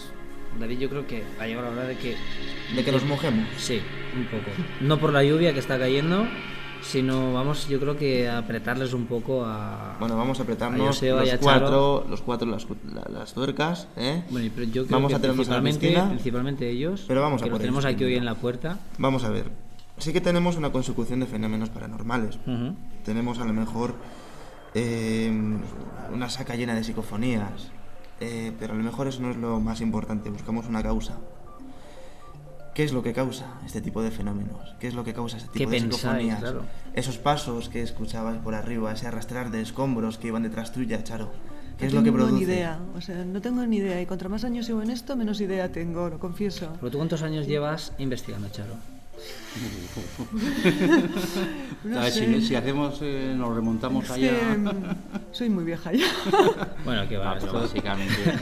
David, 0.58 0.78
yo 0.78 0.88
creo 0.88 1.06
que 1.06 1.22
ha 1.38 1.46
llegado 1.46 1.66
la 1.66 1.72
hora 1.72 1.88
de 1.88 1.98
que... 1.98 2.16
De 2.74 2.82
que 2.82 2.90
nos 2.90 3.04
mojemos. 3.04 3.46
Sí, 3.58 3.82
un 4.16 4.24
poco. 4.24 4.50
No 4.80 4.98
por 4.98 5.12
la 5.12 5.22
lluvia 5.22 5.52
que 5.52 5.58
está 5.58 5.78
cayendo, 5.78 6.26
sino 6.80 7.34
vamos, 7.34 7.68
yo 7.68 7.78
creo 7.80 7.98
que 7.98 8.30
a 8.30 8.38
apretarles 8.38 8.94
un 8.94 9.04
poco 9.04 9.44
a... 9.44 9.98
Bueno, 10.00 10.16
vamos 10.16 10.38
a 10.38 10.42
a 10.42 10.44
apretarnos 10.44 10.86
Joseba 10.86 11.22
y 11.22 11.26
los 11.26 11.34
a 11.34 11.38
cuatro, 11.38 12.06
los 12.08 12.22
cuatro 12.22 12.48
las, 12.48 12.66
las 13.12 13.34
tuercas, 13.34 13.88
¿eh? 13.98 14.22
Bueno, 14.30 14.50
pero 14.54 14.66
yo 14.68 14.86
creo 14.86 14.96
Vamos 14.96 15.10
que 15.10 15.16
a 15.16 15.18
a 15.18 15.20
principalmente, 15.20 16.02
principalmente 16.08 16.70
ellos, 16.70 17.04
Pero 17.06 17.20
vamos 17.20 17.42
a 17.42 17.44
que 17.44 17.50
los 17.50 17.58
por 17.58 17.60
tenemos 17.60 17.84
aquí 17.84 18.04
hoy 18.04 18.14
en 18.14 18.24
la 18.24 18.36
puerta. 18.36 18.78
Vamos 18.96 19.22
a 19.24 19.28
ver. 19.28 19.50
Sí 19.98 20.14
que 20.14 20.22
tenemos 20.22 20.56
una 20.56 20.72
consecución 20.72 21.20
de 21.20 21.26
fenómenos 21.26 21.68
paranormales. 21.68 22.36
Ujú. 22.46 22.74
Tenemos 23.04 23.38
a 23.38 23.44
lo 23.44 23.52
mejor 23.52 23.96
eh, 24.74 25.32
una 26.12 26.28
saca 26.30 26.54
llena 26.56 26.74
de 26.74 26.84
psicofonías, 26.84 27.70
eh, 28.20 28.52
pero 28.58 28.74
a 28.74 28.76
lo 28.76 28.82
mejor 28.82 29.06
eso 29.08 29.20
no 29.22 29.30
es 29.30 29.36
lo 29.36 29.60
más 29.60 29.80
importante. 29.80 30.30
Buscamos 30.30 30.66
una 30.66 30.82
causa. 30.82 31.18
¿Qué 32.74 32.82
es 32.82 32.92
lo 32.92 33.04
que 33.04 33.12
causa 33.12 33.46
este 33.64 33.80
tipo 33.80 34.02
de 34.02 34.10
fenómenos? 34.10 34.74
¿Qué 34.80 34.88
es 34.88 34.94
lo 34.94 35.04
que 35.04 35.14
causa 35.14 35.36
este 35.36 35.48
¿Qué 35.50 35.60
tipo 35.60 35.70
de 35.70 35.78
pensáis, 35.80 36.00
psicofonías? 36.00 36.40
claro? 36.40 36.62
Esos 36.94 37.18
pasos 37.18 37.68
que 37.68 37.82
escuchabas 37.82 38.38
por 38.38 38.54
arriba, 38.56 38.92
ese 38.92 39.06
arrastrar 39.06 39.50
de 39.52 39.60
escombros 39.62 40.18
que 40.18 40.26
iban 40.28 40.42
detrás 40.42 40.72
tuya, 40.72 41.04
Charo. 41.04 41.30
¿Qué 41.78 41.84
No 41.84 41.88
es 41.88 41.94
lo 41.94 42.00
que 42.00 42.04
tengo 42.06 42.16
produce? 42.18 42.34
ni 42.34 42.42
idea, 42.42 42.78
o 42.96 43.00
sea, 43.00 43.24
no 43.24 43.40
tengo 43.40 43.64
ni 43.64 43.76
idea. 43.76 44.00
Y 44.00 44.06
contra 44.06 44.28
más 44.28 44.42
años 44.44 44.66
llevo 44.66 44.82
en 44.82 44.90
esto, 44.90 45.14
menos 45.16 45.40
idea 45.40 45.70
tengo, 45.70 46.08
lo 46.08 46.18
confieso. 46.18 46.68
Pero 46.80 46.90
tú 46.90 46.98
cuántos 46.98 47.22
años 47.22 47.46
llevas 47.46 47.92
investigando, 47.98 48.48
Charo? 48.48 48.74
No 51.84 52.00
A 52.00 52.04
ver, 52.04 52.12
si, 52.12 52.40
si 52.42 52.54
hacemos, 52.56 52.98
eh, 53.02 53.34
nos 53.36 53.54
remontamos 53.54 54.10
allá. 54.10 54.32
mm, 54.56 54.72
soy 55.32 55.50
muy 55.50 55.64
vieja 55.64 55.92
ya. 55.92 56.06
Bueno, 56.84 57.08
que 57.08 57.16
va, 57.16 57.32
Ah, 57.32 57.36
pero 57.40 57.52
básicamente. 57.54 58.14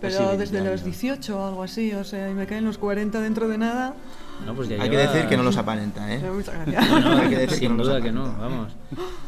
Pero 0.00 0.12
casi 0.16 0.24
20 0.24 0.36
desde 0.38 0.58
los 0.60 0.68
años. 0.82 0.84
18 0.84 1.38
o 1.40 1.46
algo 1.48 1.62
así, 1.64 1.92
o 1.92 2.04
sea, 2.04 2.30
y 2.30 2.34
me 2.34 2.46
caen 2.46 2.64
los 2.64 2.78
40 2.78 3.20
dentro 3.20 3.48
de 3.48 3.58
nada. 3.58 3.94
No, 4.46 4.54
pues 4.54 4.68
ya 4.68 4.82
Hay 4.82 4.88
que 4.90 4.96
llevas- 4.96 5.12
decir 5.14 5.28
que 5.28 5.36
no 5.36 5.42
los 5.42 5.56
aparenta, 5.56 6.12
¿eh? 6.14 6.20
No, 6.22 7.00
no, 7.00 7.16
Hay 7.18 7.28
que 7.28 7.36
decir 7.36 7.48
que 7.48 7.54
sin 7.56 7.70
no 7.72 7.76
los 7.78 7.86
duda 7.88 8.00
que 8.00 8.12
no, 8.12 8.22
vamos. 8.38 8.72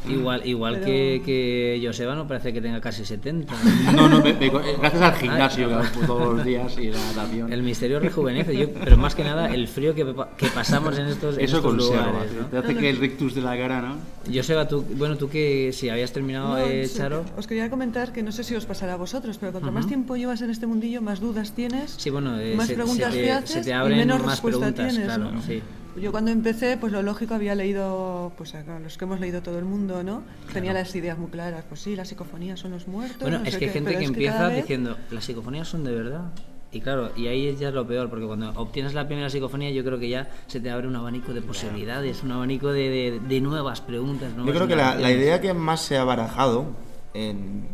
Igual, 0.08 0.46
igual 0.46 0.74
Pero- 0.74 0.86
que, 0.86 1.22
que 1.24 1.82
Joseba 1.84 2.14
no 2.14 2.26
parece 2.26 2.52
que 2.52 2.60
tenga 2.60 2.80
casi 2.80 3.04
70. 3.04 3.54
No, 3.94 4.08
no, 4.08 4.20
me- 4.22 4.32
me- 4.32 4.48
gracias 4.48 5.02
al 5.02 5.14
gimnasio 5.16 5.68
que 5.68 5.74
hago 5.74 6.06
todos 6.06 6.36
los 6.36 6.44
días 6.44 6.76
y 6.78 6.90
la 6.90 6.98
natación. 6.98 7.52
El 7.52 7.62
misterio 7.62 8.00
rejuvenece, 8.00 8.56
yo- 8.56 8.70
pero 8.72 8.96
más 8.96 9.14
que 9.14 9.24
nada 9.24 9.52
el 9.52 9.68
frío 9.68 9.94
que, 9.94 10.04
que 10.38 10.46
pasamos 10.48 10.98
en 10.98 11.06
estos, 11.06 11.36
en 11.36 11.44
Eso 11.44 11.58
estos 11.58 11.72
conserva, 11.74 12.06
lugares. 12.06 12.32
¿no? 12.32 12.46
te 12.46 12.56
hace 12.58 12.74
que 12.76 12.90
el 12.90 12.96
rictus 12.96 13.34
de 13.34 13.42
la 13.42 13.56
cara, 13.56 13.82
¿no? 13.82 13.96
Joseba, 14.32 14.68
tú, 14.68 14.84
bueno, 14.96 15.16
tú 15.16 15.28
que 15.28 15.70
si 15.72 15.88
habías 15.88 16.12
terminado, 16.12 16.50
No, 16.50 16.58
eh, 16.58 16.86
sí, 16.86 16.96
Charo. 16.98 17.24
Os 17.36 17.46
quería 17.46 17.68
comentar 17.70 18.12
que 18.12 18.22
no 18.22 18.32
sé 18.32 18.44
si 18.44 18.54
os 18.54 18.64
pasará 18.66 18.94
a 18.94 18.96
vosotros, 18.96 19.36
pero 19.38 19.52
cuanto 19.52 19.72
más 19.72 19.86
tiempo 19.86 20.16
llevas 20.16 20.40
en 20.42 20.50
este 20.50 20.66
mundillo, 20.66 21.00
más 21.02 21.20
dudas 21.20 21.52
tienes, 21.52 21.94
Sí, 21.96 22.10
bueno, 22.10 22.38
eh, 22.40 22.54
más 22.56 22.68
se, 22.68 22.74
preguntas 22.74 23.12
se 23.12 23.18
te, 23.20 23.24
te 23.26 23.32
haces 23.32 23.50
se 23.50 23.60
te 23.62 23.70
y 23.70 23.72
abren 23.72 23.98
menos 23.98 24.20
más 24.20 24.30
respuesta 24.32 24.58
preguntas, 24.60 24.88
tienes. 24.88 24.99
Claro, 25.06 25.30
¿no? 25.32 25.42
sí. 25.42 25.62
Yo 26.00 26.12
cuando 26.12 26.30
empecé, 26.30 26.76
pues 26.76 26.92
lo 26.92 27.02
lógico 27.02 27.34
había 27.34 27.56
leído, 27.56 28.32
pues 28.38 28.54
a 28.54 28.62
los 28.78 28.96
que 28.96 29.04
hemos 29.04 29.18
leído 29.18 29.42
todo 29.42 29.58
el 29.58 29.64
mundo, 29.64 30.04
¿no? 30.04 30.22
Tenía 30.52 30.72
las 30.72 30.94
ideas 30.94 31.18
muy 31.18 31.30
claras, 31.30 31.64
pues 31.68 31.80
sí, 31.80 31.96
las 31.96 32.06
psicofonías 32.08 32.60
son 32.60 32.70
los 32.70 32.86
muertos. 32.86 33.20
Bueno, 33.22 33.38
no 33.40 33.44
es 33.44 33.54
sé 33.54 33.58
que 33.58 33.64
hay 33.66 33.70
gente 33.72 33.98
que 33.98 34.04
empieza 34.04 34.36
cada 34.36 34.48
vez- 34.50 34.56
diciendo, 34.58 34.96
las 35.10 35.24
psicofonías 35.24 35.66
son 35.66 35.82
de 35.82 35.92
verdad. 35.92 36.30
Y 36.72 36.80
claro, 36.80 37.10
y 37.16 37.26
ahí 37.26 37.56
ya 37.58 37.68
es 37.70 37.74
lo 37.74 37.84
peor, 37.88 38.08
porque 38.08 38.24
cuando 38.24 38.50
obtienes 38.54 38.94
la 38.94 39.08
primera 39.08 39.28
psicofonía, 39.28 39.70
yo 39.72 39.82
creo 39.82 39.98
que 39.98 40.08
ya 40.08 40.30
se 40.46 40.60
te 40.60 40.70
abre 40.70 40.86
un 40.86 40.94
abanico 40.94 41.34
de 41.34 41.42
posibilidades, 41.42 42.22
un 42.22 42.30
abanico 42.30 42.68
de, 42.72 42.88
de- 42.88 43.20
de 43.20 43.40
nuevas 43.40 43.80
preguntas. 43.80 44.30
Yo 44.30 44.36
nuevas 44.44 44.54
creo 44.54 44.68
que 44.68 44.76
la, 44.76 44.94
la 44.94 45.10
idea 45.10 45.40
que 45.40 45.52
más 45.54 45.80
se 45.80 45.96
ha 45.98 46.04
barajado 46.04 46.66
en, 47.14 47.66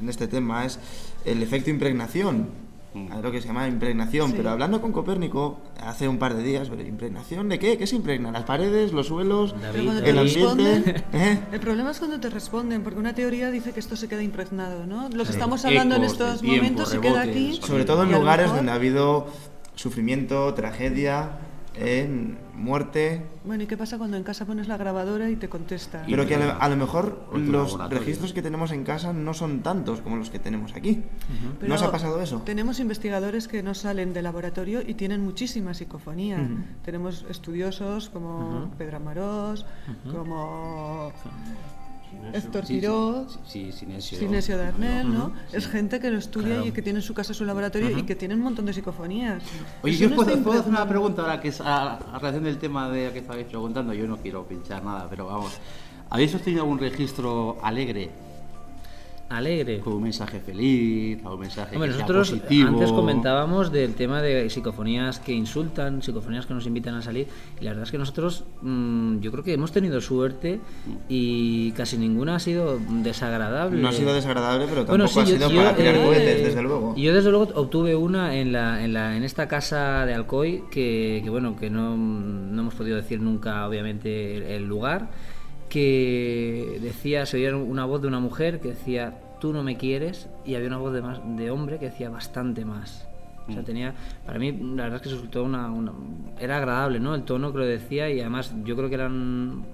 en 0.00 0.08
este 0.08 0.28
tema 0.28 0.64
es 0.64 0.78
el 1.24 1.42
efecto 1.42 1.70
impregnación. 1.70 2.67
Mm. 2.94 3.12
Hay 3.12 3.22
lo 3.22 3.30
que 3.30 3.40
se 3.40 3.48
llama 3.48 3.68
impregnación, 3.68 4.32
pero 4.32 4.50
hablando 4.50 4.80
con 4.80 4.92
Copérnico 4.92 5.60
hace 5.80 6.08
un 6.08 6.18
par 6.18 6.34
de 6.34 6.42
días, 6.42 6.68
pero 6.68 6.82
¿impregnación 6.82 7.48
de 7.48 7.58
qué? 7.58 7.76
¿Qué 7.76 7.86
se 7.86 7.96
impregna? 7.96 8.30
¿Las 8.30 8.44
paredes, 8.44 8.92
los 8.92 9.08
suelos, 9.08 9.54
el 9.74 10.18
ambiente? 10.18 11.04
¿Eh? 11.12 11.38
El 11.52 11.60
problema 11.60 11.90
es 11.90 11.98
cuando 11.98 12.18
te 12.18 12.30
responden, 12.30 12.82
porque 12.82 12.98
una 12.98 13.14
teoría 13.14 13.50
dice 13.50 13.72
que 13.72 13.80
esto 13.80 13.96
se 13.96 14.08
queda 14.08 14.22
impregnado, 14.22 14.86
¿no? 14.86 15.08
Lo 15.10 15.24
que 15.24 15.30
estamos 15.30 15.64
hablando 15.64 15.96
en 15.96 16.04
estos 16.04 16.42
momentos 16.42 16.88
se 16.88 17.00
queda 17.00 17.22
aquí. 17.22 17.58
Sobre 17.62 17.84
todo 17.84 18.04
en 18.04 18.12
lugares 18.12 18.50
donde 18.52 18.72
ha 18.72 18.74
habido 18.74 19.26
sufrimiento, 19.74 20.52
tragedia, 20.54 21.38
en 21.78 22.38
muerte. 22.54 23.24
Bueno, 23.44 23.62
¿y 23.62 23.66
qué 23.66 23.76
pasa 23.76 23.98
cuando 23.98 24.16
en 24.16 24.24
casa 24.24 24.44
pones 24.44 24.68
la 24.68 24.76
grabadora 24.76 25.30
y 25.30 25.36
te 25.36 25.48
contesta? 25.48 26.04
Pero 26.06 26.26
que 26.26 26.34
a 26.34 26.68
lo, 26.68 26.76
mejor 26.76 27.28
los 27.32 27.78
registros 27.90 28.32
que 28.32 28.42
tenemos 28.42 28.72
en 28.72 28.84
casa 28.84 29.12
no 29.12 29.32
son 29.34 29.62
tantos 29.62 30.00
como 30.00 30.16
los 30.16 30.30
que 30.30 30.38
tenemos 30.38 30.74
aquí. 30.74 31.02
¿No 31.60 31.74
os 31.74 31.82
ha 31.82 31.90
pasado 31.90 32.20
eso? 32.20 32.42
Tenemos 32.44 32.80
investigadores 32.80 33.48
que 33.48 33.62
no 33.62 33.74
salen 33.74 34.12
del 34.12 34.24
laboratorio 34.24 34.82
y 34.86 34.94
tienen 34.94 35.22
muchísima 35.22 35.74
psicofonía. 35.74 36.38
Tenemos 36.84 37.24
estudiosos 37.30 38.08
como 38.10 38.70
Pedro 38.76 38.96
Amarós, 38.96 39.64
como 40.10 41.12
Héctor 42.32 42.64
Tiró, 42.64 43.26
sí, 43.46 43.72
Sinesio, 43.72 44.58
Darnell, 44.58 45.12
¿no? 45.12 45.32
Es 45.52 45.66
gente 45.66 46.00
que 46.00 46.10
lo 46.10 46.18
estudia 46.18 46.64
y 46.64 46.72
que 46.72 46.82
tiene 46.82 46.98
en 46.98 47.02
su 47.02 47.14
casa 47.14 47.32
su 47.34 47.44
laboratorio 47.44 47.96
y 47.96 48.02
que 48.02 48.14
tiene 48.14 48.34
un 48.34 48.40
montón 48.40 48.66
de 48.66 48.72
psicofonías. 48.72 49.42
Oye, 49.82 49.96
yo 49.96 50.14
puedo, 50.14 50.30
hacer 50.52 50.68
una 50.68 50.86
pregunta 50.88 51.22
ahora 51.22 51.40
que 51.40 51.48
es 51.48 51.60
a, 51.60 51.94
a 51.94 52.18
relación 52.18 52.44
del 52.44 52.58
tema 52.58 52.90
de 52.90 53.12
que 53.12 53.20
estabais 53.20 53.46
preguntando. 53.46 53.92
Yo 53.94 54.06
no 54.06 54.16
quiero 54.18 54.46
pinchar 54.46 54.84
nada, 54.84 55.06
pero 55.08 55.26
vamos. 55.26 55.52
¿Habéis 56.10 56.34
obtenido 56.34 56.62
algún 56.62 56.78
registro 56.78 57.58
alegre 57.62 58.10
alegre. 59.28 59.80
Con 59.80 59.94
un 59.94 60.02
mensaje 60.04 60.40
feliz, 60.40 61.18
un 61.24 61.40
mensaje 61.40 61.76
Hombre, 61.76 61.90
nosotros 61.90 62.32
antes 62.32 62.92
comentábamos 62.92 63.70
del 63.70 63.94
tema 63.94 64.22
de 64.22 64.48
psicofonías 64.48 65.20
que 65.20 65.32
insultan, 65.32 66.02
psicofonías 66.02 66.46
que 66.46 66.54
nos 66.54 66.66
invitan 66.66 66.94
a 66.94 67.02
salir, 67.02 67.28
y 67.60 67.64
la 67.64 67.70
verdad 67.70 67.84
es 67.84 67.90
que 67.90 67.98
nosotros 67.98 68.44
mm, 68.62 69.18
yo 69.20 69.30
creo 69.30 69.44
que 69.44 69.52
hemos 69.52 69.72
tenido 69.72 70.00
suerte 70.00 70.60
y 71.08 71.72
casi 71.72 71.98
ninguna 71.98 72.36
ha 72.36 72.38
sido 72.40 72.78
desagradable. 73.02 73.80
No 73.80 73.88
ha 73.88 73.92
sido 73.92 74.14
desagradable, 74.14 74.66
pero 74.68 74.84
tampoco 74.84 75.20
ha 75.20 75.26
sido 75.26 75.50
para 75.50 75.76
tirar 75.76 75.96
eh, 75.96 76.02
cohetes, 76.04 76.44
desde 76.44 76.62
luego. 76.62 76.94
Yo 76.96 77.14
desde 77.14 77.30
luego 77.30 77.48
obtuve 77.54 77.96
una 77.96 78.36
en 78.36 78.52
la, 78.52 78.82
en, 78.82 78.92
la, 78.92 79.16
en 79.16 79.24
esta 79.24 79.48
casa 79.48 80.06
de 80.06 80.14
Alcoy 80.14 80.64
que, 80.70 81.20
que 81.22 81.30
bueno, 81.30 81.56
que 81.56 81.70
no, 81.70 81.96
no 81.96 82.62
hemos 82.62 82.74
podido 82.74 82.96
decir 82.96 83.20
nunca 83.20 83.66
obviamente 83.66 84.56
el 84.56 84.64
lugar 84.64 85.10
que 85.68 86.78
decía, 86.82 87.26
se 87.26 87.36
oía 87.36 87.56
una 87.56 87.84
voz 87.84 88.02
de 88.02 88.08
una 88.08 88.20
mujer 88.20 88.60
que 88.60 88.68
decía, 88.68 89.18
tú 89.40 89.52
no 89.52 89.62
me 89.62 89.76
quieres, 89.76 90.28
y 90.44 90.54
había 90.54 90.68
una 90.68 90.78
voz 90.78 90.92
de, 90.92 91.02
más, 91.02 91.20
de 91.36 91.50
hombre 91.50 91.78
que 91.78 91.86
decía 91.86 92.10
bastante 92.10 92.64
más. 92.64 93.06
O 93.48 93.52
sea, 93.52 93.62
mm. 93.62 93.64
tenía, 93.64 93.94
para 94.26 94.38
mí, 94.38 94.52
la 94.52 94.84
verdad 94.84 94.96
es 94.96 95.02
que 95.02 95.10
resultó 95.10 95.44
una, 95.44 95.72
era 96.38 96.58
agradable, 96.58 97.00
¿no? 97.00 97.14
El 97.14 97.22
tono 97.22 97.52
que 97.52 97.58
lo 97.58 97.64
decía 97.64 98.10
y 98.10 98.20
además 98.20 98.54
yo 98.64 98.76
creo 98.76 98.88
que 98.88 98.94
eran 98.94 99.64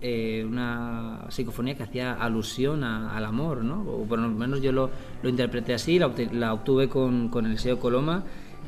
eh, 0.00 0.44
una 0.46 1.24
psicofonía 1.28 1.74
que 1.74 1.82
hacía 1.82 2.14
alusión 2.14 2.84
al 2.84 3.24
amor, 3.24 3.64
¿no? 3.64 3.82
O 3.82 4.04
por 4.04 4.18
lo 4.18 4.28
menos 4.28 4.60
yo 4.60 4.72
lo, 4.72 4.90
lo 5.22 5.28
interpreté 5.28 5.74
así, 5.74 5.98
la, 5.98 6.52
obtuve 6.52 6.88
con, 6.88 7.28
con 7.28 7.46
el 7.46 7.58
sello 7.58 7.78
Coloma 7.78 8.24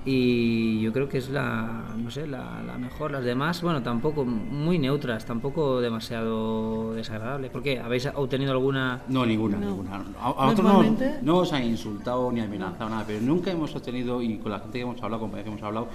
y 0.08 0.80
yo 0.80 0.92
creo 0.92 1.08
que 1.08 1.18
es 1.18 1.30
la, 1.30 1.82
no 1.98 2.12
sé, 2.12 2.28
la, 2.28 2.62
la, 2.64 2.78
mejor. 2.78 3.10
Las 3.10 3.24
demás, 3.24 3.60
bueno, 3.60 3.82
tampoco 3.82 4.24
muy 4.24 4.78
neutras, 4.78 5.24
tampoco 5.26 5.80
demasiado 5.80 6.94
desagradable. 6.94 7.50
¿Por 7.50 7.60
qué? 7.60 7.80
¿Habéis 7.80 8.08
obtenido 8.14 8.52
alguna? 8.52 9.02
No, 9.08 9.26
ninguna, 9.26 9.58
ninguna. 9.58 10.04
A, 10.20 10.46
nosotros 10.46 10.96
no, 11.22 11.38
os 11.38 11.52
han 11.52 11.64
insultado 11.64 12.30
ni 12.30 12.38
amenazado 12.40 12.88
nada, 12.88 13.02
pero 13.04 13.20
nunca 13.20 13.50
hemos 13.50 13.74
obtenido, 13.74 14.22
y 14.22 14.38
con 14.38 14.52
la 14.52 14.60
gente 14.60 14.78
que 14.78 14.82
hemos 14.82 15.02
hablado, 15.02 15.22
con 15.22 15.32
que 15.32 15.40
hemos 15.40 15.62
hablado, 15.64 15.88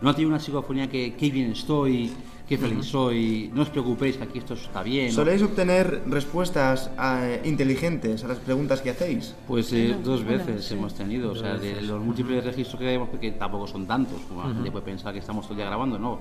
no 0.00 0.08
ha 0.08 0.14
tenido 0.14 0.30
una 0.30 0.40
psicofonía 0.40 0.88
que 0.88 1.14
qué 1.14 1.30
bien 1.30 1.50
estoy, 1.50 2.10
qué 2.48 2.56
feliz 2.56 2.86
soy, 2.86 3.50
no 3.52 3.62
os 3.62 3.68
preocupéis 3.68 4.16
que 4.16 4.24
aquí 4.24 4.38
esto 4.38 4.54
está 4.54 4.82
bien. 4.82 5.12
¿Soléis 5.12 5.42
obtener 5.42 6.02
respuestas 6.06 6.90
eh, 6.98 7.42
inteligentes 7.44 8.24
a 8.24 8.28
las 8.28 8.38
preguntas 8.38 8.80
que 8.80 8.90
hacéis? 8.90 9.34
Pues 9.46 9.70
eh, 9.74 9.94
dos 10.02 10.24
veces 10.24 10.70
hemos 10.72 10.94
tenido, 10.94 11.32
o 11.32 11.36
sea, 11.36 11.58
de 11.58 11.82
los 11.82 12.02
múltiples 12.02 12.42
registros 12.42 12.80
que 12.80 12.86
tenemos, 12.86 13.10
porque 13.10 13.32
tampoco 13.32 13.66
son 13.66 13.86
tantos, 13.86 14.22
como 14.22 14.48
la 14.48 14.54
gente 14.54 14.70
puede 14.70 14.86
pensar 14.86 15.12
que 15.12 15.18
estamos 15.18 15.44
todo 15.44 15.52
el 15.52 15.58
día 15.58 15.66
grabando, 15.66 15.98
no. 15.98 16.18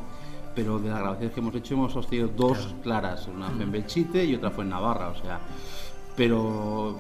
Pero 0.54 0.80
de 0.80 0.90
las 0.90 1.00
grabaciones 1.00 1.34
que 1.34 1.40
hemos 1.40 1.56
hecho 1.56 1.74
hemos 1.76 1.96
obtenido 1.96 2.28
dos 2.36 2.76
claras, 2.84 3.28
una 3.28 3.50
fue 3.52 3.64
en 3.64 3.72
Belchite 3.72 4.26
y 4.26 4.36
otra 4.36 4.52
fue 4.52 4.66
en 4.66 4.72
Navarra, 4.72 5.10
o 5.10 5.16
sea, 5.16 5.40
pero 6.16 7.00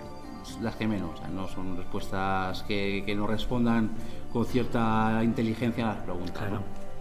las 0.61 0.75
que 0.77 0.87
menos, 0.87 1.15
o 1.15 1.17
sea, 1.17 1.27
no 1.27 1.49
son 1.49 1.75
respuestas 1.75 2.63
que, 2.63 3.03
que 3.05 3.13
nos 3.13 3.29
respondan 3.29 3.91
con 4.31 4.45
cierta 4.45 5.19
inteligencia 5.21 5.89
a 5.89 5.95
las 5.95 6.03
preguntas. 6.03 6.43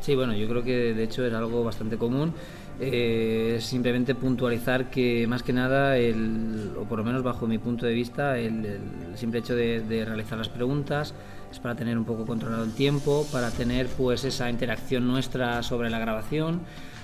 Sí, 0.06 0.14
bueno, 0.14 0.34
yo 0.34 0.46
creo 0.46 0.62
que 0.62 0.94
de 0.94 1.02
hecho 1.02 1.26
es 1.26 1.34
algo 1.34 1.64
bastante 1.64 1.96
común. 1.96 2.32
Eh, 2.78 3.58
simplemente 3.60 4.14
puntualizar 4.14 4.88
que 4.88 5.26
más 5.26 5.42
que 5.42 5.52
nada, 5.52 5.96
el, 5.96 6.74
o 6.78 6.84
por 6.84 6.98
lo 6.98 7.04
menos 7.04 7.24
bajo 7.24 7.48
mi 7.48 7.58
punto 7.58 7.86
de 7.86 7.92
vista, 7.92 8.38
el, 8.38 8.78
simple 9.16 9.40
hecho 9.40 9.56
de, 9.56 10.04
realizar 10.06 10.38
las 10.38 10.48
preguntas 10.48 11.12
es 11.50 11.58
para 11.58 11.74
tener 11.74 11.98
un 11.98 12.04
poco 12.04 12.24
controlado 12.24 12.62
el 12.62 12.72
tiempo, 12.72 13.26
para 13.32 13.50
tener 13.50 13.88
pues 13.88 14.22
esa 14.22 14.48
interacción 14.48 15.08
nuestra 15.08 15.64
sobre 15.64 15.90
la 15.90 15.98
grabación, 15.98 16.60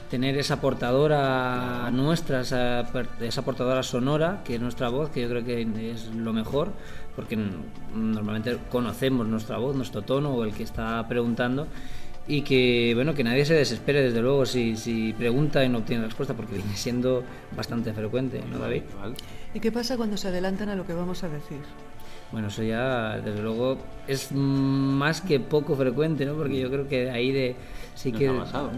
tener 0.08 0.38
esa 0.38 0.60
portadora 0.60 1.90
nuestra, 1.90 2.42
esa, 2.42 2.86
esa 3.20 3.42
portadora 3.42 3.82
sonora, 3.82 4.42
que 4.44 4.54
es 4.54 4.60
nuestra 4.60 4.90
voz, 4.90 5.10
que 5.10 5.22
yo 5.22 5.28
creo 5.28 5.44
que 5.44 5.90
es 5.90 6.06
lo 6.14 6.32
mejor, 6.32 6.70
porque 7.16 7.36
normalmente 7.92 8.58
conocemos 8.70 9.26
nuestra 9.26 9.58
voz, 9.58 9.74
nuestro 9.74 10.02
tono 10.02 10.30
o 10.30 10.44
el 10.44 10.52
que 10.52 10.62
está 10.62 11.04
preguntando 11.08 11.66
y 12.26 12.42
que 12.42 12.92
bueno 12.94 13.14
que 13.14 13.24
nadie 13.24 13.44
se 13.44 13.54
desespere 13.54 14.02
desde 14.02 14.20
luego 14.22 14.46
si, 14.46 14.76
si 14.76 15.12
pregunta 15.12 15.64
y 15.64 15.68
no 15.68 15.78
obtiene 15.78 16.04
respuesta 16.04 16.34
porque 16.34 16.54
viene 16.54 16.76
siendo 16.76 17.24
bastante 17.56 17.92
frecuente 17.92 18.40
¿no 18.50 18.58
David? 18.58 18.82
¿y 19.54 19.60
qué 19.60 19.72
pasa 19.72 19.96
cuando 19.96 20.16
se 20.16 20.28
adelantan 20.28 20.68
a 20.68 20.76
lo 20.76 20.86
que 20.86 20.94
vamos 20.94 21.24
a 21.24 21.28
decir? 21.28 21.58
Bueno, 22.32 22.48
eso 22.48 22.62
ya, 22.62 23.20
desde 23.20 23.42
luego, 23.42 23.76
es 24.08 24.32
más 24.32 25.20
que 25.20 25.38
poco 25.38 25.76
frecuente, 25.76 26.24
¿no? 26.24 26.34
Porque 26.34 26.58
yo 26.58 26.70
creo 26.70 26.88
que 26.88 27.10
ahí 27.10 27.30
de. 27.30 27.54
Sí 27.94 28.10
que. 28.10 28.30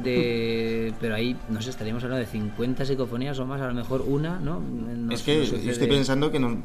De, 0.02 0.92
pero 1.00 1.14
ahí, 1.14 1.36
no 1.48 1.62
sé, 1.62 1.70
estaríamos 1.70 2.02
hablando 2.02 2.26
de 2.26 2.30
50 2.30 2.84
psicofonías 2.84 3.38
o 3.38 3.46
más, 3.46 3.60
a 3.60 3.68
lo 3.68 3.74
mejor 3.74 4.02
una, 4.02 4.40
¿no? 4.40 4.60
es 5.12 5.22
que 5.22 5.46
yo 5.46 5.70
estoy 5.70 5.86
pensando 5.86 6.32
que 6.32 6.40
nos, 6.40 6.56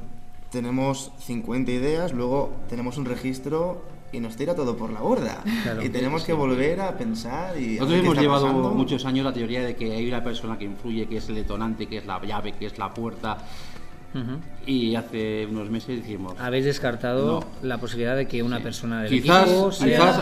tenemos 0.52 1.12
50 1.20 1.72
ideas, 1.72 2.12
luego 2.12 2.52
tenemos 2.68 2.98
un 2.98 3.06
registro 3.06 3.84
y 4.12 4.20
nos 4.20 4.36
tira 4.36 4.56
todo 4.56 4.76
por 4.76 4.92
la 4.92 5.02
borda. 5.02 5.44
y 5.84 5.90
tenemos 5.90 6.24
que 6.24 6.34
volver 6.34 6.82
a 6.82 6.98
pensar 6.98 7.60
y... 7.60 7.76
Nosotros 7.76 8.00
hemos 8.00 8.18
llevado 8.18 8.48
muchos 8.74 9.06
años 9.06 9.26
la 9.26 9.34
teoría 9.34 9.64
de 9.64 9.76
que 9.76 9.94
hay 9.96 10.08
una 10.08 10.24
persona 10.24 10.58
que 10.58 10.66
influye, 10.66 11.08
que 11.08 11.18
es 11.18 11.30
el 11.30 11.36
detonante, 11.36 11.88
que 11.88 11.98
es 11.98 12.06
la 12.06 12.22
llave, 12.22 12.54
que 12.54 12.66
es 12.66 12.78
la 12.78 12.94
puerta, 12.94 13.38
y 14.70 14.96
hace 14.96 15.48
unos 15.48 15.68
meses 15.72 15.98
dijimos... 15.98 16.34
Habéis 16.40 16.66
descartado 16.66 17.44
la 17.64 17.80
posibilidad 17.80 18.16
de 18.16 18.28
que 18.28 18.44
una 18.44 18.60
persona 18.60 19.02
del 19.02 19.10
quizás, 19.10 19.48
equipo 19.48 19.70
Quizás 19.72 20.22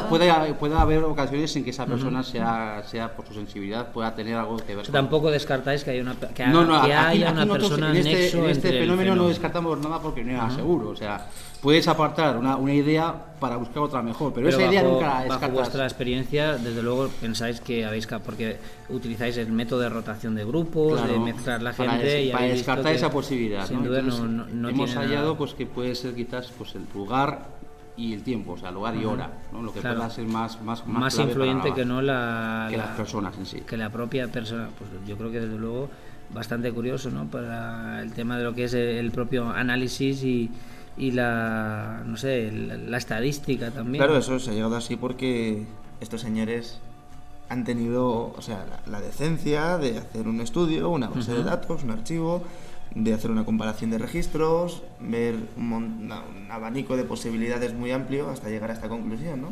pueda, 0.58 0.82
haber 0.82 1.04
ocasiones 1.04 1.54
en 1.58 1.66
que 1.66 1.72
esa 1.72 1.86
persona 1.86 2.24
sea, 2.24 2.82
sea 2.86 3.14
por 3.14 3.28
su 3.28 3.34
sensibilidad, 3.34 3.91
pueda 3.91 4.16
tener 4.16 4.38
algo 4.38 4.56
que 4.56 4.74
ver 4.74 4.86
con... 4.86 4.93
Tampoco 4.93 5.32
descartáis 5.32 5.84
que 5.84 5.91
haya 5.91 6.02
una, 6.02 6.16
que, 6.16 6.43
haya 6.43 7.32
una 7.32 7.45
persona 7.45 7.91
en 7.91 7.98
este, 7.98 8.38
en 8.38 8.45
este 8.45 8.70
fenómeno, 8.70 9.16
no 9.16 9.28
descartamos 9.28 9.80
nada 9.80 10.00
porque 10.02 10.24
no 10.24 10.32
era 10.32 10.50
seguro. 10.50 10.89
O 10.91 10.95
sea, 10.95 11.28
puedes 11.62 11.88
apartar 11.89 12.38
una, 12.38 12.56
una 12.56 12.74
idea 12.74 13.14
para 13.39 13.58
buscar 13.58 13.84
otra 13.84 14.02
mejor, 14.02 14.34
pero, 14.34 14.50
esa 14.50 14.64
idea 14.64 14.84
nunca 14.84 15.08
la 15.08 15.20
descartas. 15.22 15.41
Bajo 15.41 15.54
vuestra 15.54 15.84
experiencia, 15.84 16.58
desde 16.58 16.82
luego 16.82 17.10
pensáis 17.22 17.62
que 17.62 17.86
habéis 17.86 18.08
porque 18.08 18.58
utilizáis 18.89 19.38
el 19.38 19.52
método 19.52 19.82
de 19.82 19.89
rotación 19.89 20.36
de 20.36 20.45
grupos, 20.45 21.06
de 21.08 21.20
mezclar 21.20 21.62
la 21.62 21.74
gente 21.74 22.24
y 22.24 22.32
para 22.32 22.45
descartar 22.45 22.93
esa 22.93 23.12
posibilidad. 23.12 23.68
Sin 23.68 23.84
duda 23.84 24.02
no, 24.02 24.36
no, 24.45 24.69
hemos 24.69 24.95
hallado 24.95 25.38
pues 25.38 25.53
que 25.53 25.65
puede 25.65 25.95
ser 25.95 26.15
quizás 26.15 26.51
pues 26.57 26.75
el 26.75 26.85
lugar 26.93 27.57
y 27.95 28.13
el 28.13 28.21
tiempo, 28.21 28.51
o 28.53 28.57
sea, 28.57 28.69
lugar 28.71 28.95
y 28.95 29.05
hora, 29.05 29.31
¿no? 29.51 29.61
lo 29.63 29.73
que 29.73 29.81
pueda 29.81 30.09
ser 30.09 30.25
más 30.27 30.61
más, 30.61 30.85
más, 30.85 31.17
influyente 31.17 31.73
que 31.73 31.83
no 31.83 32.01
la, 32.01 32.67
que 32.69 32.77
las 32.77 32.89
personas 32.89 33.38
en 33.38 33.45
sí. 33.45 33.61
Que 33.61 33.75
la 33.75 33.89
propia 33.89 34.27
persona, 34.27 34.69
pues 34.77 34.89
yo 35.07 35.17
creo 35.17 35.31
que 35.31 35.39
desde 35.39 35.57
luego 35.57 35.89
bastante 36.31 36.71
curioso, 36.71 37.09
¿no? 37.09 37.25
Para 37.25 38.01
el 38.01 38.13
tema 38.13 38.38
de 38.38 38.43
lo 38.43 38.53
que 38.53 38.65
es 38.65 38.73
el 38.73 39.11
propio 39.11 39.49
análisis 39.49 40.23
y 40.23 40.51
y 40.97 41.11
la, 41.11 42.01
no 42.05 42.17
sé, 42.17 42.51
la, 42.51 42.97
estadística 42.97 43.71
también. 43.71 44.03
Claro, 44.03 44.17
eso 44.17 44.39
se 44.39 44.51
ha 44.51 44.53
llegado 44.53 44.75
así 44.75 44.95
porque 44.95 45.65
estos 46.01 46.21
señores 46.21 46.79
han 47.49 47.63
tenido, 47.63 48.33
o 48.35 48.41
sea, 48.41 48.65
la, 48.88 48.99
decencia 48.99 49.77
de 49.77 49.99
hacer 49.99 50.27
un 50.27 50.41
estudio, 50.41 50.89
una 50.89 51.07
base 51.07 51.33
de 51.33 51.43
datos, 51.43 51.83
un 51.83 51.91
archivo, 51.91 52.43
de 52.95 53.13
hacer 53.13 53.31
una 53.31 53.45
comparación 53.45 53.89
de 53.91 53.97
registros, 53.97 54.83
ver 54.99 55.35
un, 55.57 55.71
un, 55.73 56.11
abanico 56.49 56.97
de 56.97 57.03
posibilidades 57.03 57.73
muy 57.73 57.91
amplio 57.91 58.29
hasta 58.29 58.49
llegar 58.49 58.71
a 58.71 58.73
esta 58.73 58.89
conclusión, 58.89 59.41
¿no? 59.41 59.49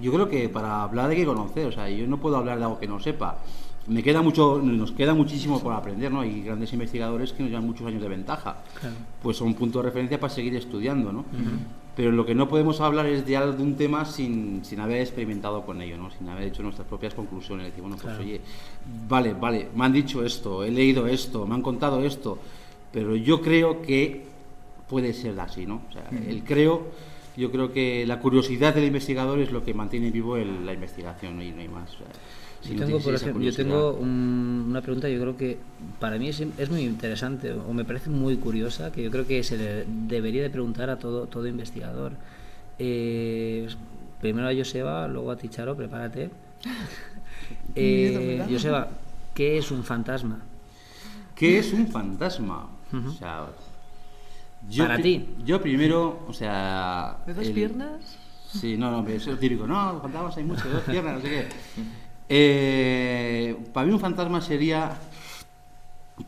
Yo 0.00 0.12
creo 0.12 0.28
que 0.28 0.48
para 0.48 0.82
hablar 0.82 1.10
hay 1.10 1.16
que 1.16 1.26
conocer, 1.26 1.66
o 1.66 1.72
sea, 1.72 1.88
yo 1.90 2.06
no 2.06 2.18
puedo 2.18 2.36
hablar 2.36 2.58
de 2.58 2.64
algo 2.64 2.78
que 2.78 2.86
no 2.86 3.00
sepa. 3.00 3.38
Me 3.86 4.02
queda 4.02 4.22
mucho, 4.22 4.60
nos 4.62 4.92
queda 4.92 5.14
muchísimo 5.14 5.60
por 5.60 5.72
aprender, 5.72 6.12
¿no? 6.12 6.20
Hay 6.20 6.42
grandes 6.42 6.72
investigadores 6.72 7.32
que 7.32 7.42
nos 7.42 7.50
llevan 7.50 7.66
muchos 7.66 7.86
años 7.86 8.02
de 8.02 8.08
ventaja. 8.08 8.58
Pues 9.22 9.36
son 9.36 9.48
un 9.48 9.54
punto 9.54 9.78
de 9.78 9.86
referencia 9.86 10.20
para 10.20 10.32
seguir 10.32 10.54
estudiando, 10.56 11.12
¿no? 11.12 11.24
Pero 11.96 12.12
lo 12.12 12.24
que 12.24 12.34
no 12.34 12.48
podemos 12.48 12.80
hablar 12.80 13.06
es 13.06 13.26
de, 13.26 13.32
de 13.32 13.62
un 13.62 13.76
tema 13.76 14.04
sin, 14.04 14.64
sin, 14.64 14.80
haber 14.80 15.00
experimentado 15.00 15.66
con 15.66 15.82
ello, 15.82 15.96
¿no? 15.96 16.10
Sin 16.10 16.28
haber 16.28 16.44
hecho 16.44 16.62
nuestras 16.62 16.86
propias 16.86 17.14
conclusiones. 17.14 17.66
Decir, 17.66 17.82
bueno, 17.82 17.96
pues 18.00 18.18
oye, 18.18 18.40
vale, 19.08 19.34
vale, 19.34 19.68
me 19.74 19.84
han 19.84 19.92
dicho 19.92 20.24
esto, 20.24 20.64
he 20.64 20.70
leído 20.70 21.06
esto, 21.06 21.46
me 21.46 21.54
han 21.54 21.62
contado 21.62 22.02
esto, 22.04 22.38
pero 22.92 23.16
yo 23.16 23.40
creo 23.40 23.82
que 23.82 24.24
puede 24.88 25.12
ser 25.12 25.38
así, 25.40 25.66
¿no? 25.66 25.82
O 25.88 25.92
sea, 25.92 26.08
el 26.10 26.42
creo, 26.44 26.88
yo 27.36 27.50
creo 27.50 27.72
que 27.72 28.06
la 28.06 28.20
curiosidad 28.20 28.74
del 28.74 28.84
investigador 28.84 29.40
es 29.40 29.50
lo 29.50 29.64
que 29.64 29.74
mantiene 29.74 30.10
vivo 30.10 30.36
la 30.36 30.72
investigación 30.72 31.42
y 31.42 31.50
no 31.50 31.60
hay 31.60 31.68
más. 31.68 31.90
Yo 32.62 32.84
tengo, 32.84 33.00
por 33.00 33.14
ejemplo, 33.14 33.42
yo 33.42 33.54
tengo 33.54 33.92
una 33.94 34.80
pregunta, 34.82 35.08
yo 35.08 35.20
creo 35.20 35.36
que 35.36 35.58
para 35.98 36.18
mí 36.18 36.28
es, 36.28 36.40
es, 36.40 36.70
muy 36.70 36.82
interesante 36.82 37.52
o 37.52 37.72
me 37.72 37.84
parece 37.84 38.10
muy 38.10 38.36
curiosa, 38.36 38.92
que 38.92 39.02
yo 39.02 39.10
creo 39.10 39.26
que 39.26 39.42
se 39.42 39.56
le 39.56 39.84
debería 39.86 40.42
de 40.42 40.50
preguntar 40.50 40.90
a 40.90 40.98
todo, 40.98 41.26
todo 41.26 41.46
investigador. 41.46 42.12
Eh, 42.78 43.66
primero 44.20 44.48
a 44.48 44.54
Joseba, 44.54 45.08
luego 45.08 45.30
a 45.30 45.36
Ticharo, 45.36 45.76
prepárate. 45.76 46.30
eh, 47.74 48.44
Joseba, 48.50 48.88
¿qué 49.34 49.58
es 49.58 49.70
un 49.70 49.82
fantasma? 49.82 50.40
¿Qué 51.34 51.58
es 51.58 51.72
un 51.72 51.88
fantasma? 51.88 52.68
O 52.92 53.10
sea, 53.12 53.46
yo 54.68 54.84
Para 54.84 54.98
ti. 54.98 55.26
Yo 55.44 55.60
primero, 55.60 56.24
o 56.28 56.32
sea... 56.32 57.18
¿De 57.26 57.32
dos 57.32 57.48
piernas? 57.48 58.18
Sí, 58.52 58.76
no, 58.76 58.90
no, 58.90 59.08
eso 59.08 59.32
es 59.32 59.40
típico. 59.40 59.66
No, 59.66 60.00
fantasmas 60.00 60.36
hay 60.36 60.44
mucho, 60.44 60.68
de 60.68 60.74
dos 60.74 60.82
piernas, 60.82 61.14
no 61.14 61.20
sé 61.20 61.28
qué. 61.28 61.46
Eh, 62.32 63.56
para 63.72 63.88
mí 63.88 63.92
un 63.92 63.98
fantasma 63.98 64.40
sería 64.40 64.96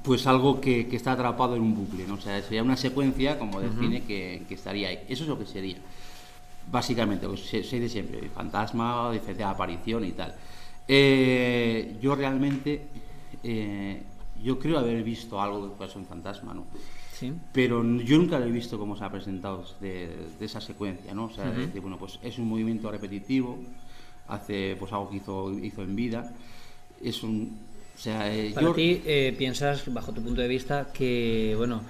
pues 0.02 0.26
algo 0.26 0.60
que, 0.60 0.88
que, 0.88 0.96
está 0.96 1.12
atrapado 1.12 1.54
en 1.54 1.62
un 1.62 1.76
bucle, 1.76 2.06
¿no? 2.08 2.14
O 2.14 2.20
sea, 2.20 2.42
sería 2.42 2.64
una 2.64 2.76
secuencia, 2.76 3.38
como 3.38 3.60
define, 3.60 4.02
que, 4.02 4.42
que, 4.48 4.54
estaría 4.54 4.88
ahí. 4.88 4.98
Eso 5.08 5.22
es 5.22 5.28
lo 5.28 5.38
que 5.38 5.46
sería. 5.46 5.76
Básicamente, 6.72 7.28
pues, 7.28 7.42
sé, 7.48 7.62
de 7.62 7.88
siempre, 7.88 8.28
fantasma, 8.30 9.12
diferente 9.12 9.44
aparición 9.44 10.04
y 10.04 10.12
tal. 10.12 10.34
Eh, 10.88 11.96
yo 12.02 12.16
realmente, 12.16 12.82
eh, 13.44 14.02
yo 14.42 14.58
creo 14.58 14.78
haber 14.78 15.04
visto 15.04 15.40
algo 15.40 15.70
que 15.70 15.76
puede 15.76 15.90
ser 15.90 15.98
un 15.98 16.06
fantasma, 16.06 16.52
¿no? 16.52 16.64
Pero 17.52 17.84
yo 17.98 18.18
nunca 18.18 18.40
lo 18.40 18.46
he 18.46 18.50
visto 18.50 18.76
como 18.76 18.96
se 18.96 19.04
ha 19.04 19.10
presentado 19.12 19.64
de, 19.80 20.26
esa 20.40 20.60
secuencia, 20.60 21.14
¿no? 21.14 21.26
O 21.26 21.30
sea, 21.30 21.52
bueno, 21.80 21.96
pues 21.96 22.18
es 22.20 22.36
un 22.38 22.48
movimiento 22.48 22.90
repetitivo, 22.90 23.58
hace 24.34 24.76
pues 24.78 24.92
algo 24.92 25.10
que 25.10 25.16
hizo, 25.16 25.52
hizo 25.58 25.82
en 25.82 25.96
vida, 25.96 26.32
es 27.02 27.22
un... 27.22 27.58
O 27.94 27.98
sea, 27.98 28.34
eh, 28.34 28.52
Para 28.54 28.72
ti, 28.72 29.02
eh, 29.04 29.34
piensas, 29.36 29.84
bajo 29.92 30.12
tu 30.12 30.22
punto 30.22 30.40
de 30.40 30.48
vista, 30.48 30.88
que, 30.92 31.54
bueno, 31.56 31.82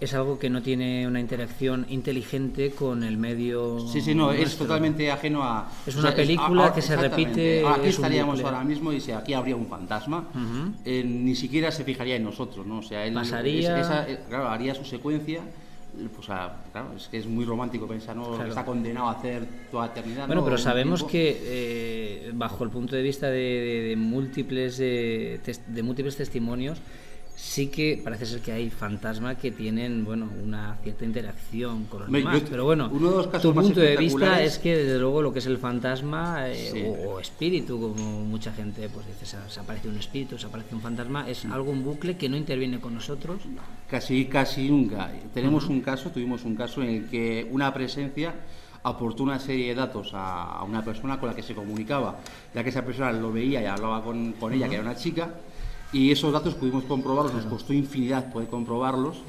es 0.00 0.14
algo 0.14 0.38
que 0.38 0.50
no 0.50 0.62
tiene 0.62 1.06
una 1.06 1.20
interacción 1.20 1.86
inteligente 1.88 2.70
con 2.70 3.04
el 3.04 3.16
medio. 3.16 3.86
Sí, 3.88 4.00
sí, 4.00 4.14
no, 4.14 4.32
es 4.32 4.56
totalmente 4.56 5.10
ajeno 5.10 5.42
a. 5.42 5.70
Es 5.86 5.96
una 5.96 6.14
película 6.14 6.72
que 6.72 6.82
se 6.82 6.96
repite. 6.96 7.66
Aquí 7.66 7.88
estaríamos 7.88 8.40
ahora 8.42 8.64
mismo 8.64 8.92
y 8.92 9.00
si 9.00 9.12
aquí 9.12 9.34
habría 9.34 9.56
un 9.56 9.66
fantasma, 9.66 10.28
eh, 10.84 11.04
ni 11.04 11.34
siquiera 11.34 11.70
se 11.70 11.84
fijaría 11.84 12.16
en 12.16 12.24
nosotros, 12.24 12.66
¿no? 12.66 12.78
O 12.78 12.82
sea, 12.82 13.06
él 13.06 13.14
Pasaría. 13.14 14.06
Eh, 14.08 14.20
claro, 14.28 14.48
haría 14.48 14.74
su 14.74 14.84
secuencia. 14.84 15.42
Pues 16.14 16.26
claro, 16.26 16.92
es 16.96 17.08
que 17.08 17.18
es 17.18 17.26
muy 17.26 17.44
romántico 17.44 17.86
pensar, 17.86 18.16
¿no? 18.16 18.36
Que 18.38 18.48
está 18.48 18.64
condenado 18.64 19.08
a 19.08 19.12
hacer 19.12 19.46
toda 19.70 19.86
eternidad. 19.86 20.26
Bueno, 20.26 20.44
pero 20.44 20.58
sabemos 20.58 21.04
que 21.04 21.40
eh, 21.44 22.32
bajo 22.34 22.64
el 22.64 22.70
punto 22.70 22.96
de 22.96 23.02
vista 23.02 23.30
de, 23.30 23.94
múltiples 23.96 24.78
de 24.78 25.82
múltiples 25.82 26.16
testimonios 26.16 26.80
sí 27.36 27.68
que 27.68 28.00
parece 28.02 28.26
ser 28.26 28.40
que 28.40 28.52
hay 28.52 28.70
fantasmas 28.70 29.36
que 29.36 29.50
tienen 29.50 30.04
bueno 30.04 30.28
una 30.42 30.76
cierta 30.82 31.04
interacción 31.04 31.84
con 31.84 32.00
los 32.00 32.10
demás 32.10 32.42
pero 32.48 32.64
bueno 32.64 32.88
tu 32.88 33.54
punto 33.54 33.80
de 33.80 33.96
vista 33.96 34.42
es 34.42 34.58
que 34.58 34.76
desde 34.76 34.98
luego 34.98 35.20
lo 35.20 35.32
que 35.32 35.40
es 35.40 35.46
el 35.46 35.58
fantasma 35.58 36.48
eh, 36.48 36.94
o, 37.06 37.18
espíritu 37.18 37.80
como 37.80 38.20
mucha 38.20 38.52
gente 38.52 38.88
pues 38.88 39.06
dice 39.06 39.36
se, 39.48 39.60
aparece 39.60 39.88
un 39.88 39.98
espíritu 39.98 40.38
se 40.38 40.46
aparece 40.46 40.74
un 40.74 40.80
fantasma 40.80 41.28
es 41.28 41.44
algo 41.46 41.70
un 41.70 41.84
bucle 41.84 42.16
que 42.16 42.28
no 42.28 42.36
interviene 42.36 42.80
con 42.80 42.94
nosotros. 42.94 43.42
Casi 43.88 44.26
casi 44.26 44.68
nunca 44.68 45.10
tenemos 45.32 45.66
un 45.66 45.80
caso 45.80 46.10
tuvimos 46.10 46.44
un 46.44 46.54
caso 46.54 46.82
en 46.82 46.88
el 46.88 47.06
que 47.08 47.46
una 47.50 47.72
presencia 47.74 48.34
aportó 48.82 49.22
una 49.22 49.38
serie 49.38 49.68
de 49.68 49.74
datos 49.74 50.10
a, 50.12 50.62
una 50.64 50.84
persona 50.84 51.18
con 51.18 51.30
la 51.30 51.34
que 51.34 51.42
se 51.42 51.54
comunicaba. 51.54 52.18
Ya 52.54 52.62
que 52.62 52.68
esa 52.68 52.84
persona 52.84 53.12
lo 53.12 53.32
veía 53.32 53.62
y 53.62 53.64
hablaba 53.64 54.04
con, 54.04 54.32
con 54.32 54.52
ella 54.52 54.68
que 54.68 54.74
era 54.74 54.84
una 54.84 54.94
chica 54.94 55.30
y 55.94 56.10
esos 56.10 56.32
datos 56.32 56.54
pudimos 56.54 56.84
comprobarlos, 56.84 57.32
nos 57.32 57.44
costó 57.44 57.72
infinidad 57.72 58.32
poder 58.32 58.48
comprobarlos. 58.48 59.22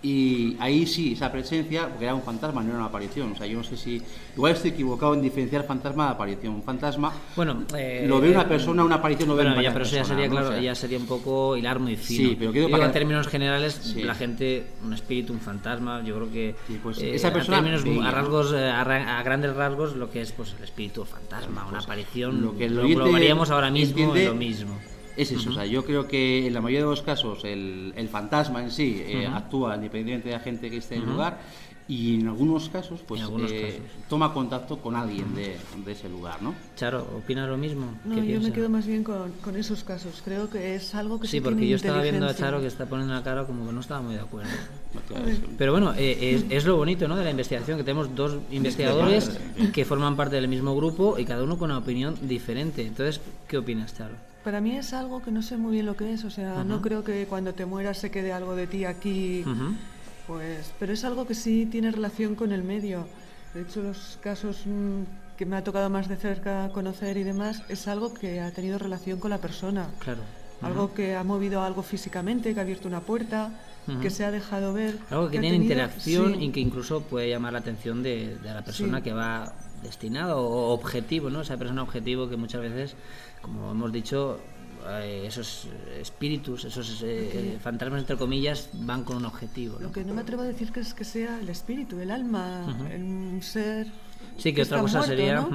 Y 0.00 0.56
ahí 0.60 0.86
sí, 0.86 1.14
esa 1.14 1.32
presencia, 1.32 1.88
porque 1.88 2.04
era 2.04 2.14
un 2.14 2.22
fantasma, 2.22 2.62
no 2.62 2.68
era 2.68 2.78
una 2.78 2.86
aparición. 2.86 3.32
O 3.32 3.36
sea, 3.36 3.48
yo 3.48 3.58
no 3.58 3.64
sé 3.64 3.76
si. 3.76 4.00
Igual 4.36 4.52
estoy 4.52 4.70
equivocado 4.70 5.14
en 5.14 5.22
diferenciar 5.22 5.64
fantasma 5.64 6.04
de 6.04 6.10
aparición. 6.12 6.54
Un 6.54 6.62
fantasma. 6.62 7.12
Bueno, 7.34 7.64
lo 8.06 8.20
ve 8.20 8.30
una 8.30 8.46
persona, 8.46 8.84
una 8.84 8.94
aparición 8.94 9.28
lo 9.28 9.34
ve 9.34 9.42
bueno, 9.42 9.60
ya, 9.60 9.72
Pero 9.72 9.84
eso 9.84 9.96
ya 9.96 10.04
sería, 10.04 10.28
claro, 10.28 10.56
ya 10.56 10.76
sería 10.76 10.98
un 10.98 11.06
poco 11.06 11.56
hilar 11.56 11.80
muy 11.80 11.96
fino. 11.96 12.28
Sí, 12.28 12.36
pero 12.38 12.52
quiero 12.52 12.70
para... 12.70 12.86
en 12.86 12.92
términos 12.92 13.26
generales, 13.26 13.96
la 13.96 14.14
gente, 14.14 14.66
un 14.84 14.92
espíritu, 14.92 15.32
un 15.32 15.40
fantasma, 15.40 16.00
yo 16.04 16.14
creo 16.14 16.30
que. 16.30 16.54
Pues 16.80 16.98
eh, 16.98 17.16
esa 17.16 17.32
persona. 17.32 17.58
a, 17.58 18.10
rasgos, 18.12 18.52
eh, 18.52 18.70
a, 18.70 19.20
grandes 19.24 19.52
rasgos, 19.56 19.96
lo 19.96 20.12
que 20.12 20.20
es 20.20 20.30
pues 20.30 20.54
el 20.56 20.62
espíritu, 20.62 21.04
fantasma, 21.04 21.62
una 21.62 21.78
pues, 21.78 21.84
aparición, 21.86 22.40
lo 22.40 22.56
que 22.56 22.70
lo, 22.70 22.86
lo 22.86 23.42
ahora 23.52 23.72
mismo 23.72 24.14
en 24.14 24.26
lo 24.26 24.34
mismo 24.36 24.78
es 25.18 25.32
eso. 25.32 25.50
O 25.50 25.52
sea, 25.52 25.66
yo 25.66 25.84
creo 25.84 26.06
que 26.06 26.46
en 26.46 26.54
la 26.54 26.60
mayoría 26.60 26.84
de 26.84 26.90
los 26.90 27.02
casos 27.02 27.44
el, 27.44 27.92
el 27.96 28.08
fantasma 28.08 28.62
en 28.62 28.70
sí 28.70 29.02
eh, 29.04 29.26
actúa 29.26 29.74
independientemente 29.74 30.28
de 30.28 30.34
la 30.34 30.40
gente 30.40 30.70
que 30.70 30.76
esté 30.76 30.94
en 30.94 31.02
el 31.02 31.10
lugar 31.10 31.40
y 31.88 32.20
en 32.20 32.28
algunos 32.28 32.68
casos 32.68 33.00
pues 33.06 33.22
eh, 33.50 33.80
toma 34.10 34.32
contacto 34.34 34.78
con 34.78 34.94
alguien 34.94 35.34
de, 35.34 35.56
de, 35.84 35.92
ese 35.92 36.08
lugar, 36.08 36.40
¿no? 36.42 36.54
Charo, 36.76 37.04
¿opinas 37.16 37.48
lo 37.48 37.56
mismo? 37.56 37.94
No, 38.04 38.22
yo 38.22 38.40
me 38.40 38.52
quedo 38.52 38.68
más 38.68 38.86
bien 38.86 39.02
con, 39.02 39.32
con, 39.42 39.56
esos 39.56 39.84
casos. 39.84 40.20
Creo 40.22 40.50
que 40.50 40.74
es 40.74 40.94
algo 40.94 41.18
que 41.18 41.26
sí, 41.26 41.40
porque 41.40 41.66
yo 41.66 41.76
estaba 41.76 42.02
viendo 42.02 42.26
a 42.26 42.34
Charo 42.34 42.60
que 42.60 42.66
está 42.66 42.84
poniendo 42.86 43.14
la 43.14 43.22
cara 43.24 43.44
como 43.44 43.66
que 43.66 43.72
no 43.72 43.80
estaba 43.80 44.02
muy 44.02 44.14
de 44.14 44.20
acuerdo. 44.20 44.50
Pero 45.58 45.72
bueno, 45.72 45.94
eh, 45.96 46.34
es, 46.34 46.44
es, 46.50 46.64
lo 46.66 46.76
bonito 46.76 47.08
¿no? 47.08 47.16
de 47.16 47.24
la 47.24 47.30
investigación, 47.30 47.78
que 47.78 47.84
tenemos 47.84 48.14
dos 48.14 48.36
investigadores 48.50 49.40
que 49.72 49.84
forman 49.86 50.14
parte 50.14 50.36
del 50.36 50.46
mismo 50.46 50.76
grupo 50.76 51.18
y 51.18 51.24
cada 51.24 51.42
uno 51.42 51.58
con 51.58 51.70
una 51.70 51.78
opinión 51.78 52.16
diferente. 52.20 52.86
Entonces, 52.86 53.20
¿qué 53.48 53.56
opinas, 53.56 53.96
Charo? 53.96 54.27
Para 54.48 54.62
mí 54.62 54.78
es 54.78 54.94
algo 54.94 55.20
que 55.20 55.30
no 55.30 55.42
sé 55.42 55.58
muy 55.58 55.72
bien 55.72 55.84
lo 55.84 55.94
que 55.94 56.10
es, 56.10 56.24
o 56.24 56.30
sea, 56.30 56.64
no 56.64 56.80
creo 56.80 57.04
que 57.04 57.26
cuando 57.26 57.52
te 57.52 57.66
mueras 57.66 57.98
se 57.98 58.10
quede 58.10 58.32
algo 58.32 58.56
de 58.56 58.66
ti 58.66 58.86
aquí, 58.86 59.44
pues, 60.26 60.72
pero 60.78 60.94
es 60.94 61.04
algo 61.04 61.26
que 61.26 61.34
sí 61.34 61.68
tiene 61.70 61.90
relación 61.90 62.34
con 62.34 62.52
el 62.52 62.62
medio. 62.62 63.06
De 63.52 63.60
hecho, 63.60 63.82
los 63.82 64.18
casos 64.22 64.62
mm, 64.64 65.36
que 65.36 65.44
me 65.44 65.58
ha 65.58 65.62
tocado 65.62 65.90
más 65.90 66.08
de 66.08 66.16
cerca 66.16 66.70
conocer 66.72 67.18
y 67.18 67.24
demás, 67.24 67.62
es 67.68 67.88
algo 67.88 68.14
que 68.14 68.40
ha 68.40 68.50
tenido 68.50 68.78
relación 68.78 69.20
con 69.20 69.28
la 69.28 69.36
persona. 69.36 69.90
Claro. 69.98 70.22
Algo 70.62 70.94
que 70.94 71.14
ha 71.14 71.24
movido 71.24 71.60
algo 71.60 71.82
físicamente, 71.82 72.54
que 72.54 72.60
ha 72.60 72.62
abierto 72.62 72.88
una 72.88 73.00
puerta, 73.00 73.50
que 74.00 74.08
se 74.08 74.24
ha 74.24 74.30
dejado 74.30 74.72
ver. 74.72 74.96
Algo 75.10 75.28
que, 75.28 75.40
tiene 75.40 75.56
interacción 75.56 76.42
y 76.42 76.52
que 76.52 76.60
incluso 76.60 77.02
puede 77.02 77.28
llamar 77.28 77.52
la 77.52 77.58
atención 77.58 78.02
de, 78.02 78.38
la 78.42 78.64
persona 78.64 79.02
que 79.02 79.12
va 79.12 79.52
destinado 79.82 80.40
o 80.40 80.72
objetivo, 80.72 81.28
¿no? 81.28 81.42
Esa 81.42 81.58
persona 81.58 81.82
objetivo 81.82 82.30
que 82.30 82.36
muchas 82.36 82.62
veces 82.62 82.96
como 83.40 83.70
hemos 83.70 83.92
dicho, 83.92 84.40
eh, 84.86 85.24
esos 85.26 85.68
espíritus, 86.00 86.64
esos 86.64 87.02
eh, 87.04 87.58
fantasmas 87.60 88.00
entre 88.00 88.16
comillas, 88.16 88.70
van 88.72 89.04
con 89.04 89.16
un 89.16 89.24
objetivo. 89.24 89.78
Lo 89.80 89.92
que 89.92 90.04
no 90.04 90.14
me 90.14 90.22
atrevo 90.22 90.42
a 90.42 90.46
decir 90.46 90.72
que 90.72 90.80
es 90.80 90.94
que 90.94 91.04
sea 91.04 91.40
el 91.40 91.48
espíritu, 91.48 92.00
el 92.00 92.10
alma, 92.10 92.64
un 92.94 93.40
ser. 93.42 93.86
Sí, 94.36 94.52
que, 94.52 94.62
otra 94.62 94.80
cosa 94.80 95.02
sería. 95.02 95.46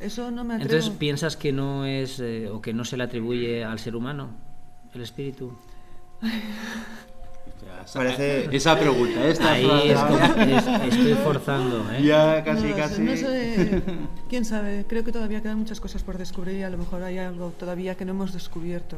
Eso 0.00 0.30
no 0.32 0.42
me 0.42 0.54
atrevo. 0.54 0.72
Entonces, 0.72 0.98
¿piensas 0.98 1.36
que 1.36 1.52
no 1.52 1.84
es 1.86 2.18
eh, 2.18 2.48
o 2.48 2.60
que 2.60 2.72
no 2.72 2.84
se 2.84 2.96
le 2.96 3.04
atribuye 3.04 3.64
al 3.64 3.78
ser 3.78 3.94
humano 3.94 4.30
el 4.94 5.02
espíritu? 5.02 5.56
Parece... 7.94 8.54
Esa 8.54 8.78
pregunta, 8.78 9.26
esta 9.26 9.52
Ahí 9.52 9.90
estoy 10.88 11.14
forzando. 11.14 11.84
¿eh? 11.92 12.02
Ya 12.02 12.42
casi, 12.44 12.68
casi. 12.72 13.02
No 13.02 13.16
sé, 13.16 13.82
quién 14.28 14.44
sabe. 14.44 14.84
Creo 14.88 15.04
que 15.04 15.12
todavía 15.12 15.42
quedan 15.42 15.58
muchas 15.58 15.80
cosas 15.80 16.02
por 16.02 16.18
descubrir 16.18 16.56
y 16.58 16.62
a 16.62 16.70
lo 16.70 16.78
mejor 16.78 17.02
hay 17.02 17.18
algo 17.18 17.52
todavía 17.58 17.94
que 17.96 18.04
no 18.04 18.12
hemos 18.12 18.32
descubierto. 18.32 18.96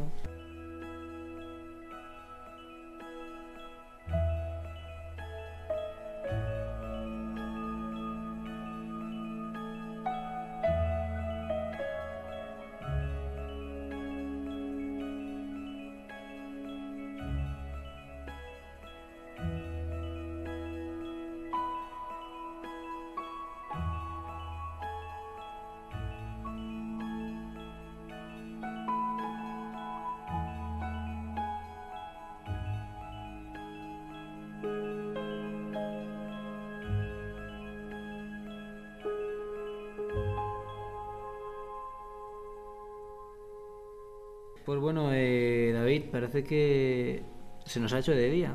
Pues 44.65 44.81
bueno, 44.81 45.11
eh, 45.13 45.73
David, 45.75 46.05
parece 46.11 46.43
que 46.45 47.23
se 47.65 47.81
nos 47.81 47.93
ha 47.93 47.99
hecho 47.99 48.13
de 48.13 48.31
día. 48.31 48.55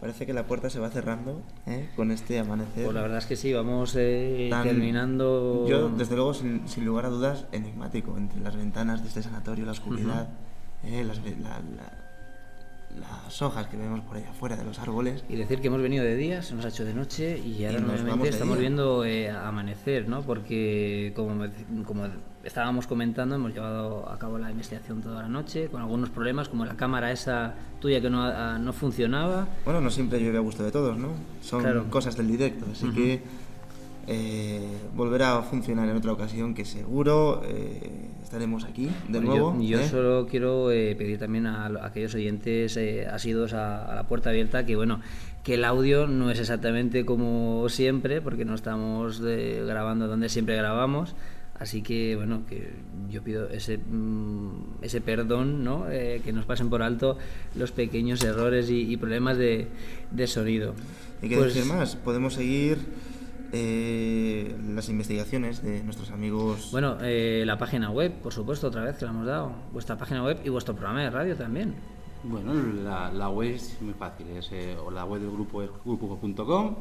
Parece 0.00 0.26
que 0.26 0.34
la 0.34 0.46
puerta 0.46 0.68
se 0.68 0.78
va 0.78 0.90
cerrando 0.90 1.40
¿eh? 1.66 1.88
con 1.96 2.10
este 2.10 2.38
amanecer. 2.38 2.84
Pues 2.84 2.94
la 2.94 3.00
verdad 3.00 3.18
es 3.18 3.26
que 3.26 3.36
sí, 3.36 3.52
vamos 3.52 3.94
eh, 3.96 4.50
terminando. 4.62 5.66
Yo, 5.66 5.88
desde 5.88 6.16
luego, 6.16 6.34
sin, 6.34 6.66
lugar 6.84 7.06
a 7.06 7.08
dudas, 7.08 7.46
enigmático. 7.52 8.16
Entre 8.16 8.40
las 8.40 8.56
ventanas 8.56 9.02
de 9.02 9.08
este 9.08 9.22
sanatorio, 9.22 9.64
la 9.64 9.72
oscuridad, 9.72 10.28
eh, 10.84 11.02
las, 11.02 11.18
la, 11.18 11.95
las 13.26 13.42
hojas 13.42 13.66
que 13.66 13.76
vemos 13.76 14.00
por 14.02 14.16
ahí 14.16 14.24
afuera 14.24 14.56
de 14.56 14.64
los 14.64 14.78
árboles. 14.78 15.24
Y 15.28 15.34
decir 15.34 15.60
que 15.60 15.66
hemos 15.66 15.82
venido 15.82 16.04
de 16.04 16.14
día, 16.14 16.42
se 16.42 16.54
nos 16.54 16.64
ha 16.64 16.68
hecho 16.68 16.84
de 16.84 16.94
noche 16.94 17.38
y 17.38 17.64
ahora 17.64 17.80
nuevamente 17.80 18.28
estamos 18.28 18.56
viendo 18.56 19.04
eh, 19.04 19.28
amanecer, 19.28 20.08
¿no? 20.08 20.22
Porque 20.22 21.12
como, 21.16 21.44
como 21.84 22.06
estábamos 22.44 22.86
comentando, 22.86 23.34
hemos 23.34 23.52
llevado 23.52 24.08
a 24.08 24.16
cabo 24.16 24.38
la 24.38 24.52
investigación 24.52 25.02
toda 25.02 25.22
la 25.22 25.28
noche 25.28 25.66
con 25.66 25.82
algunos 25.82 26.10
problemas, 26.10 26.48
como 26.48 26.64
la 26.64 26.76
cámara 26.76 27.10
esa 27.10 27.54
tuya 27.80 28.00
que 28.00 28.08
no, 28.08 28.22
ah, 28.22 28.58
no 28.60 28.72
funcionaba. 28.72 29.48
Bueno, 29.64 29.80
no 29.80 29.90
siempre 29.90 30.20
llueve 30.20 30.38
a 30.38 30.42
gusto 30.42 30.62
de 30.62 30.70
todos, 30.70 30.96
¿no? 30.96 31.08
Son 31.42 31.90
cosas 31.90 32.16
del 32.16 32.28
directo, 32.28 32.64
así 32.70 32.88
que 32.92 33.22
eh, 34.08 34.60
volverá 34.94 35.36
a 35.36 35.42
funcionar 35.42 35.88
en 35.88 35.96
otra 35.96 36.12
ocasión 36.12 36.54
que 36.54 36.64
seguro 36.64 37.42
eh, 37.44 38.08
estaremos 38.22 38.64
aquí 38.64 38.88
de 39.08 39.20
nuevo. 39.20 39.60
Yo, 39.60 39.80
¿eh? 39.80 39.88
solo 39.88 40.26
quiero 40.30 40.66
pedir 40.68 41.18
también 41.18 41.46
a, 41.46 41.66
aquellos 41.84 42.14
oyentes 42.14 42.78
asidos 43.10 43.52
a, 43.52 43.84
a, 43.84 43.94
la 43.96 44.06
puerta 44.06 44.30
abierta 44.30 44.64
que 44.64 44.76
bueno 44.76 45.00
que 45.42 45.54
el 45.54 45.64
audio 45.64 46.06
no 46.06 46.30
es 46.30 46.38
exactamente 46.38 47.04
como 47.04 47.68
siempre 47.68 48.20
porque 48.20 48.44
no 48.44 48.54
estamos 48.54 49.20
grabando 49.20 50.06
donde 50.06 50.28
siempre 50.28 50.56
grabamos 50.56 51.14
Así 51.58 51.80
que 51.80 52.16
bueno, 52.16 52.42
que 52.46 52.68
yo 53.08 53.22
pido 53.22 53.48
ese, 53.48 53.78
mm, 53.78 54.82
ese 54.82 55.00
perdón, 55.00 55.64
¿no? 55.64 55.86
que 55.88 56.30
nos 56.30 56.44
pasen 56.44 56.68
por 56.68 56.82
alto 56.82 57.16
los 57.54 57.72
pequeños 57.72 58.22
errores 58.22 58.68
y, 58.68 58.94
problemas 58.98 59.38
de, 59.38 59.66
de, 60.10 60.26
sonido. 60.26 60.74
Que 61.22 61.28
decir 61.28 61.62
pues 61.62 61.66
más, 61.66 61.96
podemos 61.96 62.34
seguir 62.34 62.76
eh, 63.52 64.56
las 64.74 64.88
investigaciones 64.88 65.62
de 65.62 65.82
nuestros 65.82 66.10
amigos. 66.10 66.68
Bueno, 66.72 66.98
eh, 67.02 67.44
la 67.46 67.58
página 67.58 67.90
web, 67.90 68.12
por 68.22 68.32
supuesto, 68.32 68.68
otra 68.68 68.82
vez 68.82 68.96
que 68.96 69.04
la 69.04 69.10
hemos 69.10 69.26
dado. 69.26 69.52
Vuestra 69.72 69.96
página 69.96 70.22
web 70.22 70.38
y 70.44 70.48
vuestro 70.48 70.74
programa 70.74 71.02
de 71.02 71.10
radio 71.10 71.36
también. 71.36 71.74
Bueno, 72.24 72.52
la, 72.54 73.10
la, 73.12 73.28
web 73.28 73.54
es 73.54 73.80
muy 73.80 73.94
fácil, 73.94 74.28
es, 74.28 74.48
eh, 74.52 74.76
la 74.92 75.04
web 75.04 75.20
del 75.20 75.30
grupo 75.30 75.62
es 75.62 75.70
grupoufo.com 75.84 76.74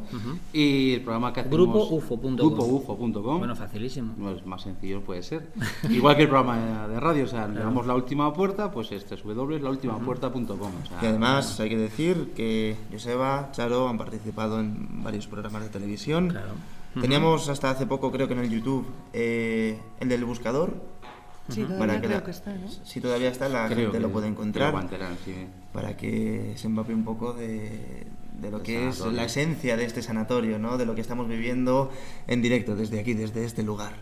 y 0.53 0.93
el 0.93 1.01
programa 1.01 1.31
que 1.33 1.41
hacemos... 1.41 1.59
Grupoufo.com. 1.59 2.35
Grupoufo.com. 2.35 3.39
Bueno, 3.39 3.55
facilísimo. 3.55 4.13
No 4.17 4.31
es 4.31 4.45
más 4.45 4.63
sencillo, 4.63 5.01
puede 5.01 5.23
ser. 5.23 5.51
Igual 5.89 6.15
que 6.15 6.23
el 6.23 6.29
programa 6.29 6.87
de 6.87 6.99
radio, 6.99 7.25
o 7.25 7.27
sea, 7.27 7.47
le 7.47 7.59
damos 7.59 7.85
la 7.85 7.95
última 7.95 8.33
puerta, 8.33 8.71
pues 8.71 8.91
este 8.91 9.15
es 9.15 9.23
www.laultimapuerta.com. 9.23 10.71
O 10.83 10.87
sea, 10.87 10.99
y 11.01 11.05
además 11.05 11.59
hay 11.59 11.69
que 11.69 11.77
decir 11.77 12.31
que 12.35 12.77
Joseba, 12.91 13.49
Charo 13.51 13.87
han 13.87 13.97
participado 13.97 14.59
en 14.59 15.03
varios 15.03 15.27
programas 15.27 15.63
de 15.63 15.69
televisión. 15.69 16.29
Claro. 16.29 16.53
Teníamos 17.01 17.49
hasta 17.49 17.69
hace 17.69 17.85
poco, 17.85 18.09
creo 18.09 18.27
que 18.27 18.33
en 18.33 18.39
el 18.39 18.49
YouTube, 18.49 18.85
eh, 19.11 19.77
el 19.99 20.07
del 20.07 20.23
buscador, 20.23 20.81
Sí, 21.49 21.63
todavía 21.63 22.01
creo 22.01 22.23
que 22.23 22.31
está, 22.31 22.53
¿no? 22.53 22.67
Si 22.83 23.01
todavía 23.01 23.29
está, 23.29 23.49
la 23.49 23.67
gente 23.69 23.99
lo 23.99 24.09
puede 24.11 24.27
encontrar. 24.27 24.73
Para 25.73 25.95
que 25.95 26.53
se 26.55 26.67
empape 26.67 26.93
un 26.93 27.03
poco 27.03 27.33
de, 27.33 28.07
de 28.41 28.51
lo 28.51 28.63
que 28.63 28.87
es 28.87 28.99
la 28.99 29.25
esencia 29.25 29.77
de 29.77 29.85
este 29.85 30.01
sanatorio, 30.01 30.57
¿no? 30.57 30.77
De 30.77 30.85
lo 30.85 30.95
que 30.95 31.01
estamos 31.01 31.27
viviendo 31.27 31.91
en 32.27 32.41
directo 32.41 32.75
desde 32.75 32.99
aquí, 32.99 33.13
desde 33.13 33.45
este 33.45 33.63
lugar. 33.63 33.93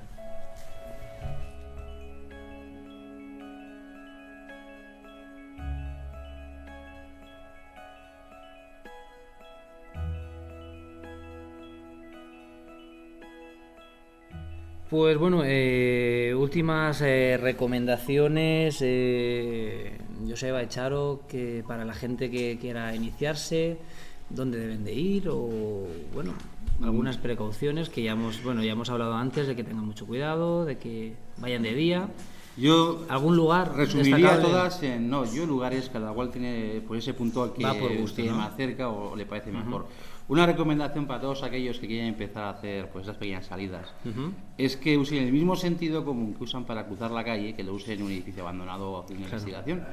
Pues 14.94 15.18
bueno, 15.18 15.42
eh, 15.44 16.36
últimas 16.38 17.02
eh, 17.02 17.40
recomendaciones, 17.42 18.78
eh, 18.82 19.98
Joseba 20.30 20.62
Echaro, 20.62 21.22
que 21.28 21.64
para 21.68 21.84
la 21.84 21.96
gente 21.96 22.30
que 22.30 22.60
quiera 22.62 22.96
iniciarse, 22.96 23.80
dónde 24.30 24.60
deben 24.60 24.84
de 24.84 24.94
ir 24.94 25.30
o 25.30 25.88
bueno, 26.14 26.34
algunas 26.84 27.18
precauciones 27.18 27.90
que 27.90 28.04
ya 28.04 28.12
hemos, 28.12 28.44
bueno, 28.44 28.64
ya 28.64 28.74
hemos 28.74 28.92
hablado 28.92 29.16
antes 29.16 29.48
de 29.48 29.56
que 29.56 29.64
tengan 29.64 29.88
mucho 29.88 30.06
cuidado, 30.06 30.64
de 30.64 30.78
que 30.78 31.16
vayan 31.38 31.64
de 31.64 31.74
día. 31.74 32.10
Yo 32.56 33.04
algún 33.10 33.36
lugar 33.36 33.76
resumiría 33.76 34.40
todas 34.40 34.84
en 34.84 35.10
no, 35.10 35.26
yo 35.26 35.48
lugares 35.48 35.90
cada 35.92 36.12
cual 36.12 36.30
tiene 36.30 36.84
por 36.88 36.98
ese 36.98 37.16
punto 37.16 37.42
al 37.42 37.54
que 37.54 37.64
Va 37.64 37.74
por 37.74 37.98
gusto, 37.98 38.24
más 38.26 38.56
cerca 38.56 38.90
o 38.90 39.16
le 39.16 39.26
parece 39.26 39.52
mejor. 39.52 39.88
Una 40.30 40.46
recomendación 40.46 41.06
para 41.06 41.20
todos 41.20 41.44
aquellos 41.44 41.80
que 41.80 41.88
quieren 41.88 42.08
empezar 42.08 42.44
a 42.44 42.50
hacer 42.52 42.90
pues 42.90 43.04
esas 43.04 43.18
pequeñas 43.18 43.46
salidas 43.46 43.94
es 44.58 44.78
que 44.78 44.98
usen 44.98 45.24
el 45.24 45.34
mismo 45.34 45.56
sentido 45.56 46.06
común 46.06 46.34
que 46.34 46.46
usan 46.46 46.64
para 46.64 46.86
cruzar 46.86 47.12
la 47.12 47.24
calle, 47.24 47.54
que 47.54 47.64
lo 47.64 47.74
usen 47.74 48.00
en 48.00 48.06
un 48.06 48.12
edificio 48.12 48.44
abandonado 48.44 48.92
o 48.92 49.04
haciendo 49.04 49.26
investigación. 49.26 49.84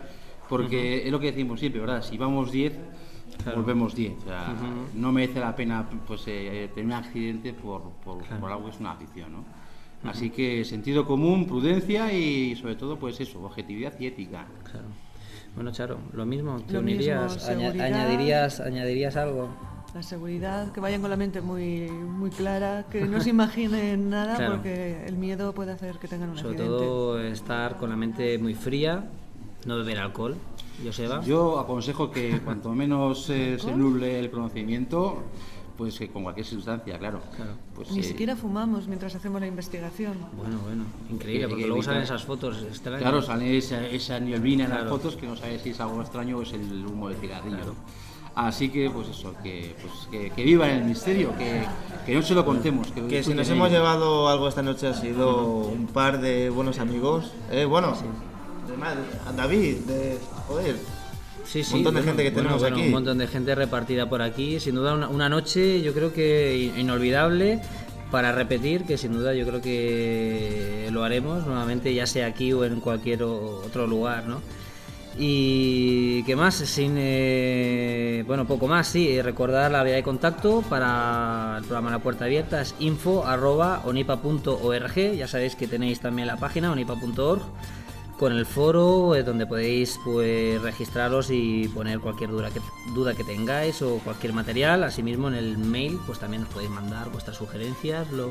Porque 0.48 1.04
es 1.04 1.12
lo 1.12 1.20
que 1.20 1.26
decimos 1.26 1.60
siempre, 1.60 1.80
¿verdad? 1.80 2.02
Si 2.02 2.16
vamos 2.16 2.50
10, 2.50 2.76
volvemos 3.54 3.94
10. 3.94 4.18
O 4.18 4.20
sea, 4.22 4.54
no 4.94 5.12
merece 5.12 5.40
la 5.40 5.54
pena 5.54 5.88
pues, 6.06 6.22
eh, 6.26 6.68
tener 6.74 6.86
un 6.86 6.92
accidente 6.92 7.52
por, 7.52 7.90
por, 8.04 8.22
algo 8.50 8.64
que 8.64 8.70
es 8.70 8.80
una 8.80 8.92
afición, 8.92 9.32
¿no? 9.32 9.44
Así 10.08 10.30
que 10.30 10.64
sentido 10.64 11.06
común, 11.06 11.46
prudencia 11.46 12.12
y 12.12 12.56
sobre 12.56 12.74
todo, 12.74 12.98
pues 12.98 13.20
eso, 13.20 13.42
objetividad 13.42 13.92
y 14.00 14.06
ética. 14.06 14.46
Bueno, 15.54 15.72
Charo, 15.72 15.98
lo 16.12 16.24
mismo, 16.24 16.60
¿te 16.60 16.78
unirías? 16.78 17.48
¿Añadirías, 17.48 18.60
¿Añadirías 18.60 19.16
algo? 19.16 19.50
La 19.94 20.02
seguridad, 20.02 20.72
que 20.72 20.80
vayan 20.80 21.00
con 21.00 21.10
la 21.10 21.16
mente 21.16 21.40
muy, 21.40 21.90
muy 21.90 22.30
clara, 22.30 22.86
que 22.90 23.06
no 23.06 23.20
se 23.20 23.30
imaginen 23.30 24.10
nada 24.10 24.50
porque 24.50 25.04
el 25.06 25.16
miedo 25.16 25.52
puede 25.52 25.72
hacer 25.72 25.98
que 25.98 26.08
tengan 26.08 26.30
un 26.30 26.38
Sobre 26.38 26.58
todo 26.58 27.20
estar 27.20 27.76
con 27.76 27.90
la 27.90 27.96
mente 27.96 28.38
muy 28.38 28.54
fría, 28.54 29.08
no 29.66 29.76
beber 29.76 29.98
alcohol. 29.98 30.36
Joseba. 30.84 31.22
Yo 31.22 31.58
aconsejo 31.58 32.10
que 32.10 32.40
cuanto 32.40 32.72
menos 32.72 33.28
eh, 33.28 33.58
se 33.58 33.74
nuble 33.74 34.18
el 34.18 34.30
conocimiento, 34.30 35.22
pues 35.76 35.98
que 35.98 36.08
con 36.08 36.22
cualquier 36.22 36.46
sustancia, 36.46 36.98
claro. 36.98 37.20
Pues, 37.74 37.90
Ni 37.90 38.00
eh, 38.00 38.02
siquiera 38.02 38.36
fumamos 38.36 38.86
mientras 38.86 39.14
hacemos 39.14 39.40
la 39.40 39.46
investigación. 39.46 40.14
Bueno, 40.36 40.58
bueno, 40.60 40.84
increíble, 41.10 41.48
porque 41.48 41.66
luego 41.66 41.82
salen 41.82 42.02
esas 42.02 42.24
fotos 42.24 42.62
extrañas. 42.62 43.02
Claro, 43.02 43.20
sale 43.20 43.58
esa, 43.58 43.86
esa 43.86 44.18
neblina 44.20 44.64
en 44.64 44.70
las 44.70 44.88
fotos 44.88 45.16
que 45.16 45.26
no 45.26 45.36
sabes 45.36 45.62
si 45.62 45.70
es 45.70 45.80
algo 45.80 46.00
extraño 46.00 46.38
o 46.38 46.42
es 46.42 46.52
el 46.52 46.86
humo 46.86 47.08
de 47.08 47.16
cigarrillo. 47.16 47.74
Así 48.34 48.68
que, 48.70 48.88
pues 48.90 49.08
eso, 49.08 49.34
que, 49.42 49.74
pues, 49.82 50.30
que, 50.34 50.44
viva 50.44 50.70
el 50.70 50.84
misterio, 50.84 51.36
que, 51.36 51.62
que, 52.06 52.14
no 52.14 52.22
se 52.22 52.34
lo 52.34 52.44
contemos. 52.44 52.88
Que, 52.92 53.22
si 53.22 53.34
nos 53.34 53.48
hemos 53.48 53.70
llevado 53.70 54.28
algo 54.28 54.48
esta 54.48 54.62
noche 54.62 54.86
ha 54.86 54.94
sido 54.94 55.58
un 55.58 55.86
par 55.86 56.20
de 56.20 56.48
buenos 56.48 56.78
amigos. 56.78 57.32
Eh, 57.50 57.64
bueno, 57.64 57.94
de 58.66 59.36
David, 59.36 59.76
de. 59.86 60.18
Joder. 60.46 60.76
Sí, 61.44 61.64
sí, 61.64 61.74
un 61.74 61.82
montón 61.82 61.94
de 61.96 62.02
gente 62.02 62.22
que 62.22 62.30
tenemos 62.30 62.62
aquí. 62.62 62.82
Un 62.82 62.90
montón 62.92 63.18
de 63.18 63.26
gente 63.26 63.54
repartida 63.54 64.08
por 64.08 64.22
aquí. 64.22 64.60
Sin 64.60 64.76
duda, 64.76 64.94
una, 64.94 65.08
una 65.08 65.28
noche 65.28 65.82
yo 65.82 65.92
creo 65.92 66.12
que 66.12 66.72
inolvidable 66.76 67.60
para 68.10 68.32
repetir, 68.32 68.84
que 68.84 68.98
sin 68.98 69.12
duda 69.12 69.34
yo 69.34 69.46
creo 69.46 69.60
que 69.60 70.88
lo 70.92 71.04
haremos 71.04 71.46
nuevamente, 71.46 71.94
ya 71.94 72.06
sea 72.06 72.26
aquí 72.26 72.52
o 72.52 72.64
en 72.64 72.80
cualquier 72.80 73.22
otro 73.22 73.86
lugar, 73.86 74.26
¿no? 74.26 74.40
Y 75.18 76.22
qué 76.22 76.36
más, 76.36 76.54
sin 76.54 76.94
eh, 76.96 78.22
bueno, 78.26 78.46
poco 78.46 78.68
más, 78.68 78.86
sí, 78.86 79.20
recordar 79.20 79.72
la 79.72 79.82
vía 79.82 79.94
de 79.94 80.02
contacto 80.02 80.62
para 80.62 81.56
el 81.58 81.64
programa 81.64 81.90
La 81.90 81.98
Puerta 81.98 82.24
Abierta 82.26 82.60
es 82.60 82.74
info@onipa.org, 82.78 84.94
ya 85.16 85.26
sabéis 85.26 85.56
que 85.56 85.66
tenéis 85.66 86.00
también 86.00 86.28
la 86.28 86.36
página 86.36 86.70
onipa.org 86.72 87.42
con 88.20 88.32
el 88.32 88.44
foro 88.44 89.16
eh, 89.16 89.22
donde 89.22 89.46
podéis 89.46 89.98
pues 90.04 90.60
registraros 90.60 91.30
y 91.30 91.68
poner 91.68 92.00
cualquier 92.00 92.28
duda 92.28 92.50
que, 92.50 92.60
duda 92.94 93.14
que 93.14 93.24
tengáis 93.24 93.80
o 93.80 93.98
cualquier 94.04 94.34
material, 94.34 94.84
asimismo 94.84 95.28
en 95.28 95.34
el 95.34 95.56
mail 95.56 95.98
pues 96.06 96.18
también 96.18 96.42
os 96.42 96.50
podéis 96.50 96.70
mandar 96.70 97.10
vuestras 97.10 97.38
sugerencias, 97.38 98.12
lo, 98.12 98.28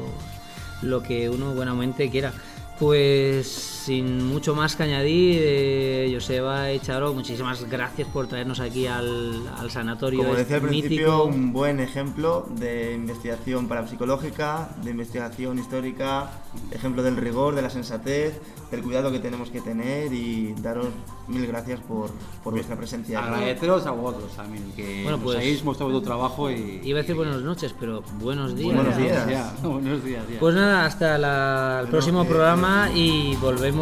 lo 0.83 1.01
que 1.01 1.29
uno 1.29 1.55
buenamente 1.55 2.09
quiera. 2.09 2.31
Pues 2.79 3.78
sin 3.89 4.27
mucho 4.27 4.53
más 4.53 4.75
que 4.75 4.83
añadir, 4.83 5.41
eh, 5.43 6.11
Joseba 6.13 6.71
y 6.71 6.79
Charo, 6.79 7.11
muchísimas 7.11 7.67
gracias 7.67 8.07
por 8.09 8.27
traernos 8.27 8.59
aquí 8.59 8.85
al, 8.85 9.41
sanatorio. 9.71 10.19
Como 10.19 10.35
decía 10.35 10.57
al 10.57 10.61
principio, 10.61 11.23
un 11.23 11.51
buen 11.51 11.79
ejemplo 11.79 12.45
de 12.51 12.93
investigación 12.93 13.67
parapsicológica, 13.67 14.69
de 14.83 14.91
investigación 14.91 15.57
histórica, 15.57 16.29
ejemplo 16.69 17.01
del 17.01 17.17
rigor, 17.17 17.55
de 17.55 17.63
la 17.63 17.71
sensatez, 17.71 18.39
el 18.71 18.83
cuidado 18.83 19.11
que 19.11 19.17
tenemos 19.17 19.49
que 19.49 19.59
tener 19.59 20.13
y 20.13 20.53
daros 20.61 20.89
mil 21.27 21.47
gracias 21.47 21.79
por, 21.79 22.11
por 22.43 22.53
vuestra 22.53 22.75
presencia. 22.75 23.23
Agradeceros 23.23 23.87
a 23.87 23.91
vosotros 23.91 24.31
también, 24.35 24.71
que 24.75 25.01
bueno, 25.01 25.17
pues, 25.17 25.37
nos 25.37 25.43
habéis 25.43 25.63
mostrado 25.63 25.91
tu 25.91 26.01
trabajo 26.01 26.51
y... 26.51 26.79
Iba 26.83 26.99
a 26.99 27.01
decir 27.01 27.15
buenas 27.15 27.41
noches, 27.41 27.73
pero 27.79 28.03
buenos 28.19 28.55
días. 28.55 28.75
Buenos 28.75 28.97
días. 28.97 29.61
buenos 29.63 30.03
días 30.03 30.23
Pues 30.39 30.53
nada, 30.53 30.85
hasta 30.85 31.81
el 31.81 31.87
próximo 31.87 32.23
programa 32.25 32.91
y 32.93 33.35
volvemos 33.37 33.78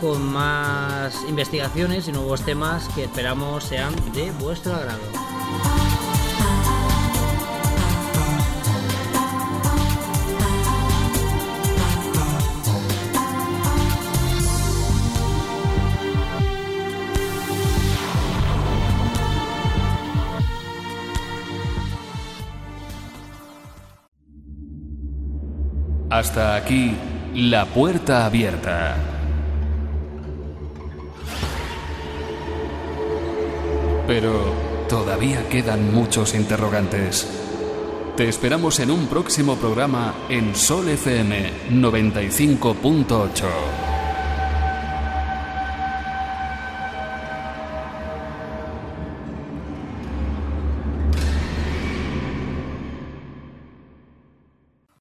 con 0.00 0.22
más 0.32 1.22
investigaciones 1.28 2.08
y 2.08 2.12
nuevos 2.12 2.40
temas 2.40 2.88
que 2.94 3.04
esperamos 3.04 3.64
sean 3.64 3.94
de 4.14 4.30
vuestro 4.32 4.74
agrado. 4.74 5.02
Hasta 26.08 26.54
aquí, 26.54 26.96
la 27.34 27.66
puerta 27.66 28.24
abierta. 28.24 29.15
Pero 34.06 34.32
todavía 34.88 35.48
quedan 35.48 35.92
muchos 35.92 36.34
interrogantes. 36.34 37.26
Te 38.16 38.28
esperamos 38.28 38.78
en 38.80 38.90
un 38.90 39.08
próximo 39.08 39.56
programa 39.56 40.14
en 40.28 40.54
Sol 40.54 40.88
FM 40.88 41.70
95.8. 41.70 43.95